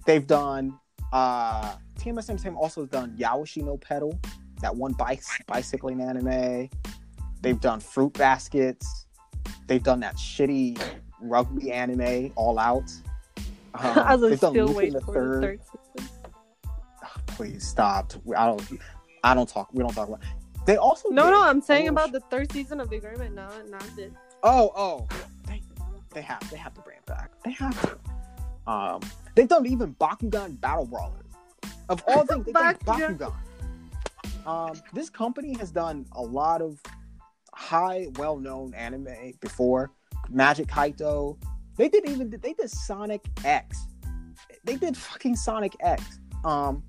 [0.05, 0.79] They've done
[1.13, 4.19] uh, TMS Entertainment also has done Yowamushi Pedal,
[4.61, 6.69] that one bike bicycling anime.
[7.41, 9.05] They've done Fruit Baskets.
[9.67, 10.79] They've done that shitty
[11.21, 12.91] rugby anime, All Out.
[13.73, 15.43] Um, I was still waiting the for Third.
[15.43, 15.59] the third
[15.95, 16.09] season.
[17.27, 18.13] Please stop.
[18.35, 18.63] I don't.
[19.23, 19.69] I don't talk.
[19.73, 20.21] We don't talk about.
[20.65, 23.35] They also No, no, I'm saying about the third season of the agreement.
[23.35, 24.11] No, not the.
[24.43, 25.07] Oh, oh,
[25.47, 25.61] they,
[26.13, 27.31] they have they have to bring it back.
[27.43, 28.71] They have to.
[28.71, 29.01] Um,
[29.35, 31.23] they've done even Bakugan Battle Brawlers.
[31.89, 33.17] Of all things, they've done Bakugan.
[33.17, 34.47] Bakugan.
[34.47, 36.79] Um, this company has done a lot of
[37.53, 39.91] high, well-known anime before.
[40.29, 41.37] Magic Kaito.
[41.77, 43.85] They did even they did Sonic X.
[44.63, 46.19] They did fucking Sonic X.
[46.43, 46.83] Um,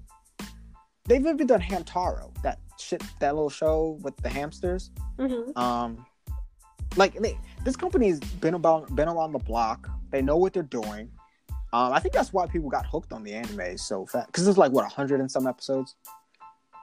[1.05, 2.35] they've even done Hamtaro.
[2.43, 4.91] That shit, that little show with the hamsters.
[5.19, 5.57] Mhm.
[5.57, 6.07] Um,
[6.97, 9.89] like they, this company's been about been around the block.
[10.11, 11.11] They know what they're doing.
[11.73, 14.57] Um, I think that's why people got hooked on the anime so fast because it's
[14.57, 15.97] like what hundred and some episodes,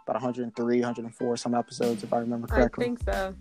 [0.07, 2.85] about 103, 104 some episodes if I remember correctly.
[2.85, 3.35] I think so.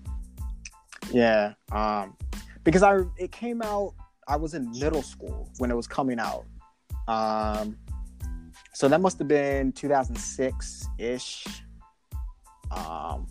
[1.12, 1.52] Yeah.
[1.70, 2.16] Um,
[2.64, 3.94] because I it came out.
[4.26, 6.44] I was in middle school when it was coming out.
[7.08, 7.76] Um,
[8.72, 11.46] so that must have been 2006 ish.
[12.70, 13.26] Um,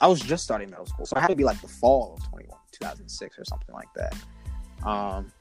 [0.00, 2.28] I was just starting middle school, so it had to be like the fall of
[2.30, 4.14] 21, 2006 or something like that.
[4.86, 5.32] Um,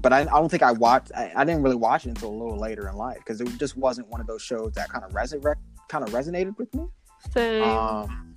[0.00, 1.12] but I, I don't think I watched.
[1.14, 3.76] I, I didn't really watch it until a little later in life because it just
[3.76, 6.86] wasn't one of those shows that kind of resurrect, kind of resonated with me.
[7.32, 7.62] Same.
[7.62, 8.34] Um,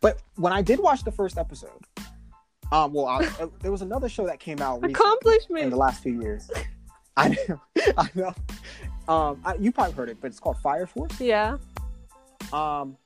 [0.00, 1.84] but when I did watch the first episode,
[2.72, 4.82] um, well, I, uh, there was another show that came out
[5.24, 6.50] recently in the last few years.
[7.16, 7.60] I know,
[7.96, 8.34] I know.
[9.08, 11.20] Um, I, you probably heard it, but it's called Fire Force.
[11.20, 11.56] yeah.
[12.52, 12.96] Um,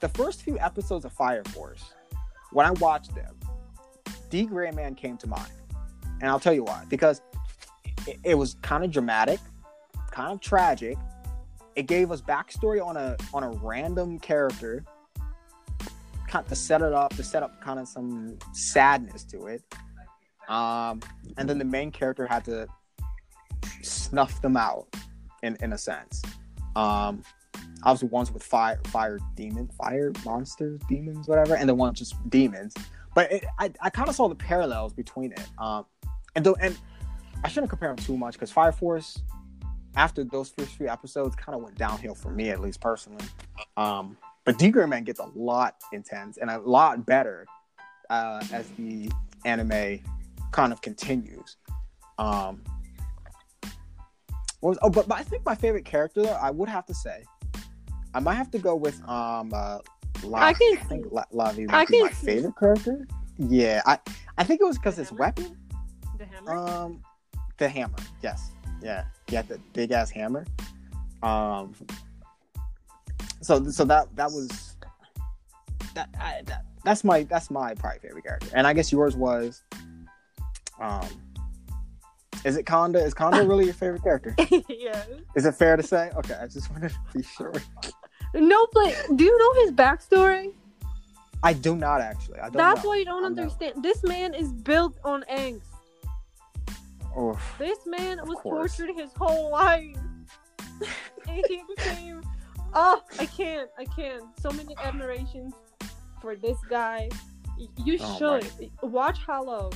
[0.00, 1.94] the first few episodes of Fire Force,
[2.50, 3.38] when I watched them,
[4.30, 5.52] D.Gray-Man came to mind,
[6.20, 6.84] and I'll tell you why.
[6.88, 7.22] Because
[8.06, 9.38] it, it was kind of dramatic,
[10.10, 10.98] kind of tragic.
[11.76, 14.84] It gave us backstory on a on a random character,
[16.40, 19.62] to set it up, to set up kind of some sadness to it.
[20.48, 21.00] Um,
[21.36, 22.66] and then the main character had to
[23.82, 24.86] snuff them out,
[25.42, 26.22] in in a sense.
[26.74, 27.22] Um,
[27.84, 32.74] obviously ones with fire fire demon fire monsters demons whatever and the ones just demons
[33.14, 35.84] but it, i, I kind of saw the parallels between it um
[36.34, 36.78] and though and
[37.44, 39.22] i shouldn't compare them too much because fire force
[39.96, 43.24] after those first few episodes kind of went downhill for me at least personally
[43.76, 47.46] um but D.Gray-Man gets a lot intense and a lot better
[48.10, 49.10] uh as the
[49.44, 50.00] anime
[50.50, 51.56] kind of continues
[52.18, 52.62] um
[54.60, 56.94] what was, oh but, but i think my favorite character though, i would have to
[56.94, 57.24] say
[58.14, 59.78] I might have to go with um uh
[60.22, 63.06] La- I can I think La- Lavi I be can my favorite character.
[63.38, 63.98] Yeah, I
[64.38, 65.20] I think it was because his Hammer?
[65.20, 65.56] weapon.
[66.18, 66.54] The hammer.
[66.54, 67.02] Um
[67.58, 67.96] the hammer.
[68.22, 68.50] Yes.
[68.82, 69.04] Yeah.
[69.28, 70.44] He had the big ass hammer.
[71.22, 71.74] Um
[73.42, 74.76] so so that that was
[75.94, 78.48] that, I, that that's my that's my probably favorite character.
[78.54, 79.62] And I guess yours was
[80.80, 81.06] um
[82.44, 83.02] is it Kanda?
[83.04, 84.34] Is Kanda really your favorite character?
[84.68, 85.04] yeah.
[85.36, 86.10] Is it fair to say?
[86.16, 87.52] Okay, I just wanted to be sure.
[88.34, 90.52] No, but do you know his backstory?
[91.42, 92.38] I do not actually.
[92.38, 92.90] I don't That's know.
[92.90, 93.42] why you don't I know.
[93.42, 93.82] understand.
[93.82, 95.62] This man is built on angst.
[97.18, 97.54] Oof.
[97.58, 98.76] This man was course.
[98.76, 99.96] tortured his whole life.
[101.28, 102.22] and he became.
[102.74, 103.68] Oh, I can't.
[103.78, 104.24] I can't.
[104.40, 105.54] So many admirations
[106.20, 107.08] for this guy.
[107.84, 109.70] You Oh, should watch Hollow.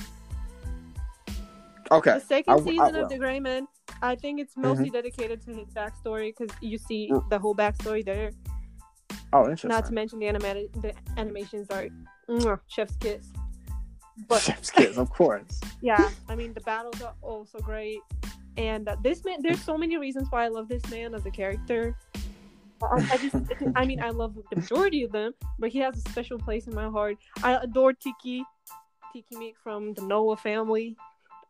[1.91, 2.13] Okay.
[2.15, 3.03] The second I I season will.
[3.03, 3.67] of The Gray Man.
[4.01, 7.29] I think it's mostly dedicated to his backstory because you see Mm.
[7.29, 8.31] the whole backstory there.
[9.33, 9.69] Oh, interesting.
[9.69, 11.87] Not to mention the animated the animations are
[12.67, 13.27] chef's kiss.
[14.27, 15.61] But Chef's kiss, of course.
[15.81, 17.99] yeah, I mean the battles are also great,
[18.57, 19.41] and uh, this man.
[19.41, 21.95] There's so many reasons why I love this man as a character.
[22.81, 23.35] I, I just,
[23.75, 26.75] I mean, I love the majority of them, but he has a special place in
[26.75, 27.17] my heart.
[27.43, 28.43] I adore Tyki,
[29.15, 30.95] Tyki Mikk from the Noah family,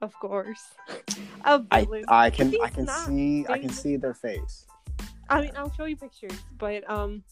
[0.01, 0.63] of course.
[1.45, 1.87] A I.
[2.07, 4.65] I can I can see I can see their face.
[5.29, 7.23] I mean, I'll show you pictures, but um,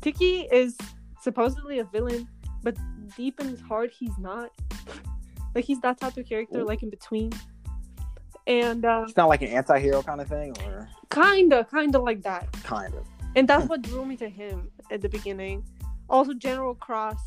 [0.00, 0.76] Tyki is
[1.20, 2.28] supposedly a villain,
[2.62, 2.76] but
[3.16, 4.50] deep in his heart, he's not.
[5.54, 7.32] Like he's that type of character, like in between.
[8.46, 12.50] And uh, It's not like an anti-hero kind of thing, or kinda, kinda like that.
[12.62, 13.04] kind of.
[13.34, 15.64] And that's what drew me to him at the beginning.
[16.08, 17.18] Also, General Cross,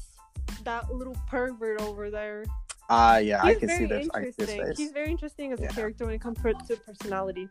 [0.64, 2.46] that little pervert over there.
[2.90, 4.10] Ah, yeah, I He's can see very.
[4.14, 4.74] I can see his interesting.
[4.78, 5.68] He's very interesting as Yeah.
[5.68, 7.50] a character when it comes to personality.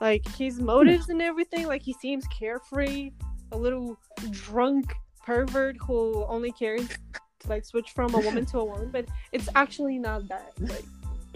[0.00, 1.66] Like his motives and everything.
[1.68, 3.12] Like he seems carefree,
[3.52, 3.96] a little
[4.30, 4.92] drunk
[5.22, 9.48] pervert who only cares to like switch from a woman to a woman, but it's
[9.54, 10.52] actually not that.
[10.60, 10.84] Like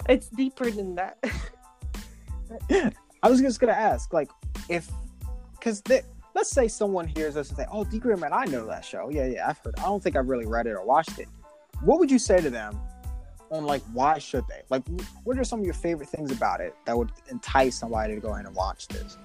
[0.08, 1.18] it's deeper than that.
[3.22, 4.30] I was just gonna ask, like,
[4.68, 4.88] if,
[5.52, 5.82] because
[6.34, 9.08] let's say someone hears us and say, "Oh, D Man, I know that show.
[9.10, 9.74] Yeah, yeah, I've heard.
[9.78, 11.28] I don't think I've really read it or watched it."
[11.82, 12.78] What would you say to them
[13.50, 14.62] on like why should they?
[14.70, 14.82] Like,
[15.24, 18.32] what are some of your favorite things about it that would entice somebody to go
[18.34, 19.16] ahead and watch this?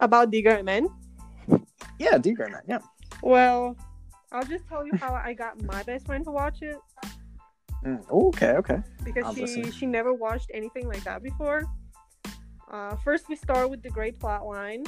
[0.00, 0.88] About D.Gray-Man.
[1.98, 2.78] Yeah, D Man, yeah.
[3.22, 3.76] Well,
[4.30, 6.76] I'll just tell you how I got my best friend to watch it
[7.84, 8.82] Mm, okay, okay.
[9.04, 9.70] because I'm she listening.
[9.72, 11.62] she never watched anything like that before.
[12.70, 14.84] Uh, first, we start with the great plot line.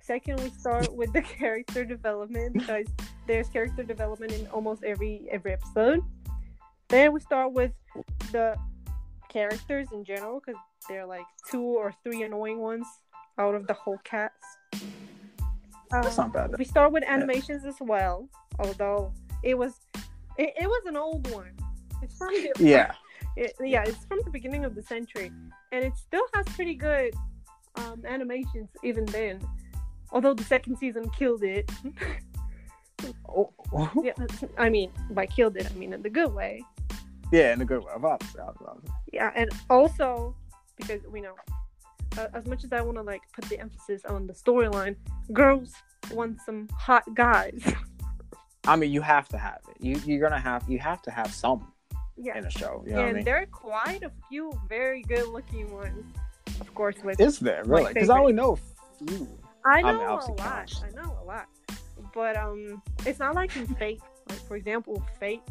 [0.00, 2.86] Second, we start with the character development because
[3.26, 6.02] there's character development in almost every every episode.
[6.88, 7.72] Then we start with
[8.32, 8.56] the
[9.28, 12.86] characters in general because they're like two or three annoying ones
[13.38, 14.34] out of the whole cast.
[15.92, 16.58] That's Uh, not bad.
[16.58, 19.12] we start with animations as well, although
[19.44, 19.74] it was
[20.38, 21.52] it, it was an old one.
[22.02, 22.92] It's from Yeah,
[23.40, 25.32] it, yeah, it's from the beginning of the century,
[25.72, 27.14] and it still has pretty good
[27.76, 29.40] um, animations even then.
[30.12, 31.70] Although the second season killed it.
[33.28, 34.12] oh, oh, yeah,
[34.58, 36.62] I mean by killed it, I mean in the good way.
[37.32, 37.92] yeah, in a good way.
[37.94, 38.90] Obviously, obviously.
[39.10, 40.36] Yeah, and also
[40.76, 41.34] because we know,
[42.18, 44.96] uh, as much as I want to like put the emphasis on the storyline,
[45.32, 45.72] girls
[46.12, 47.62] want some hot guys.
[48.66, 49.82] I mean, you have to have it.
[49.82, 51.72] You you're gonna have you have to have some
[52.20, 52.82] yeah, in a show.
[52.86, 53.24] You know what I and mean?
[53.24, 56.04] there are quite a few very good-looking ones.
[56.60, 57.92] Of course, with Is there really?
[57.92, 59.28] Because I only know a few.
[59.64, 59.90] I know
[60.28, 60.82] a lot.
[60.84, 61.46] I know a lot,
[62.14, 64.00] but um, it's not like in Fate.
[64.28, 65.42] Like for example, Fate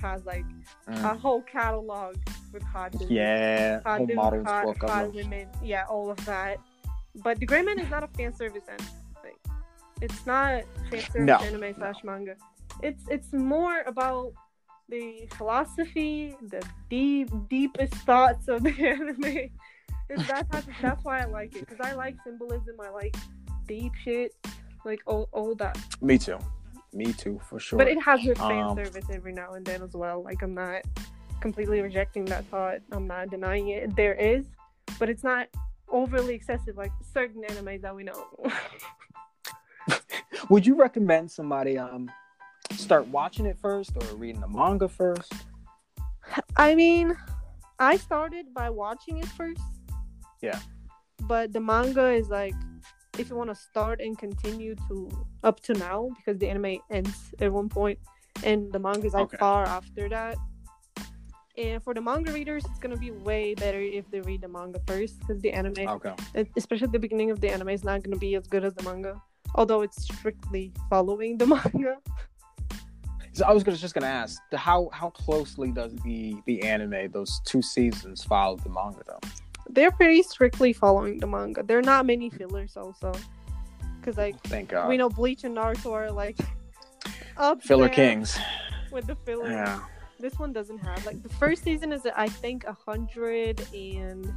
[0.00, 0.44] has like
[0.88, 1.18] a Mm.
[1.18, 2.16] whole catalog
[2.52, 6.58] with hot dudes, Yeah, hot whole dudes, models hot, hot women, yeah, all of that.
[7.24, 8.86] But D.Gray-Man is not a fan service anime.
[9.24, 9.36] Like,
[10.02, 11.36] it's not fan service No.
[11.38, 12.36] anime slash manga.
[12.82, 14.32] It's it's more about
[14.88, 19.50] the philosophy, the deep deepest thoughts of the anime.
[20.08, 22.76] It's that type of, that's why I like it because I like symbolism.
[22.80, 23.16] I like
[23.66, 24.34] deep shit,
[24.84, 25.78] like all, all that.
[26.00, 26.38] Me too.
[26.92, 27.78] Me too, for sure.
[27.78, 30.22] But it has good fan Um, service every now and then as well.
[30.22, 30.82] Like I'm not
[31.40, 32.78] completely rejecting that thought.
[32.92, 33.94] I'm not denying it.
[33.96, 34.46] There is,
[34.98, 35.48] but it's not
[35.88, 38.26] overly excessive like certain anime that we know.
[40.48, 42.10] Would you recommend somebody um
[42.76, 45.32] start watching it first or reading the manga first?
[46.56, 47.16] I mean,
[47.78, 49.60] I started by watching it first.
[50.42, 50.58] Yeah.
[51.22, 52.54] But the manga is like
[53.18, 55.08] if you want to start and continue to
[55.42, 57.98] up to now because the anime ends at one point
[58.44, 59.38] and the manga is like Okay.
[59.38, 60.36] far after that.
[61.56, 64.78] And for the manga readers, it's gonna be way better if they read the manga
[64.86, 66.14] first because the anime, Okay.
[66.56, 69.20] especially the beginning of the anime, is not gonna be as good as the manga.
[69.54, 71.96] Although it's strictly following the manga.
[73.36, 77.40] So I was gonna, just gonna ask, how how closely does the the anime those
[77.44, 79.20] two seasons follow the manga though?
[79.68, 81.62] They're pretty strictly following the manga.
[81.62, 83.12] There are not many fillers also,
[84.00, 84.88] because like Thank God.
[84.88, 86.38] we know Bleach and Naruto are like
[87.36, 88.38] up Filler Kings.
[88.90, 89.50] with the filler.
[89.50, 89.80] Yeah.
[90.18, 94.32] This one doesn't have like the first season is I think a hundred and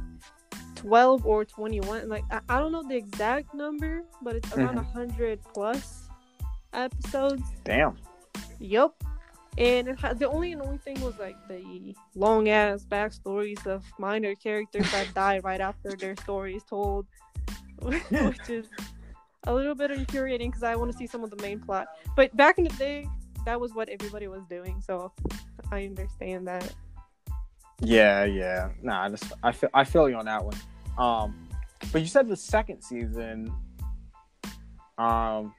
[0.74, 2.10] twelve or twenty one.
[2.10, 4.92] Like I, I don't know the exact number, but it's around a Mhm.
[4.92, 6.10] hundred plus
[6.74, 7.42] episodes.
[7.64, 7.96] Damn.
[8.60, 9.02] Yup.
[9.58, 14.90] And it the only annoying thing was like the long ass backstories of minor characters
[14.92, 17.06] that die right after their story is told,
[17.82, 18.66] which is
[19.44, 21.88] a little bit infuriating because I want to see some of the main plot.
[22.14, 23.08] But back in the day,
[23.44, 25.12] that was what everybody was doing, so
[25.72, 26.72] I understand that.
[27.80, 28.70] Yeah, yeah.
[28.82, 30.56] Nah, I just I feel I feel you on that one.
[30.96, 31.48] Um,
[31.92, 33.52] but you said the second season,
[34.98, 35.54] um,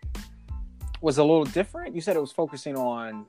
[1.01, 1.95] was a little different.
[1.95, 3.25] You said it was focusing on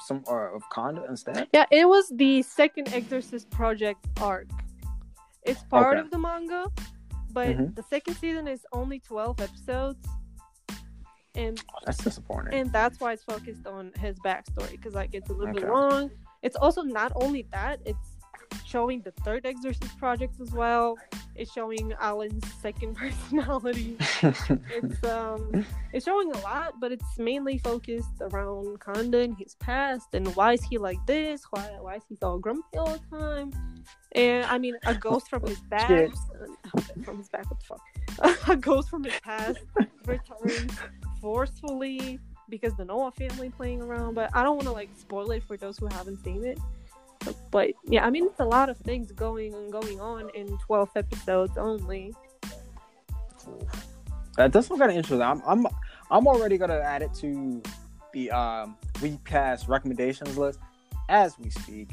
[0.00, 1.48] some uh, of Kanda instead.
[1.52, 4.48] Yeah, it was the second Exorcist project arc.
[5.42, 6.00] It's part Okay.
[6.00, 6.70] of the manga,
[7.32, 7.74] but Mhm.
[7.74, 9.98] the second season is only twelve episodes,
[11.34, 12.54] and Oh, that's disappointing.
[12.54, 16.10] and that's why it's focused on his backstory because like it's a little bit long
[16.42, 18.16] it's also not only that it's
[18.66, 20.96] showing the third exorcist project as well
[21.34, 23.96] it's showing Allen's second personality.
[24.22, 30.14] it's um it's showing a lot, but it's mainly focused around Kanda and his past
[30.14, 31.44] and why is he like this?
[31.50, 33.52] Why why is he so grumpy all the time?
[34.12, 36.10] And I mean a ghost from his Shit.
[37.04, 38.48] from his back, what the fuck?
[38.48, 39.58] a ghost from his past
[40.06, 40.72] returns
[41.20, 45.42] forcefully because the Noah family playing around, but I don't want to like spoil it
[45.44, 46.58] for those who haven't seen it.
[47.50, 51.56] But yeah, I mean it's a lot of things going going on in 12 episodes
[51.58, 52.14] only.
[54.36, 55.22] That does sound kind of interesting.
[55.22, 55.66] I'm, I'm,
[56.10, 57.62] I'm already gonna add it to
[58.12, 60.60] the um WeebCast recommendations list
[61.08, 61.90] as we speak.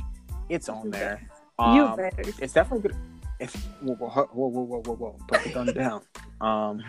[0.49, 1.21] It's on there.
[1.59, 2.21] you Um, better.
[2.39, 2.97] it's definitely good.
[3.39, 6.01] If whoa, whoa, whoa, whoa, whoa, whoa, put the gun down.
[6.39, 6.83] Um,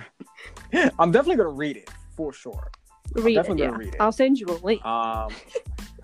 [0.98, 2.70] I'm definitely gonna read it for sure.
[3.14, 3.70] Read it, definitely yeah.
[3.70, 3.96] gonna read it.
[3.98, 4.84] I'll send you a link.
[4.84, 5.32] Um,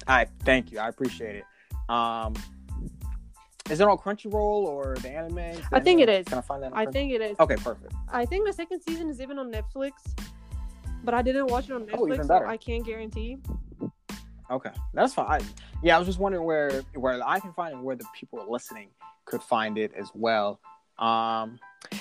[0.08, 0.78] I thank you.
[0.78, 1.44] I appreciate it.
[1.88, 2.34] Um,
[3.70, 4.34] is it on Crunchyroll
[4.64, 5.34] or the anime?
[5.36, 6.14] The I think anime?
[6.14, 6.26] it is.
[6.26, 6.72] Can I find that?
[6.72, 7.36] on I think it is.
[7.40, 7.94] Okay, perfect.
[8.12, 9.92] I think the second season is even on Netflix,
[11.02, 11.94] but I didn't watch it on Netflix.
[11.94, 12.46] Oh, Netflix, so better.
[12.46, 13.38] I can't guarantee.
[14.50, 15.40] Okay, that's fine.
[15.40, 15.44] I,
[15.82, 18.88] yeah, I was just wondering where where I can find it, where the people listening
[19.24, 20.60] could find it as well.
[20.98, 21.58] Um,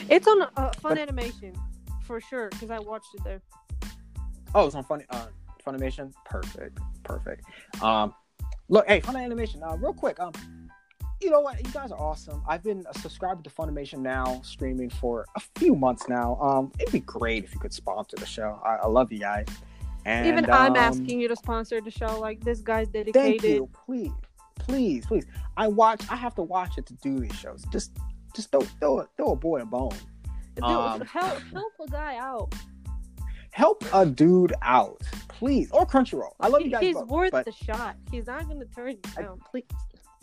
[0.09, 1.53] It's on uh, Fun But- Animation
[2.05, 3.41] for sure because I watched it there.
[4.53, 5.27] oh, it's on Funny uh,
[5.65, 6.11] Funimation.
[6.25, 7.45] Perfect, perfect.
[7.81, 8.13] Um,
[8.69, 9.61] look, hey, Funimation.
[9.61, 10.19] Uh, real quick.
[10.19, 10.33] Um,
[11.21, 11.65] you know what?
[11.65, 12.43] You guys are awesome.
[12.47, 16.37] I've been a subscriber to Funimation now, streaming for a few months now.
[16.41, 18.61] Um, it'd be great if you could sponsor the show.
[18.65, 19.47] I, I love you guys.
[20.05, 22.19] And, even I'm um, asking you to sponsor the show.
[22.19, 23.41] Like this guy's dedicated.
[23.41, 23.69] Thank you.
[23.85, 24.11] Please,
[24.59, 25.25] please, please.
[25.55, 26.03] I watch.
[26.09, 27.63] I have to watch it to do these shows.
[27.71, 27.97] Just,
[28.35, 29.95] just throw, throw, a- throw a boy a bone.
[30.55, 32.53] Dude, Um, help help a guy out.
[33.53, 35.69] Help a dude out, please.
[35.71, 36.33] Or Crunchyroll.
[36.39, 37.07] I love you guys He's both.
[37.07, 37.95] worth the shot.
[38.09, 39.63] He's not gonna turn you I- down, please.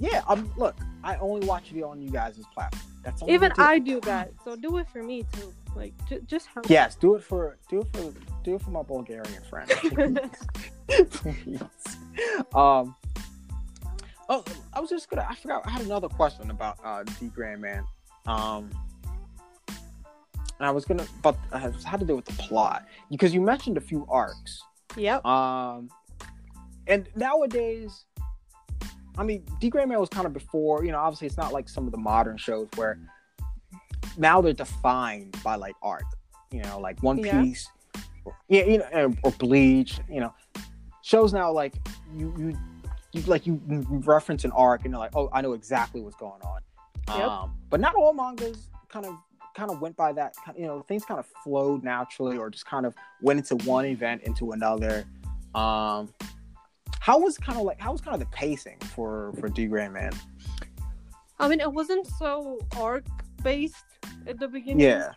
[0.00, 0.74] yeah, um, look,
[1.04, 2.82] I only watch it on you guys' platform.
[3.04, 3.62] That's Even do.
[3.62, 5.52] I do that, so do it for me too.
[5.76, 6.68] Like, j- just help.
[6.68, 8.12] Yes, do it for, do it for,
[8.42, 9.70] do it for my Bulgarian friend.
[10.88, 11.62] please.
[12.52, 12.96] Um.
[14.28, 15.24] Oh, I was just gonna.
[15.28, 15.62] I forgot.
[15.66, 17.84] I had another question about uh, D.Gray-Man.
[18.26, 18.70] Um.
[20.60, 23.78] And I was gonna, but it had to do with the plot because you mentioned
[23.78, 24.62] a few arcs.
[24.94, 25.24] Yep.
[25.24, 25.88] Um,
[26.86, 28.04] and nowadays,
[29.16, 31.92] I mean, D.Gray-Man was kind of before, you know, obviously it's not like some of
[31.92, 32.98] the modern shows where
[34.18, 36.04] now they're defined by like art,
[36.50, 37.40] you know, like One Yeah.
[37.40, 37.66] Piece,
[38.26, 40.34] or, yeah, you know, or, or Bleach, you know,
[41.00, 41.72] shows now like
[42.14, 42.58] you, you,
[43.12, 43.62] you like you
[44.04, 46.60] reference an arc and you're like, oh, I know exactly what's going on.
[47.08, 47.28] Yep.
[47.28, 49.14] Um, but not all mangas kind of
[49.54, 52.66] kind of went by that kind you know things kind of flowed naturally or just
[52.66, 55.04] kind of went into one event into another
[55.54, 56.12] um
[57.00, 60.12] how was kind of like how was kind of the pacing for for D.Gray-Man
[61.38, 63.06] I mean, it wasn't so arc
[63.42, 63.86] based
[64.26, 64.80] at the beginning.
[64.80, 65.12] yeah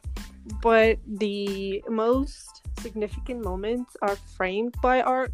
[0.62, 5.32] But the most significant moments are framed by arc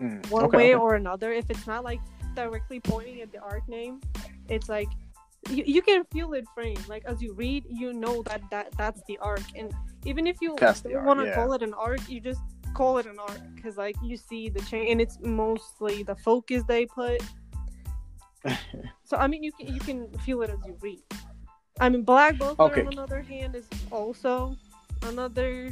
[0.00, 0.80] Mm, one okay, way okay.
[0.80, 1.32] or another.
[1.32, 2.00] If it's not like
[2.34, 4.00] directly pointing at the arc name,
[4.48, 4.88] it's like
[5.48, 6.86] you, you can feel it framed.
[6.88, 9.42] Like as you read, you know that, that that's the arc.
[9.56, 9.72] And
[10.04, 11.34] even if you That's the don't arc, want to yeah.
[11.34, 12.40] call it an arc, you just
[12.74, 16.62] call it an arc because like you see the change, and it's mostly the focus
[16.66, 17.22] they put.
[19.04, 21.00] So I mean, you can you can feel it as you read.
[21.80, 22.84] I mean, Black Butler Okay.
[22.84, 24.54] on the other hand is also
[25.02, 25.70] another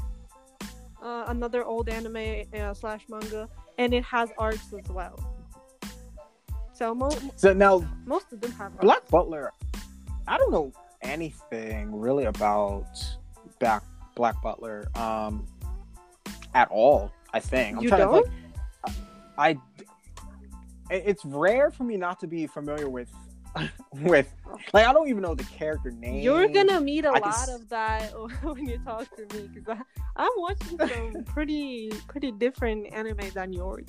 [1.02, 5.35] uh, another old anime uh, slash manga, and it has arcs as well.
[6.76, 9.50] So mo- so now most of them have black butler
[10.28, 12.86] i don't know anything really about
[13.58, 13.82] back
[14.14, 15.46] black butler um
[16.54, 18.24] at all i think i'm You trying don't?
[18.24, 18.30] to
[18.84, 18.96] think
[19.38, 19.50] i
[20.90, 23.10] it- it's rare for me not to be familiar with
[24.02, 24.30] with
[24.74, 27.54] like i don't even know the character name You're gonna meet a I lot s-
[27.54, 28.10] of that
[28.42, 29.78] when you talk to me because
[30.14, 33.86] I'm watching some pretty pretty different anime than yours.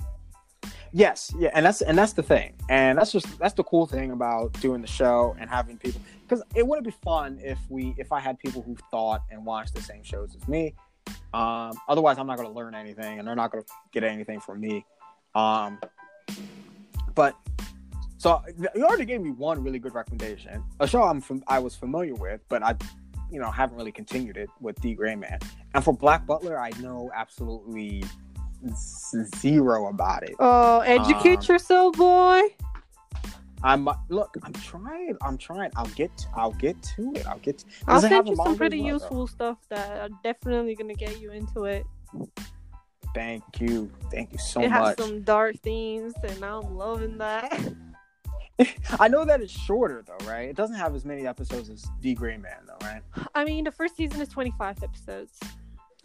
[0.97, 4.09] Yes, yeah, and that's and that's the thing, and that's just that's the cool thing
[4.09, 8.11] about doing the show and having people because it wouldn't be fun if we if
[8.11, 10.73] I had people who thought and watched the same shows as me.
[11.35, 14.39] Um, otherwise, I'm not going to learn anything, and they're not going to get anything
[14.39, 14.87] from me.
[15.35, 15.79] Um,
[17.13, 17.35] but
[18.17, 21.75] so you already gave me one really good recommendation, a show I'm from I was
[21.75, 22.73] familiar with, but I,
[23.29, 25.37] you know, haven't really continued it with D.Gray-Man.
[25.75, 28.03] And for Black Butler, I know absolutely
[29.37, 30.35] zero about it.
[30.39, 32.41] Oh, educate Um, yourself, boy.
[33.63, 34.35] I'm look.
[34.43, 35.17] I'm trying.
[35.21, 35.71] I'm trying.
[35.75, 36.11] I'll get.
[36.35, 37.25] I'll get to it.
[37.25, 37.59] I'll get.
[37.59, 38.95] To, I'll Does send you some pretty as well, though?
[38.95, 41.85] useful stuff that are definitely gonna get you into it.
[43.15, 43.91] Thank you.
[44.11, 47.73] Thank you so it has some dark themes, and I'm loving that.
[48.99, 50.49] I know that it's shorter though, right?
[50.49, 53.01] It doesn't have as many episodes as D.Gray-Man though, right?
[53.33, 55.39] I mean, the first season is 25 episodes.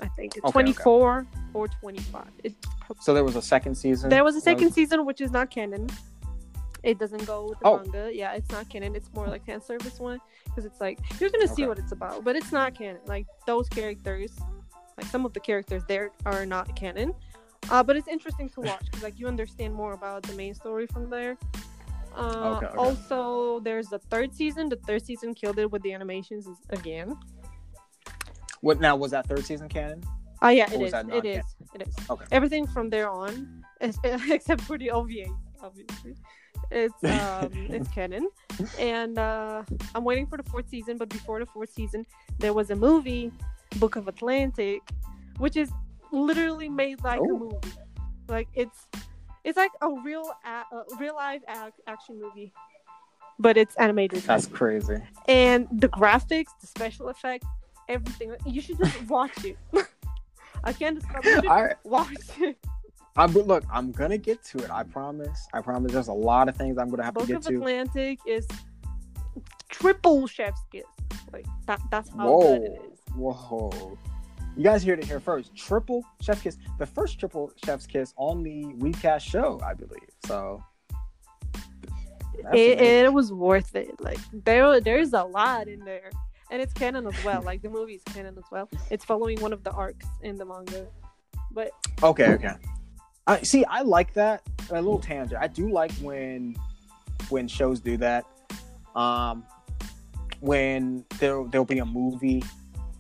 [0.02, 2.24] I think Okay, 24 or 25.
[2.44, 2.56] It's,
[3.00, 4.10] So there was a second season.
[4.10, 5.88] there was a second season which is not canon.
[6.82, 7.78] It doesn't go with the Oh.
[7.78, 8.10] manga.
[8.12, 8.96] Yeah, it's not canon.
[8.96, 12.24] It's more like fan service one because it's like you're gonna see what it's about,
[12.24, 13.00] but it's not canon.
[13.06, 14.32] Like those characters,
[14.98, 17.14] like some of the characters there are not canon.
[17.70, 20.86] Uh, but it's interesting to watch because like you understand more about the main story
[20.88, 21.36] from there.
[22.16, 22.76] Uh, Okay, okay.
[22.76, 24.68] Also, there's the third season.
[24.68, 27.16] The third season killed it with the animations again.
[28.62, 30.02] What now was that third season canon?
[30.40, 30.92] Oh yeah, it is.
[30.92, 31.44] It is.
[31.74, 31.94] It is.
[32.10, 32.24] Okay.
[32.32, 35.26] Everything from there on, is, except for the OVA,
[35.62, 36.14] obviously,
[36.70, 38.28] it's um, it's canon.
[38.78, 39.62] And uh,
[39.94, 40.96] I'm waiting for the fourth season.
[40.96, 42.06] But before the fourth season,
[42.38, 43.30] there was a movie,
[43.78, 44.80] Book of Atlantic,
[45.38, 45.70] which is
[46.10, 47.38] literally made like a Oh.
[47.38, 47.72] movie.
[48.28, 48.86] Like it's
[49.44, 52.52] it's like a real a, a real live ac- action movie,
[53.38, 54.22] but it's animated.
[54.22, 54.96] That's crazy.
[55.28, 57.46] and the graphics, the special effects,
[57.88, 58.34] everything.
[58.46, 59.56] You should just watch it.
[60.64, 61.24] I can't describe.
[61.24, 61.76] You All right.
[61.84, 62.58] watch it.
[63.16, 63.64] I'm look.
[63.70, 64.70] I'm gonna get to it.
[64.70, 65.46] I promise.
[65.52, 65.92] I promise.
[65.92, 67.56] There's a lot of things I'm gonna have Book to get of to.
[67.56, 68.46] Atlantic is
[69.68, 70.84] triple chef's kiss.
[71.32, 71.80] Like that.
[71.90, 72.58] That's how Whoa.
[72.58, 72.98] good it is.
[73.14, 73.98] Whoa.
[74.56, 75.54] You guys heard it here first.
[75.56, 76.58] Triple Chef's Kiss.
[76.78, 80.08] The first triple Chef's Kiss on the WeebCast show, I believe.
[80.26, 80.62] So
[82.52, 83.98] It, it was worth it.
[84.00, 86.10] Like there, there's a lot in there,
[86.52, 87.42] and it's canon as well.
[87.42, 88.68] Like the movie is canon as well.
[88.90, 90.86] It's following one of the arcs in the manga.
[91.50, 91.72] But
[92.02, 92.52] Okay, okay.
[93.26, 93.64] I see.
[93.64, 94.42] I like that.
[94.70, 95.40] A little tangent.
[95.42, 96.54] I do like when
[97.30, 98.26] when shows do that.
[98.94, 99.44] Um,
[100.40, 102.44] when there there'll be a movie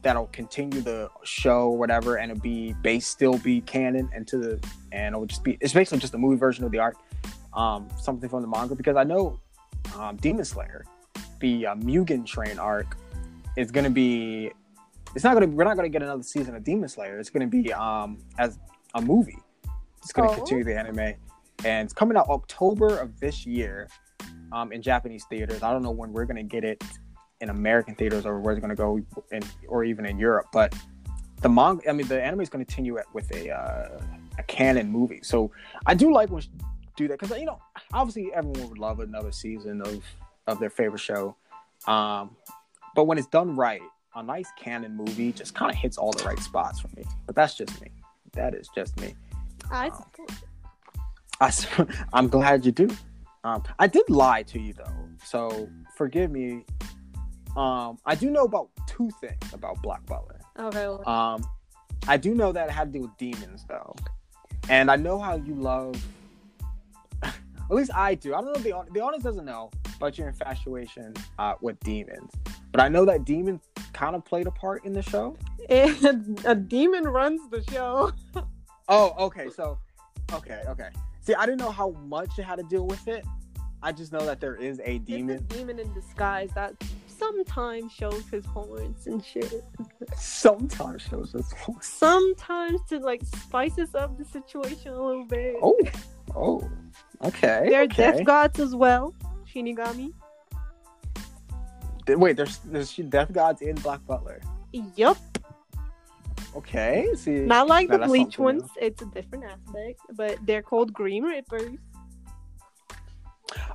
[0.00, 4.68] that'll continue the show or whatever, and it'll be based still be canon into the
[4.92, 6.96] and it'll just be it's basically just a movie version of the arc.
[7.52, 9.38] Um, something from the manga because I know
[9.98, 10.86] um, Demon Slayer,
[11.40, 12.96] the uh, Mugen Train arc,
[13.56, 14.50] is gonna be.
[15.14, 15.46] It's not gonna.
[15.46, 17.18] We're not gonna get another season of Demon Slayer.
[17.18, 18.58] It's gonna be um as
[18.94, 19.38] a movie.
[19.98, 20.38] It's going to Oh.
[20.38, 21.14] continue the anime,
[21.64, 23.86] and it's coming out October of this year,
[24.50, 25.62] um, in Japanese theaters.
[25.62, 26.82] I don't know when we're going to get it
[27.40, 29.00] in American theaters or where it's going to go,
[29.30, 30.46] in or even in Europe.
[30.52, 30.74] But
[31.40, 34.00] the manga, I mean, the anime is going to continue it with a uh,
[34.38, 35.20] a canon movie.
[35.22, 35.52] So
[35.86, 36.42] I do like when
[36.96, 37.60] do that because you know,
[37.92, 40.04] obviously everyone would love another season of
[40.48, 41.36] of their favorite show,
[41.86, 42.34] um,
[42.94, 43.80] but when it's done right,
[44.14, 47.04] a nice canon movie just kind of hits all the right spots for me.
[47.26, 47.88] But that's just me.
[48.32, 49.14] That is just me.
[49.70, 50.38] I support it.
[51.40, 52.88] I, I'm glad you do.
[53.44, 56.64] Um, I did lie to you though, so forgive me.
[57.56, 60.40] Um, I do know about two things about Black Butler.
[60.58, 60.86] Okay.
[60.86, 61.44] well, Um,
[62.06, 63.94] I do know that it had to do with demons though,
[64.68, 65.96] and I know how you love.
[67.22, 67.32] At
[67.70, 68.34] least I do.
[68.34, 72.30] I don't know if the the audience doesn't know about your infatuation uh, with demons,
[72.72, 73.60] but I know that demon
[73.92, 75.36] kind of played a part in the show.
[75.68, 78.12] and a demon runs the show.
[78.88, 79.48] Oh, okay.
[79.50, 79.78] So,
[80.32, 80.88] okay, okay.
[81.20, 83.24] See, I didn't know how much it had to deal with it.
[83.82, 85.36] I just know that there is a demon.
[85.36, 86.74] It's a demon in disguise that
[87.06, 89.64] sometimes shows his horns and shit.
[90.16, 91.52] Sometimes shows us.
[91.80, 95.56] Sometimes to like spices up the situation a little bit.
[95.62, 95.78] Oh,
[96.34, 96.70] oh,
[97.24, 97.66] okay.
[97.68, 97.96] They're okay.
[97.96, 99.14] death gods as well.
[99.52, 100.12] Shinigami.
[102.08, 104.40] Wait, there's there's death gods in Black Butler.
[104.72, 105.16] Yep.
[106.56, 107.40] Okay, see.
[107.40, 108.64] Not like the bleach ones.
[108.80, 111.78] It's a different aspect, but they're called Grim Reapers.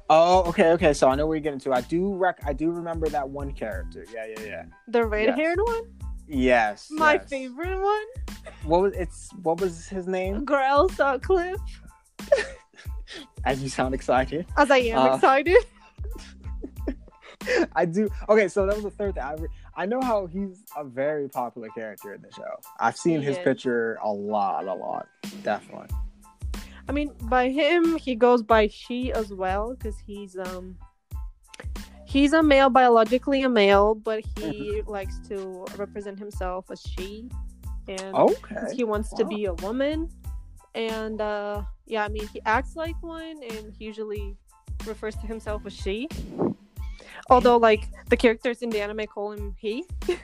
[0.09, 0.93] Oh, okay, okay.
[0.93, 1.73] So I know where you're getting to.
[1.73, 2.39] I do rec.
[2.45, 4.05] I do remember that one character.
[4.13, 4.63] Yeah, yeah, yeah.
[4.87, 5.83] The red-haired one,
[6.27, 6.87] Yes.
[6.91, 7.29] my yes.
[7.29, 8.05] favorite one,
[8.63, 9.29] What was it's?
[9.43, 10.45] What was his name?
[10.45, 11.59] Grell Sutcliff.
[13.45, 14.45] As you sound excited.
[14.57, 15.65] As I am Uh, excited.
[17.75, 18.09] I do.
[18.29, 19.23] Okay, so that was the third thing.
[19.23, 22.59] I, re- I know how he's a very popular character in the show.
[22.79, 23.43] I've seen He his is.
[23.43, 25.07] picture a lot, a lot.
[25.43, 25.87] Definitely.
[26.89, 30.77] I mean, by him, he goes by she as well because he's um
[32.05, 37.29] he's a male, biologically a male, but he likes to represent himself as she,
[37.87, 38.73] and Okay.
[38.73, 39.29] he wants to Wow.
[39.29, 40.09] be a woman.
[40.75, 44.37] And uh yeah, I mean, he acts like one, and he usually
[44.85, 46.07] refers to himself as she.
[47.29, 49.85] Although, like the characters in the anime call him he.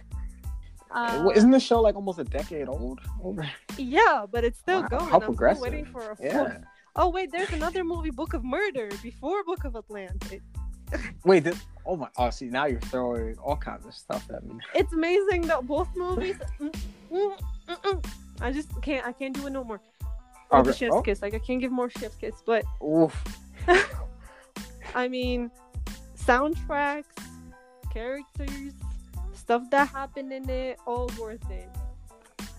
[0.93, 2.99] Well, Isn't this show like almost a decade old?
[3.23, 3.49] Over.
[3.77, 5.09] yeah, but it's still Wow, going.
[5.09, 6.19] how I'm still waiting for a fourth.
[6.21, 6.57] Yeah.
[6.95, 10.43] Oh wait, there's another movie, Book of Murder, before Book of Atlantic.
[11.25, 11.43] Wait.
[11.43, 12.07] This, oh my.
[12.17, 14.59] Oh, see, now you're throwing all kinds of stuff at me.
[14.75, 16.35] It's amazing that both movies.
[16.59, 16.71] mm,
[17.11, 18.05] mm, mm, mm.
[18.41, 19.05] I just can't.
[19.05, 19.81] I can't do it no more.
[20.51, 21.01] Or the chef's oh.
[21.01, 21.23] kiss.
[21.23, 22.35] Like I can't give more chef's kiss.
[22.45, 23.23] But Oof.
[24.95, 25.49] I mean,
[26.25, 27.05] soundtracks,
[27.91, 28.73] characters,
[29.33, 31.69] stuff that happened in it, all worth it.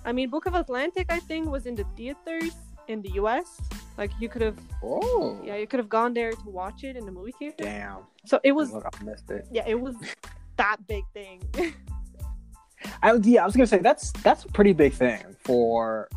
[0.04, 2.52] I mean, Book of Atlantic, I think, was in the theaters
[2.88, 3.60] in the U.S.
[3.96, 7.06] Like you could have, Oh, yeah, you could have gone there to watch it in
[7.06, 7.56] the movie theater.
[7.64, 7.98] damn.
[8.26, 9.46] So it was, Look, I missed it.
[9.50, 9.94] yeah, it was
[10.56, 11.42] that big thing.
[13.02, 16.08] I yeah, I was gonna say that's that's a pretty big thing for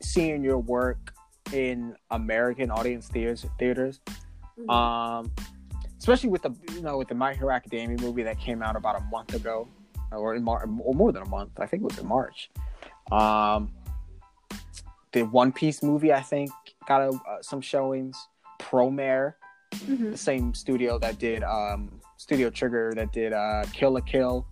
[0.00, 1.12] seeing your work
[1.52, 4.00] in American audience theaters theaters.
[4.58, 4.70] Mm-hmm.
[4.70, 5.30] Um
[6.04, 9.00] especially with the you know with the My Hero Academia movie that came out about
[9.00, 9.66] a month ago
[10.12, 11.52] or in Mar- or more than a month.
[11.58, 12.50] I think it was in March.
[13.10, 13.72] Um
[15.12, 16.50] the One Piece movie I think
[16.86, 18.16] got a, uh, some showings.
[18.60, 19.34] Promare,
[19.76, 20.10] Mhm.
[20.12, 24.46] the same studio that did um Studio Trigger that did uh Kill la Kill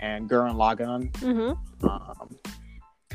[0.00, 1.10] and Gurren Lagann.
[1.12, 1.58] Mhm.
[1.90, 2.28] Um,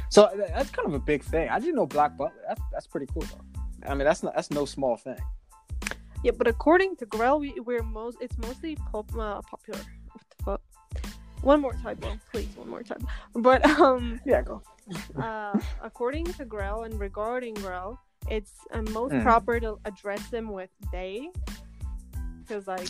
[0.09, 1.47] so that's kind of a big thing.
[1.49, 2.41] I didn't know Black Butler.
[2.47, 3.45] That's that's pretty cool though.
[3.89, 5.17] I mean, that's not, that's no small thing.
[6.23, 9.79] Yeah, but according to Grell, we, we're most it's mostly pop, uh, popular.
[10.11, 10.61] What the fuck?
[11.41, 12.49] One more typo, please.
[12.55, 13.05] One more typo.
[13.35, 14.61] But um, Yeah, go.
[15.21, 17.97] uh, according to Grell and regarding Grell,
[18.29, 19.23] it's uh, most Mm.
[19.23, 21.29] proper to address them with they,
[22.45, 22.89] because like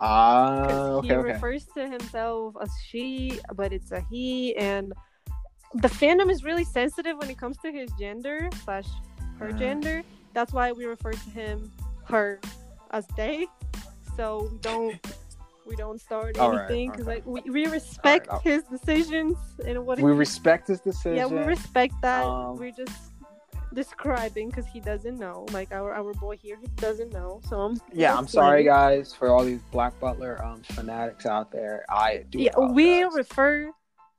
[0.00, 1.32] Ah, okay, he okay.
[1.32, 4.94] refers to himself as she, but it's a he, and
[5.74, 8.86] the fandom is really sensitive when it comes to his gender slash
[9.38, 9.58] her Mm.
[9.58, 10.02] gender.
[10.32, 11.70] That's why we refer to him
[12.04, 12.40] her
[12.90, 13.46] as they.
[14.16, 15.00] So we don't
[15.66, 17.22] we don't start All right, anything because okay.
[17.24, 21.16] like we, we respect I'll- his decisions and what We respect his decision.
[21.16, 22.24] yeah we respect that.
[22.24, 22.96] Um, We're just
[23.72, 25.46] describing because he doesn't know.
[25.52, 27.40] Like our our boy here, he doesn't know.
[27.48, 31.84] So I'm yeah, I'm sorry, guys, for all these Black Butler um, fanatics out there.
[31.88, 32.40] I do.
[32.40, 33.70] Yeah, we refer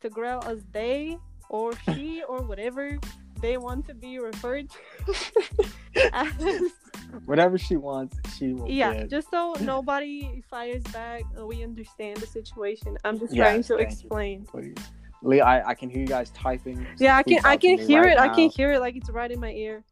[0.01, 1.17] to Grell as they
[1.49, 2.97] or she or whatever
[3.41, 5.69] they want to be referred to
[6.13, 6.31] as.
[7.25, 8.69] whatever she wants, she will.
[8.69, 9.09] Yeah, get.
[9.09, 12.97] just so nobody fires back, uh, we understand the situation.
[13.03, 13.85] I'm just Yes, trying to thank you.
[13.85, 14.45] explain.
[14.45, 14.75] please.
[15.23, 16.85] Lee, I, I can hear you guys typing.
[16.97, 18.19] Yeah, I can I can hear right it.
[18.19, 19.83] I can hear it like it's right in my ear.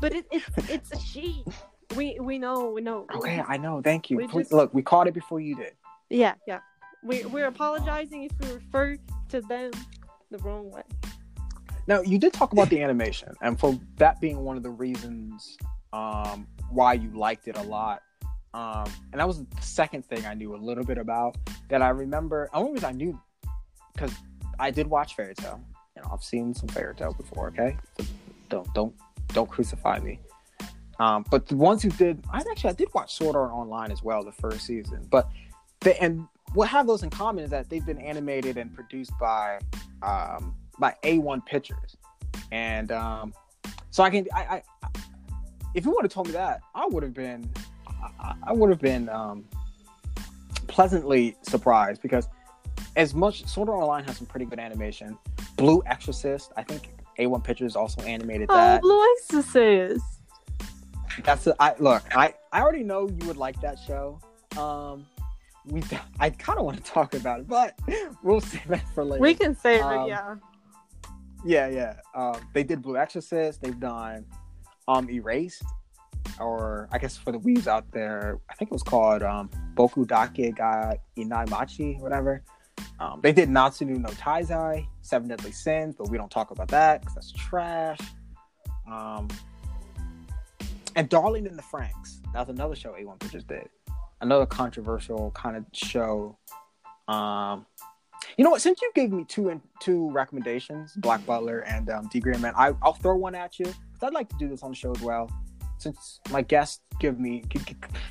[0.00, 1.42] But it, it's it's a she.
[1.96, 3.06] We we know we know.
[3.14, 3.80] Okay, I know.
[3.82, 4.18] Thank you.
[4.28, 5.72] Please, just- look, we caught it before you did.
[6.10, 6.60] Yeah, yeah.
[7.02, 8.96] We we're apologizing if we refer
[9.30, 9.70] to them
[10.30, 10.82] the wrong way.
[11.86, 15.56] Now, you did talk about the animation, and for that being one of the reasons
[15.92, 18.02] um, why you liked it a lot.
[18.54, 21.36] Um, and that was the second thing I knew a little bit about
[21.68, 22.50] that I remember.
[22.52, 23.18] I only reason I knew
[23.92, 24.12] because
[24.58, 25.60] I did watch Fairy Tail.
[25.96, 27.48] Know, I've seen some Fairy Tail before.
[27.48, 28.04] Okay, so
[28.48, 28.94] don't don't
[29.28, 30.18] don't crucify me.
[30.98, 34.02] Um, but the ones who did, I actually I did watch Sword Art Online as
[34.02, 35.06] well, the first season.
[35.10, 35.28] But
[35.80, 39.58] they and what have those in common is that they've been animated and produced by
[40.02, 41.96] um, by A1 Pictures,
[42.50, 43.34] and um,
[43.90, 44.62] so I can I, I
[45.74, 47.48] if you would have told me that I would have been
[48.20, 49.44] I, I would have been um,
[50.66, 52.28] pleasantly surprised because
[52.96, 55.16] as much Sword Art Online has some pretty good animation.
[55.56, 58.82] Blue Exorcist, I think A1 Pictures also animated Oh, that.
[58.82, 60.04] Blue Exorcist.
[61.24, 62.02] That's a, I look.
[62.16, 64.18] I I already know you would like that show.
[64.58, 65.06] Um,
[65.66, 65.82] we
[66.18, 67.78] I kind of want to talk about it, but
[68.22, 69.20] we'll save that for later.
[69.22, 70.34] We can save Um, it, yeah.
[71.44, 71.94] Yeah, yeah.
[72.14, 73.62] Um, they did Blue Exorcist.
[73.62, 74.24] They've done
[74.88, 75.64] um Erased,
[76.40, 80.06] or I guess for the weaves out there, I think it was called um Boku
[80.06, 82.42] Dake ga Inai Machi, whatever.
[83.00, 87.00] Um, they did Nanatsu no Taizai, Seven Deadly Sins, but we don't talk about that
[87.00, 87.98] because that's trash.
[88.90, 89.28] Um,
[90.94, 92.20] and Darling in the Franxx.
[92.32, 93.68] That was another show A1 Pictures did.
[94.20, 96.38] Another controversial kind of show.
[97.08, 97.66] Um,
[98.36, 98.60] you know what?
[98.62, 102.94] Since you gave me two and two recommendations, Black Butler and um, D.Gray-Man, I, I'll
[102.94, 105.30] throw one at you because I'd like to do this on the show as well.
[105.78, 107.42] Since my guests give me,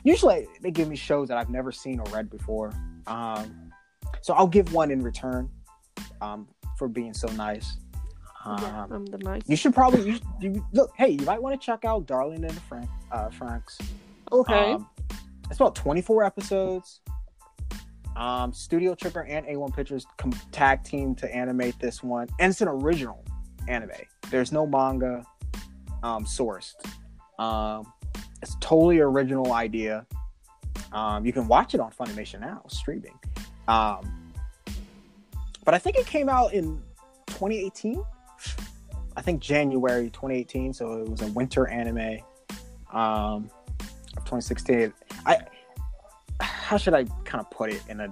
[0.04, 2.72] usually they give me shows that I've never seen or read before.
[3.08, 3.72] Um,
[4.22, 5.50] so I'll give one in return
[6.22, 6.48] um,
[6.78, 7.78] for being so nice.
[8.46, 9.42] yeah, Um, I'm the nice.
[9.48, 10.92] you should probably you, you look.
[10.98, 13.80] Hey, you might want to check out Darling and the Frank, uh, Franxx.
[14.32, 14.74] Okay.
[14.74, 14.90] Um,
[15.50, 17.02] it's about 24 episodes.
[18.16, 22.62] Um, Studio Trigger and A1 Pictures com- tag team to animate this one, and it's
[22.62, 23.24] an original
[23.68, 23.92] anime.
[24.30, 25.26] There's no manga
[26.04, 26.74] um, sourced.
[27.40, 27.92] Um,
[28.42, 30.06] it's totally original idea.
[30.92, 33.18] Um, you can watch it on Funimation now, streaming.
[33.68, 34.34] Um,
[35.64, 36.82] but I think it came out in
[37.28, 38.04] 2018.
[39.16, 42.20] I think January 2018, so it was a winter anime.
[42.92, 43.50] Um,
[44.18, 44.94] of 2016.
[45.26, 45.40] I
[46.72, 48.08] how should I kind of put it in a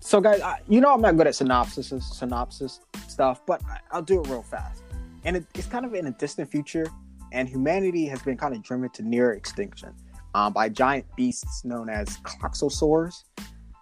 [0.00, 4.02] so guys, I, you know I'm not good at synopsis synopsis stuff, but I, I'll
[4.02, 4.82] do it real fast.
[5.24, 6.86] And it, it's kind of in a distant future,
[7.30, 9.90] and humanity has been kind of driven to near extinction.
[10.34, 13.24] um, by giant beasts known as Klaxosaurs.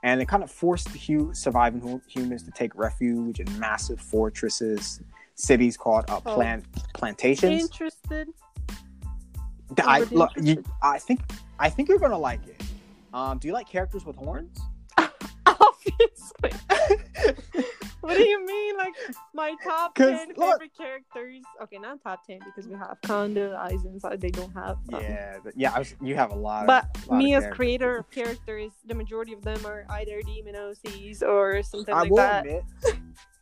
[0.02, 4.00] And it kind of forced the hu- surviving hu- humans to take refuge in massive
[4.00, 5.00] fortresses,
[5.36, 6.34] cities called uh, Oh.
[6.34, 6.64] plant
[6.94, 7.62] plantations.
[7.62, 8.28] Interested?
[9.84, 10.64] I look, you.
[10.82, 11.20] I think,
[11.58, 12.60] I think you're gonna like it.
[13.12, 14.58] Um, do you like characters with horns?
[15.46, 16.50] Obviously.
[18.00, 18.76] what do you mean?
[18.76, 18.94] Like
[19.34, 21.42] my top ten look- favorite characters?
[21.62, 24.78] Okay, not top ten because we have Kanda, Aizen, so they don't have.
[24.92, 25.72] um, Yeah, yeah.
[25.74, 26.66] I was, you have a lot.
[26.66, 30.54] But of, lot me as creator of characters, the majority of them are either demon
[30.54, 32.46] OCs or something I like will that.
[32.46, 32.64] admit,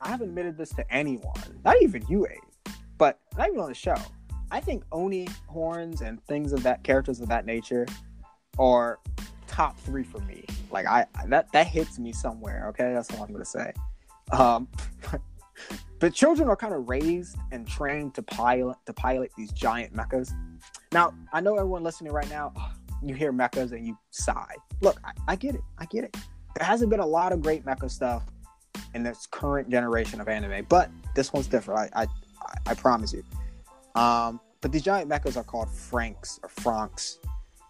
[0.01, 3.75] I haven't admitted this to anyone, not even you, Abe, but not even on the
[3.75, 3.97] show.
[4.51, 7.87] I think Oni horns and things of that characters of that nature
[8.59, 8.99] are
[9.49, 10.45] top three for me.
[10.71, 12.67] Like I that that hits me somewhere.
[12.69, 13.73] Okay, that's all I'm gonna say.
[14.31, 14.69] Um,
[15.99, 20.33] but children are kind of raised and trained to pilot to pilot these giant mechas.
[20.93, 22.53] Now I know everyone listening right now,
[23.03, 24.55] you hear mechas and you sigh.
[24.81, 25.63] Look, I, I get it.
[25.79, 26.17] I get it.
[26.57, 28.25] There hasn't been a lot of great mecha stuff
[28.95, 31.91] in this current generation of anime, but this one's different.
[31.95, 32.07] I I,
[32.67, 33.25] I promise you.
[34.01, 37.19] Um, but these giant mechas are called Franxx or Franxx,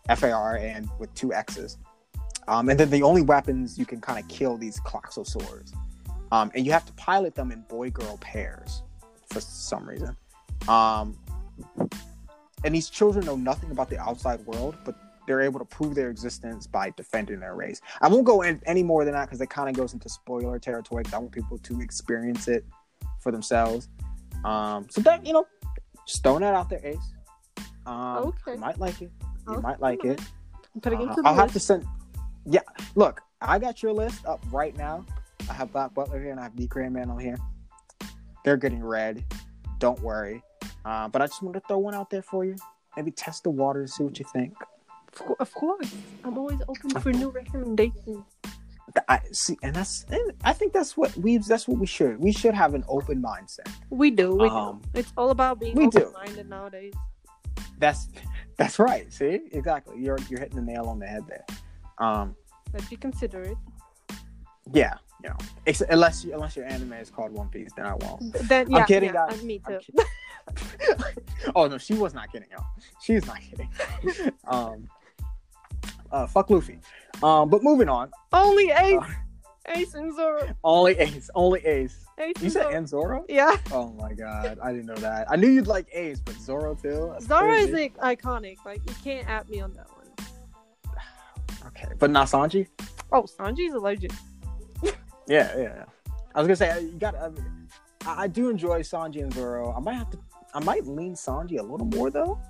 [0.09, 1.77] F A R and with two X's.
[2.47, 5.73] Um, and then the only weapons you can kind of kill these Klaxosaurs.
[6.33, 8.83] Um, and you have to pilot them in boy girl pairs
[9.31, 10.17] for some reason.
[10.67, 11.17] Um,
[12.65, 16.09] and these children know nothing about the outside world, but they're able to prove their
[16.11, 17.81] existence by defending their race.
[18.01, 20.59] I won't go in any more than that because it kind of goes into spoiler
[20.59, 21.05] territory.
[21.05, 22.65] 'cause I want people to experience it
[23.21, 23.89] for themselves.
[24.45, 25.47] Um, so that you know,
[26.07, 26.97] just throwing that out there, Ace.
[27.85, 28.53] Um, Okay.
[28.55, 29.11] You might like it.
[29.51, 30.21] You might like it.
[30.75, 31.55] I'm putting it Uh, to the I'll have list.
[31.55, 31.87] to send.
[32.45, 32.61] Yeah,
[32.95, 35.05] look, I got your list up right now.
[35.49, 37.37] I have Black Butler here and I have D Man on here.
[38.45, 39.25] They're getting read.
[39.79, 40.43] Don't worry.
[40.85, 42.57] Uh, but I just wanted to throw one out there for you.
[42.97, 44.55] Maybe test the water, and see what you think.
[45.41, 45.95] Of course,
[46.25, 48.25] I'm always open for new recommendations.
[49.09, 50.05] I see, and that's.
[50.11, 51.39] and I think that's what we.
[51.39, 52.19] That's what we should.
[52.19, 53.71] We should have an open mindset.
[53.91, 54.35] We do.
[54.35, 55.01] We Um, do.
[55.01, 56.05] It's all about being we do.
[56.07, 56.95] open-minded nowadays.
[57.79, 58.09] That's.
[58.59, 59.11] That's right.
[59.13, 59.99] See, exactly.
[60.01, 61.45] You're you're hitting the nail on the head there.
[61.99, 62.35] Um.
[62.75, 63.57] Let's be considerate.
[64.73, 64.95] Yeah.
[65.25, 65.37] You know,
[65.67, 68.21] ex- unless you, unless your anime is called One Piece, then I won't.
[68.33, 69.41] Th- Then yeah, I'm kidding, yeah, guys.
[69.41, 69.81] uh, me too.
[71.57, 72.65] oh no, she was not kidding, y'all.
[73.03, 73.69] She's not kidding.
[74.47, 74.89] um,
[76.13, 76.79] uh, fuck Luffy.
[77.23, 78.11] Um, but moving on.
[78.33, 79.07] Only Ace, Uh,
[79.75, 80.55] Ace and Zoro.
[80.63, 82.07] only Ace, only Ace.
[82.41, 83.25] You said and Zoro?
[83.29, 85.31] Yeah, Oh my god, I didn't know that.
[85.31, 87.11] I knew you'd like Ace, but Zoro too.
[87.13, 88.57] That's Zoro is like, iconic.
[88.65, 90.97] Like you can't at me on that one.
[91.67, 92.67] okay, but not Sanji.
[93.13, 94.15] Oh, Sanji's a legend.
[95.31, 95.63] Yeah, yeah.
[95.63, 95.85] yeah.
[96.35, 97.15] I was gonna say uh, you got.
[97.15, 97.69] I, mean,
[98.07, 99.75] I, I do enjoy Sanji and Zoro.
[99.75, 100.19] I might have to.
[100.55, 102.41] I might lean Sanji a little more though,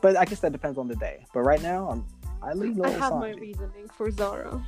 [0.00, 1.26] but I guess that depends on the day.
[1.34, 2.06] But right now, I'm.
[2.40, 3.20] I lean I have Sanji.
[3.20, 4.64] my reasoning for Zoro.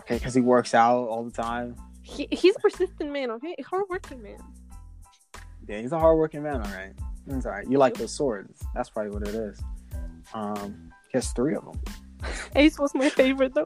[0.00, 1.76] Okay, because he works out all the time.
[2.06, 3.30] He, he's a persistent man.
[3.32, 4.38] Okay, hardworking man.
[5.68, 6.56] Yeah, he's a hardworking man.
[6.62, 6.92] All right,
[7.26, 7.68] that's all right.
[7.68, 8.62] You like those swords?
[8.74, 9.60] That's probably what it is.
[10.32, 11.80] Um, he has three of them.
[12.54, 13.64] Ace was my favorite though.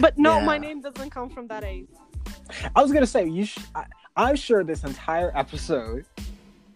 [0.00, 1.86] But no, my name doesn't come from that Ace.
[2.76, 3.46] I was gonna say you.
[3.46, 3.84] Sh- I,
[4.16, 6.04] I'm sure this entire episode,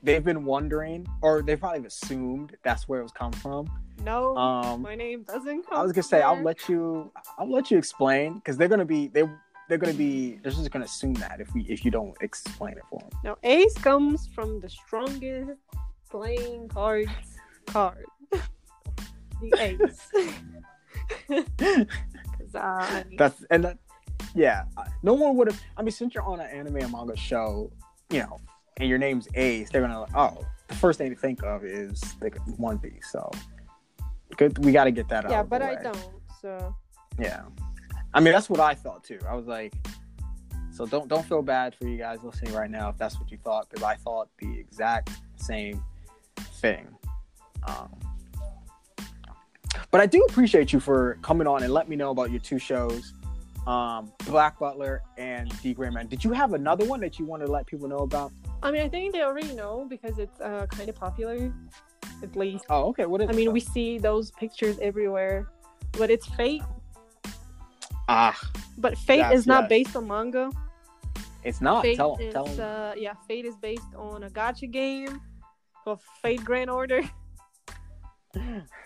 [0.02, 3.68] they've been wondering, or they probably assumed that's where it was come from.
[4.02, 5.78] No, Um, my name doesn't come.
[5.78, 7.12] I was gonna say I'll let you.
[7.36, 9.24] I'll let you explain because they're gonna be they.
[9.68, 10.38] They're gonna be.
[10.42, 13.10] They're just gonna assume that if we if you don't explain it for them.
[13.22, 15.60] No, Ace comes from the strongest
[16.10, 17.10] playing cards
[17.66, 18.06] card.
[18.30, 20.10] the Ace.
[22.38, 23.78] Cause uh, I That's and that,
[24.34, 24.64] yeah.
[24.76, 25.60] Uh, no one would have.
[25.76, 27.70] I mean, since you're on an anime and manga show,
[28.10, 28.38] you know,
[28.78, 30.06] and your name's Ace, they're gonna.
[30.14, 33.10] Oh, the first thing to think of is like One Piece.
[33.10, 33.30] So
[34.36, 34.64] good.
[34.64, 35.30] We got to get that out.
[35.30, 36.10] yeah, of the but I don't.
[36.40, 36.74] So
[37.18, 37.42] Yeah.
[38.14, 39.18] I mean, that's what I thought too.
[39.28, 39.74] I was like,
[40.72, 43.38] so don't don't feel bad for you guys listening right now if that's what you
[43.38, 45.82] thought, because I thought the exact same
[46.36, 46.86] thing.
[47.66, 47.90] Um,
[49.90, 52.58] but I do appreciate you for coming on and let me know about your two
[52.58, 53.12] shows,
[53.66, 56.06] um, Black Butler and D.Gray-Man.
[56.06, 58.32] Did you have another one that you wanted to let people know about?
[58.62, 61.52] I mean, I think they already know because it's uh, kind of popular,
[62.22, 62.64] at least.
[62.70, 63.06] Oh, okay.
[63.06, 63.28] What is?
[63.28, 65.48] I mean, we see those pictures everywhere,
[65.92, 66.62] but it's Fate.
[68.08, 68.38] Ah,
[68.78, 69.68] But Fate is not yes.
[69.68, 70.50] based on manga.
[71.44, 71.82] it's not.
[71.82, 75.20] Fate tell is tell uh, yeah, Fate is based on a gacha game
[75.84, 77.02] called Fate Grand Order.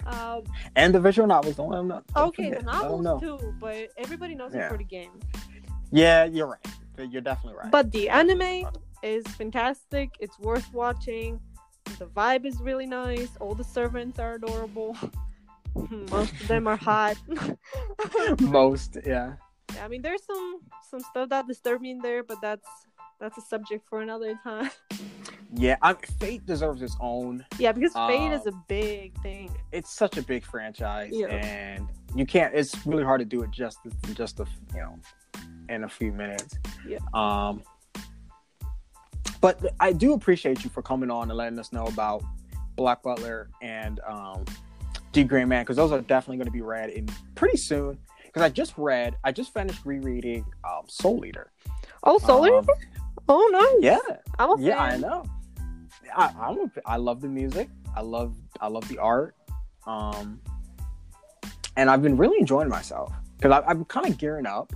[0.06, 0.44] Um,
[0.76, 1.56] and the visual novels.
[1.56, 2.00] Don't them know.
[2.14, 2.60] Don't okay, forget.
[2.60, 5.10] the novels too, but everybody knows it for the game.
[5.90, 6.66] Yeah, you're right.
[7.10, 7.70] You're definitely right.
[7.70, 8.68] But the anime
[9.02, 10.14] is fantastic.
[10.20, 11.40] It's worth watching.
[11.98, 13.28] The vibe is really nice.
[13.40, 14.96] All the servants are adorable.
[16.10, 17.16] Most of them are hot.
[18.40, 19.34] Most, yeah.
[19.74, 22.66] Yeah, I mean, there's some some stuff that disturb me in there, but that's
[23.20, 24.70] that's a subject for another time.
[25.54, 27.44] Yeah, I, Fate deserves its own.
[27.58, 29.54] Yeah, because Fate is Um, a big thing.
[29.70, 31.26] It's such a big franchise, Yeah.
[31.26, 32.54] and you can't.
[32.54, 34.98] It's really hard to do it just in just a you know
[35.68, 36.56] in a few minutes.
[36.86, 36.98] Yeah.
[37.14, 37.62] Um.
[39.40, 42.22] But I do appreciate you for coming on and letting us know about
[42.76, 44.44] Black Butler and um,
[45.12, 47.98] D.Gray-Man because those are definitely going to be read in pretty soon.
[48.24, 51.52] Because I just read, I just finished rereading um, Soul Eater.
[52.02, 52.58] Oh, Solar.
[52.58, 52.66] Um,
[53.28, 53.82] oh, nice.
[53.82, 55.24] yeah, I'm a yeah, I know.
[56.16, 57.68] I, I'm a, I love the music.
[57.94, 59.34] I love I love the art.
[59.86, 60.40] Um,
[61.76, 64.72] and I've been really enjoying myself because I'm kind of gearing up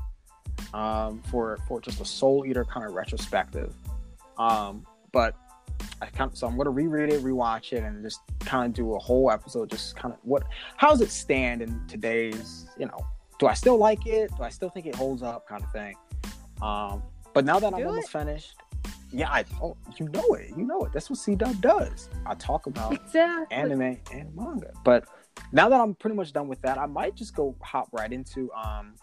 [0.75, 3.75] um, for for just a Soul Eater kind of retrospective.
[4.39, 5.35] Um, but
[6.03, 8.95] I kind of, so I'm gonna reread it, rewatch it, and just kind of do
[8.95, 9.71] a whole episode.
[9.71, 10.45] Just kind of what
[10.77, 12.99] how does it stand in today's you know?
[13.39, 14.31] Do I still like it?
[14.37, 15.47] Do I still think it holds up?
[15.47, 15.95] Kind of thing.
[16.63, 17.03] Um,
[17.35, 18.57] but now that I'm Do almost finished,
[19.13, 20.93] yeah, I oh, you know it, you know it.
[20.93, 22.09] That's what C Dub does.
[22.27, 23.57] I talk about Exactly.
[23.57, 24.73] anime and manga.
[24.85, 25.05] But
[25.53, 28.51] now that I'm pretty much done with that, I might just go hop right into
[28.53, 28.95] um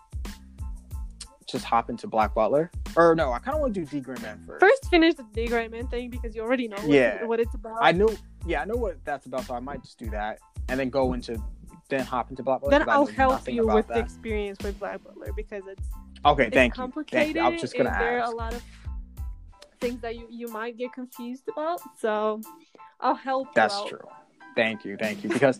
[1.53, 2.69] just hop into Black Butler.
[2.97, 4.59] Or no, I kind of want to do D.Gray-Man first.
[4.59, 7.23] First, finish the D.Gray-Man thing because you already know what, Yeah.
[7.25, 7.77] what it's about.
[7.81, 8.09] I know,
[8.45, 11.13] yeah, I know what that's about, so I might just do that and then go
[11.13, 11.41] into
[11.89, 12.80] then hop into Black Butler.
[12.80, 15.84] Then I'll help you with the experience with Black Butler because it's
[16.25, 16.81] Okay, it's thank you.
[16.81, 17.25] complicated.
[17.25, 17.41] Thank you.
[17.43, 18.63] I was just gonna and there are a lot of
[19.80, 21.81] things that you you might get confused about.
[21.99, 22.41] So
[22.99, 23.47] I'll help.
[23.47, 23.99] you That's true.
[24.55, 25.30] Thank you, thank you.
[25.30, 25.59] Because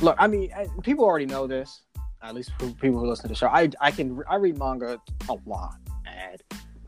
[0.00, 1.82] look, I mean, people already know this.
[2.22, 5.00] At least for people who listen to the show, I I can I read manga
[5.28, 5.76] a lot,
[6.06, 6.42] and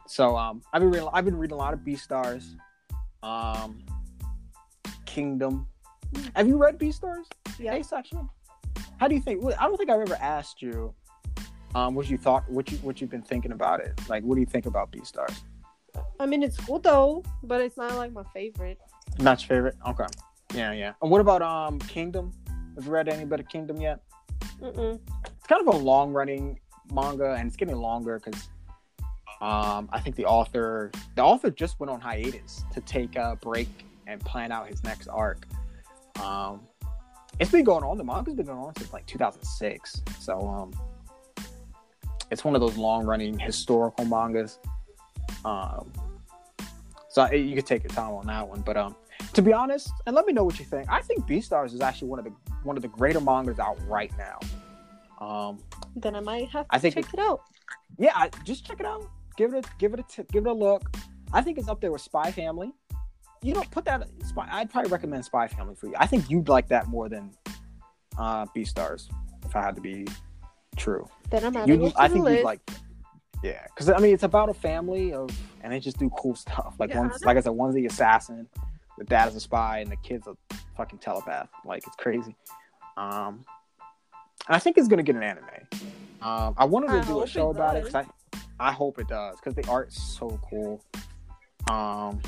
[0.07, 2.55] so um I've been reading I've been reading a lot of Beastars,
[3.23, 3.79] um,
[5.07, 5.67] Kingdom.
[6.35, 7.27] Have you read Beastars?
[7.59, 7.75] Yeah.
[7.75, 8.29] A section.
[8.99, 9.45] How do you think?
[9.59, 10.93] I don't think I've ever asked you,
[11.75, 13.93] um, what you thought, what you what you've been thinking about it.
[14.09, 15.43] Like, what do you think about Beastars?
[16.19, 18.79] I mean, it's cool though, but it's not like my favorite.
[19.19, 19.77] Not your favorite?
[19.87, 20.07] Okay.
[20.55, 20.95] Yeah, yeah.
[21.03, 22.33] And what about um Kingdom?
[22.75, 24.01] Have you read any bit of Kingdom yet?
[24.61, 25.01] Mm-mm.
[25.25, 26.59] It's kind of a long running
[26.93, 28.49] manga and it's getting longer because
[29.41, 33.69] um I think the author the author just went on hiatus to take a break
[34.07, 35.47] and plan out his next arc.
[36.23, 36.61] Um
[37.39, 40.03] it's been going on, the manga's been going on since like 2006.
[40.19, 40.73] So um
[42.31, 44.59] it's one of those long running historical mangas.
[45.45, 45.91] Um
[47.09, 48.95] so you could take your time on that one, but um
[49.33, 50.89] to be honest, and let me know what you think.
[50.91, 52.33] I think Beastars is actually one of the
[52.63, 54.39] one of the greater mangas out right now.
[55.25, 55.59] Um,
[55.97, 57.43] Then I might have to I think check it out.
[57.99, 59.05] yeah, I, just check it out.
[59.37, 60.83] Give it a give it a t- give it a look.
[61.33, 62.73] I think it's up there with Spy Family.
[63.43, 64.47] You know, put that Spy.
[64.51, 65.95] I'd probably recommend Spy Family for you.
[65.97, 67.31] I think you'd like that more than
[68.19, 69.09] uh, Beastars,
[69.47, 70.07] if I had to be
[70.77, 71.07] true.
[71.31, 72.61] Then I'm adding You, it I think you'd like.
[73.43, 75.31] Yeah, because I mean, it's about a family of,
[75.63, 76.75] and they just do cool stuff.
[76.79, 78.47] Like Yeah, one's, I like I said, one's the assassin,
[79.01, 80.37] the dad is a spy, and the kid's a
[80.77, 81.49] fucking telepath.
[81.65, 82.37] Like it's crazy.
[82.99, 83.47] Um,
[84.47, 85.47] and I think it's gonna get an anime.
[86.21, 88.05] Um, I wanted to I do a it show about it I,
[88.61, 90.85] I hope it does because the art's so cool.
[91.71, 92.21] Um,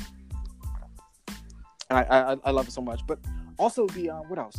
[1.91, 2.01] and I,
[2.33, 3.05] I I love it so much.
[3.05, 3.19] But
[3.59, 4.57] also the uh, what else?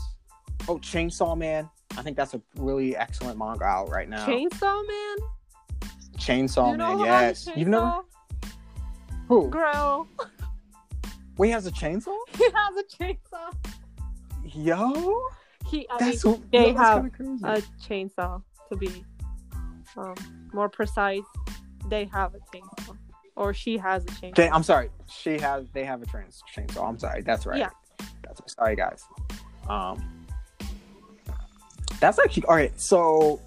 [0.68, 1.68] Oh, Chainsaw Man.
[1.98, 4.24] I think that's a really excellent manga out right now.
[4.24, 5.90] Chainsaw Man.
[6.16, 7.46] Chainsaw you know Man, yes.
[7.46, 8.02] has a You've never
[9.26, 9.48] who?
[9.48, 10.06] Girl,
[11.36, 12.16] Wait, he has a chainsaw?
[12.36, 13.54] he has a chainsaw.
[14.44, 15.22] Yo,
[15.66, 19.04] He, I that's mean, so, they that's have a chainsaw to be
[19.96, 20.14] um,
[20.52, 21.22] more precise.
[21.88, 22.96] They have a chainsaw,
[23.36, 24.30] or she has a chainsaw.
[24.32, 24.90] Okay, I'm sorry.
[25.08, 25.66] She has.
[25.72, 26.88] They have a trans chainsaw.
[26.88, 27.22] I'm sorry.
[27.22, 27.58] That's right.
[27.58, 27.70] Yeah.
[28.22, 28.50] That's right.
[28.50, 29.02] sorry, guys.
[29.68, 30.26] Um,
[32.00, 32.78] that's actually all right.
[32.80, 33.40] So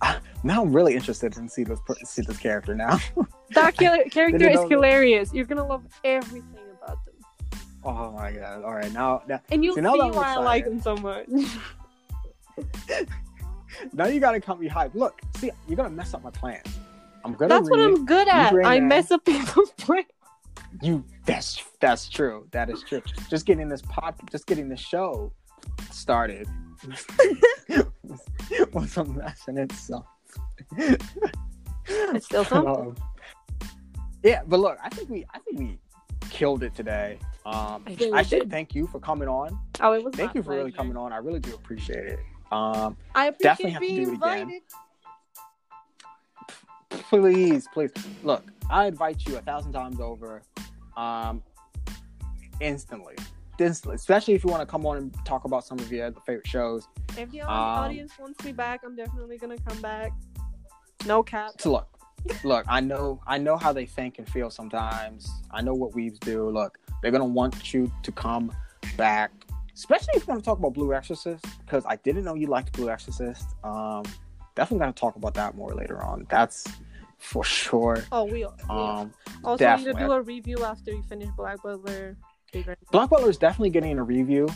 [0.00, 2.98] Ah, now I'm really interested in see this see this character now.
[3.54, 5.34] That char- character is hilarious.
[5.34, 7.14] You're gonna love everything about them,
[7.84, 8.64] oh my god!
[8.64, 10.96] All right, now now, and you'll See, see, now I'm why I like them so
[10.96, 11.28] much.
[13.92, 14.94] now you gotta come be hyped.
[14.94, 16.66] Look, see, you're gonna mess up my plans.
[17.26, 18.54] I'm gonna That's what I'm good at.
[18.64, 20.06] I mess up people's plans.
[20.80, 21.04] you.
[21.26, 22.48] That's that's true.
[22.52, 23.02] That is true.
[23.28, 25.30] Just getting this pod, just getting the show
[25.90, 26.48] started
[28.72, 30.06] was a mess in itself.
[31.86, 32.74] It's still something.
[32.74, 32.96] Um,
[34.22, 35.78] yeah, but look, I think we I think we
[36.30, 37.18] killed it today.
[37.44, 38.50] Um, I I should did.
[38.50, 39.58] thank you for coming on.
[39.80, 40.14] Oh, it was.
[40.14, 41.12] Thank you for really coming on.
[41.12, 42.20] I really do appreciate it.
[42.52, 44.60] Um, I Definitely appreciate have to do it again.
[47.08, 47.90] please, please,
[48.22, 50.42] look, I invite you a thousand times over,
[50.96, 51.42] um,
[52.60, 53.16] instantly.
[53.58, 56.46] This, especially if you want to come on and talk about some of your favorite
[56.46, 56.88] shows.
[57.18, 60.12] If the Um, audience wants me back, I'm definitely gonna come back.
[61.06, 61.52] No cap.
[61.58, 61.88] So look,
[62.44, 65.28] look, I know, I know how they think and feel sometimes.
[65.50, 66.48] I know what weebs do.
[66.48, 68.52] Look, they're gonna want you to come
[68.96, 69.30] back,
[69.74, 72.72] especially if you want to talk about Blue Exorcist, because I didn't know you liked
[72.72, 73.44] Blue Exorcist.
[73.64, 74.02] Um,
[74.54, 76.26] definitely gonna talk about that more later on.
[76.30, 76.66] That's
[77.18, 78.02] for sure.
[78.10, 78.44] Oh, we.
[78.44, 79.12] we Um,
[79.44, 82.16] also need to do a review after you finish Black Butler.
[82.90, 84.48] Black Butler is definitely getting a review,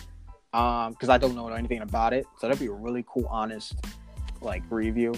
[0.52, 2.26] um, because I don't know anything about it.
[2.38, 3.74] So that'd be a really cool, honest,
[4.40, 5.14] like review.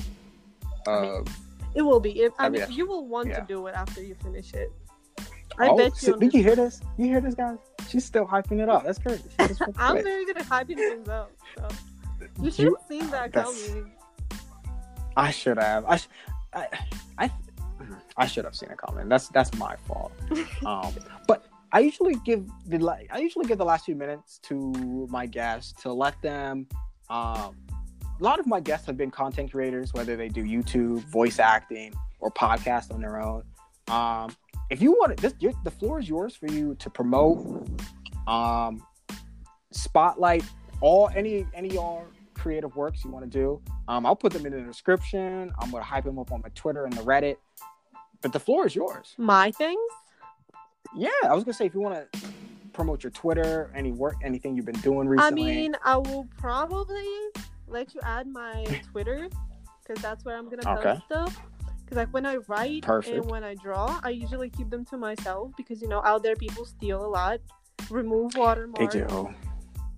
[0.86, 1.24] I mean,
[1.74, 2.20] It will be.
[2.20, 3.40] If, I mean, you will want yeah.
[3.40, 4.72] to do it after you finish it.
[5.58, 6.12] I oh, bet you.
[6.14, 6.80] on did you hear this?
[6.96, 7.58] You hear this, guys?
[7.88, 8.84] She's still hyping it up.
[8.84, 9.24] That's crazy.
[9.76, 11.32] I'm very good at hyping things up.
[11.56, 11.68] So.
[12.40, 13.92] You should have seen that coming.
[15.16, 15.84] I should have.
[15.86, 16.08] I, sh-
[16.52, 16.68] I,
[17.18, 17.30] I,
[18.16, 19.08] I should have seen it coming.
[19.08, 20.12] That's that's my fault.
[20.64, 20.92] Um,
[21.26, 25.80] but I usually give the I usually give the last few minutes to my guests
[25.82, 26.66] to let them.
[27.10, 27.56] Um,
[28.20, 31.92] a lot of my guests have been content creators, whether they do YouTube, voice acting,
[32.20, 33.44] or podcast on their own.
[33.88, 34.34] Um,
[34.70, 35.34] if you want this
[35.64, 37.68] the floor is yours for you to promote,
[38.26, 38.82] um,
[39.70, 40.44] spotlight
[40.80, 43.60] all any any your creative works you want to do.
[43.88, 45.52] Um, I'll put them in the description.
[45.58, 47.36] I'm gonna hype them up on my Twitter and the Reddit.
[48.20, 49.14] But the floor is yours.
[49.16, 49.78] My things?
[50.96, 52.20] Yeah, I was gonna say if you want to
[52.72, 55.42] promote your Twitter, any work, anything you've been doing recently.
[55.42, 57.06] I mean, I will probably
[57.66, 59.28] let you add my Twitter
[59.86, 61.00] because that's where I'm gonna post Okay.
[61.06, 61.36] stuff.
[61.84, 63.16] Because like when I write Perfect.
[63.16, 66.36] and when I draw, I usually keep them to myself because you know out there
[66.36, 67.40] people steal a lot,
[67.90, 69.28] remove they watermarks, do.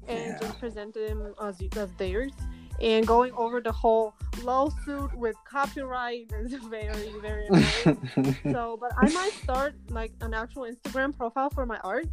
[0.07, 0.39] and Yeah.
[0.41, 2.33] just present them as, as theirs.
[2.81, 8.37] And going over the whole lawsuit with copyright is very very annoying.
[8.53, 12.07] so, but I might start like an actual Instagram profile for my art.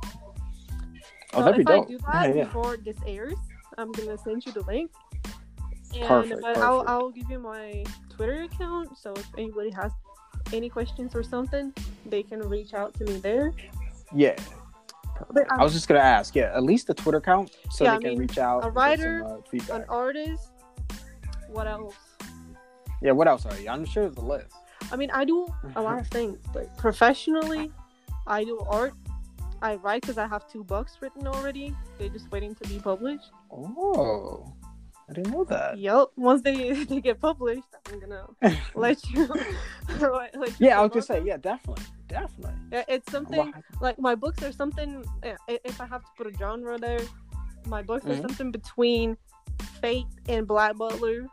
[1.34, 1.86] oh, So that'd be dope.
[1.86, 2.44] I do that yeah, yeah.
[2.46, 3.36] before this airs,
[3.78, 4.92] I'm gonna send you the link.
[5.96, 6.84] And Perfect, but I'll.
[6.88, 8.98] I'll give you my Twitter account.
[8.98, 9.92] So if anybody has
[10.52, 11.74] any questions or something,
[12.06, 13.54] they can reach out to me there.
[14.14, 14.36] Yeah.
[15.32, 17.96] But I was just gonna ask, yeah, at least the Twitter account so Yeah, they
[17.96, 18.66] I can mean, reach out.
[18.66, 20.52] a writer, some, uh, an artist.
[21.50, 21.96] What else?
[23.02, 23.70] Yeah, what else are you?
[23.70, 24.54] I'm sure there's a list.
[24.92, 26.38] I mean, I do a lot of things.
[26.56, 27.72] Like professionally,
[28.26, 28.94] I do art.
[29.62, 31.76] I write because I have two books written already.
[31.98, 33.32] They're just waiting to be published.
[33.52, 34.54] Oh,
[35.10, 35.78] I didn't know that.
[35.80, 36.08] Yep.
[36.16, 38.28] Once they they get published, I'm gonna
[38.76, 39.28] let you.
[40.00, 42.54] let you Yeah, I was gonna say, yeah, definitely, definitely.
[42.72, 43.52] Yeah, it's something Wow.
[43.82, 45.04] like my books are something.
[45.48, 47.00] If I have to put a genre there,
[47.66, 48.22] my books are Mhm.
[48.22, 49.18] something between
[49.82, 51.26] Fate and Black Butler.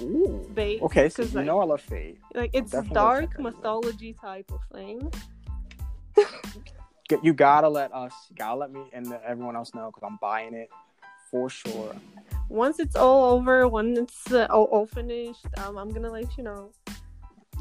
[0.00, 0.50] Ooh.
[0.56, 2.18] Okay, so you like, know I love Fate.
[2.34, 3.54] like it's dark check that out.
[3.54, 5.12] mythology type of thing.
[7.22, 10.68] You gotta let us, gotta let me and everyone else know because I'm buying it
[11.30, 11.94] for sure.
[12.48, 16.44] Once it's all over, when it's uh, all, all finished, um, I'm gonna let you
[16.44, 16.70] know.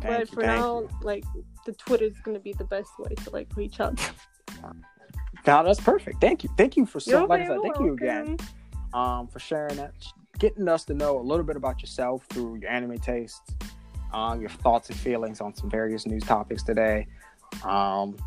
[0.01, 0.89] Thank but you, for now, you.
[1.01, 1.23] like
[1.65, 3.99] the Twitter is gonna be the best way to like reach out.
[5.45, 6.19] No, that's perfect.
[6.19, 7.11] Thank you, thank you for so.
[7.11, 8.37] You're like I said, thank you again.
[8.93, 9.93] um, for sharing that,
[10.37, 13.41] getting us to know a little bit about yourself through your anime tastes,
[14.13, 17.07] um, your thoughts and feelings on some various news topics today.
[17.63, 18.17] Um,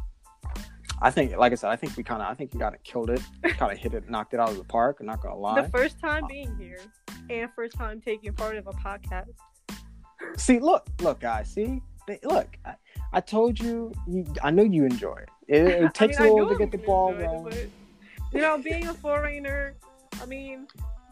[1.03, 2.82] I think, like I said, I think we kind of, I think you kind of
[2.82, 4.99] killed it, kind of hit it, knocked it out of the park.
[5.01, 5.62] I'm not gonna lie.
[5.62, 6.81] The first time being here
[7.31, 9.31] and first time taking part of a podcast.
[10.37, 12.74] see, look, look, guys, see, they, look, I,
[13.12, 15.28] I told you, you, I know you enjoy it.
[15.49, 17.73] It, it takes I mean, a little to get the ball gonna enjoy it, rolling.
[18.32, 19.74] You know, being a foreigner,
[20.20, 20.69] I mean,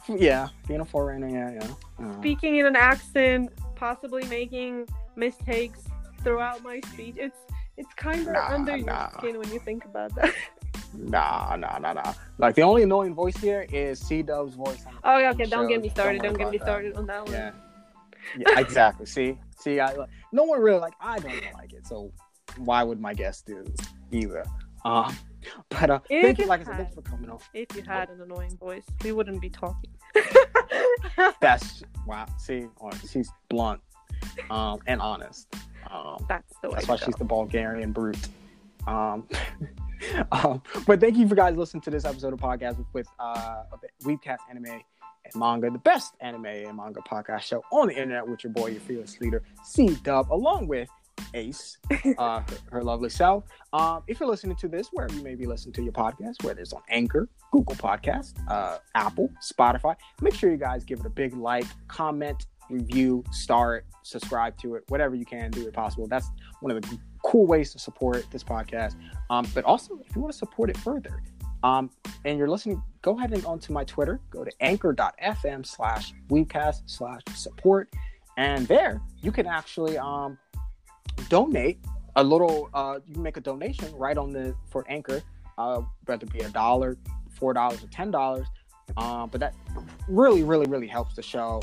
[0.08, 2.06] Yeah, being a foreigner, yeah, yeah.
[2.06, 5.80] Uh, speaking in an accent, possibly making mistakes
[6.22, 7.16] throughout my speech.
[7.18, 7.38] It's
[7.76, 9.10] it's kind of Nah, under nah.
[9.10, 10.34] your skin when you think about that.
[10.94, 12.14] Nah, nah, nah, nah.
[12.38, 14.84] Like the only annoying voice here is C Dub's voice.
[15.04, 15.44] oh, yeah, okay.
[15.44, 16.22] Don't get me started.
[16.22, 16.64] Don't, get me about that.
[16.64, 17.34] started on that one.
[17.34, 17.50] Yeah.
[18.38, 19.04] Yeah, exactly.
[19.04, 20.94] See, see, I like, no one really like.
[20.98, 22.10] I don't like it, so
[22.56, 23.64] why would my guest do
[24.10, 24.44] either?
[24.84, 25.14] Um,
[25.68, 27.38] but uh, If thank you, like I said, had- thanks for coming on.
[27.54, 29.90] If you had an annoying voice, we wouldn't be talking.
[31.40, 32.26] That's wow.
[32.38, 33.80] See, oh, she's blunt,
[34.50, 35.54] um, and honest.
[35.90, 36.74] Um, That's the way.
[36.76, 38.28] That's why she's the Bulgarian brute.
[38.86, 39.28] Um,
[40.32, 43.64] um, but thank you for guys listening to this episode of podcast with, with uh,
[44.04, 48.44] Weebcast Anime and Manga, the best anime and manga podcast show on the internet with
[48.44, 50.88] your boy, your fearless leader, C Dub, along with
[51.34, 51.78] Ace,
[52.18, 53.44] uh, her, her lovely self.
[53.72, 56.60] Um, if you're listening to this, wherever you may be listening to your podcast, whether
[56.60, 61.10] it's on Anchor, Google Podcast, uh, Apple, Spotify, make sure you guys give it a
[61.10, 66.06] big like, comment, review, star it, subscribe to it, whatever you can do it possible.
[66.06, 66.30] That's
[66.60, 68.94] one of the cool ways to support this podcast.
[69.30, 71.22] Um, but also, if you want to support it further,
[71.64, 71.90] Um,
[72.24, 74.20] and you're listening, go ahead and go onto my Twitter.
[74.30, 77.92] Go to anchor.fm slash weebcast slash support.
[78.36, 80.38] And there you can actually um,
[81.28, 81.78] donate
[82.16, 85.22] a little, uh, you make a donation right on the, for Anchor,
[85.56, 86.96] uh, whether it be a dollar,
[87.40, 88.44] $4 or $10.
[88.96, 89.54] Um, but that
[90.08, 91.62] really, really, really helps the show.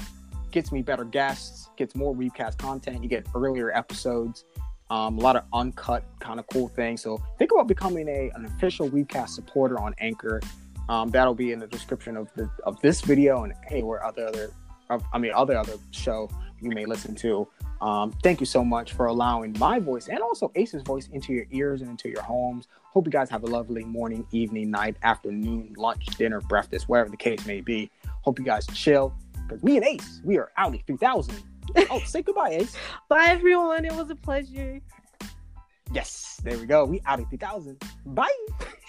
[0.52, 3.04] Gets me better guests, gets more Weebcast content.
[3.04, 4.46] You get earlier episodes,
[4.90, 7.02] um, a lot of uncut kind of cool things.
[7.02, 10.42] So think about becoming a an official Weebcast supporter on Anchor.
[10.88, 14.52] Um, that'll be in the description of the of this video and anywhere other other,
[15.12, 16.30] I mean other other show
[16.62, 17.48] you may listen to.
[17.82, 21.46] Um, thank you so much for allowing my voice and also Ace's voice into your
[21.52, 22.68] ears and into your homes.
[22.84, 27.18] Hope you guys have a lovely morning, evening, night, afternoon, lunch, dinner, breakfast, wherever the
[27.18, 27.92] case may be.
[28.22, 29.14] Hope you guys chill
[29.48, 31.36] because me and Ace, we are Audi 3000.
[31.90, 32.76] Oh, say goodbye, Ace.
[33.10, 33.86] Bye, everyone.
[33.86, 34.80] It was a pleasure.
[35.92, 36.86] Yes, there we go.
[36.86, 37.82] We Audi 3000.
[38.06, 38.30] Bye.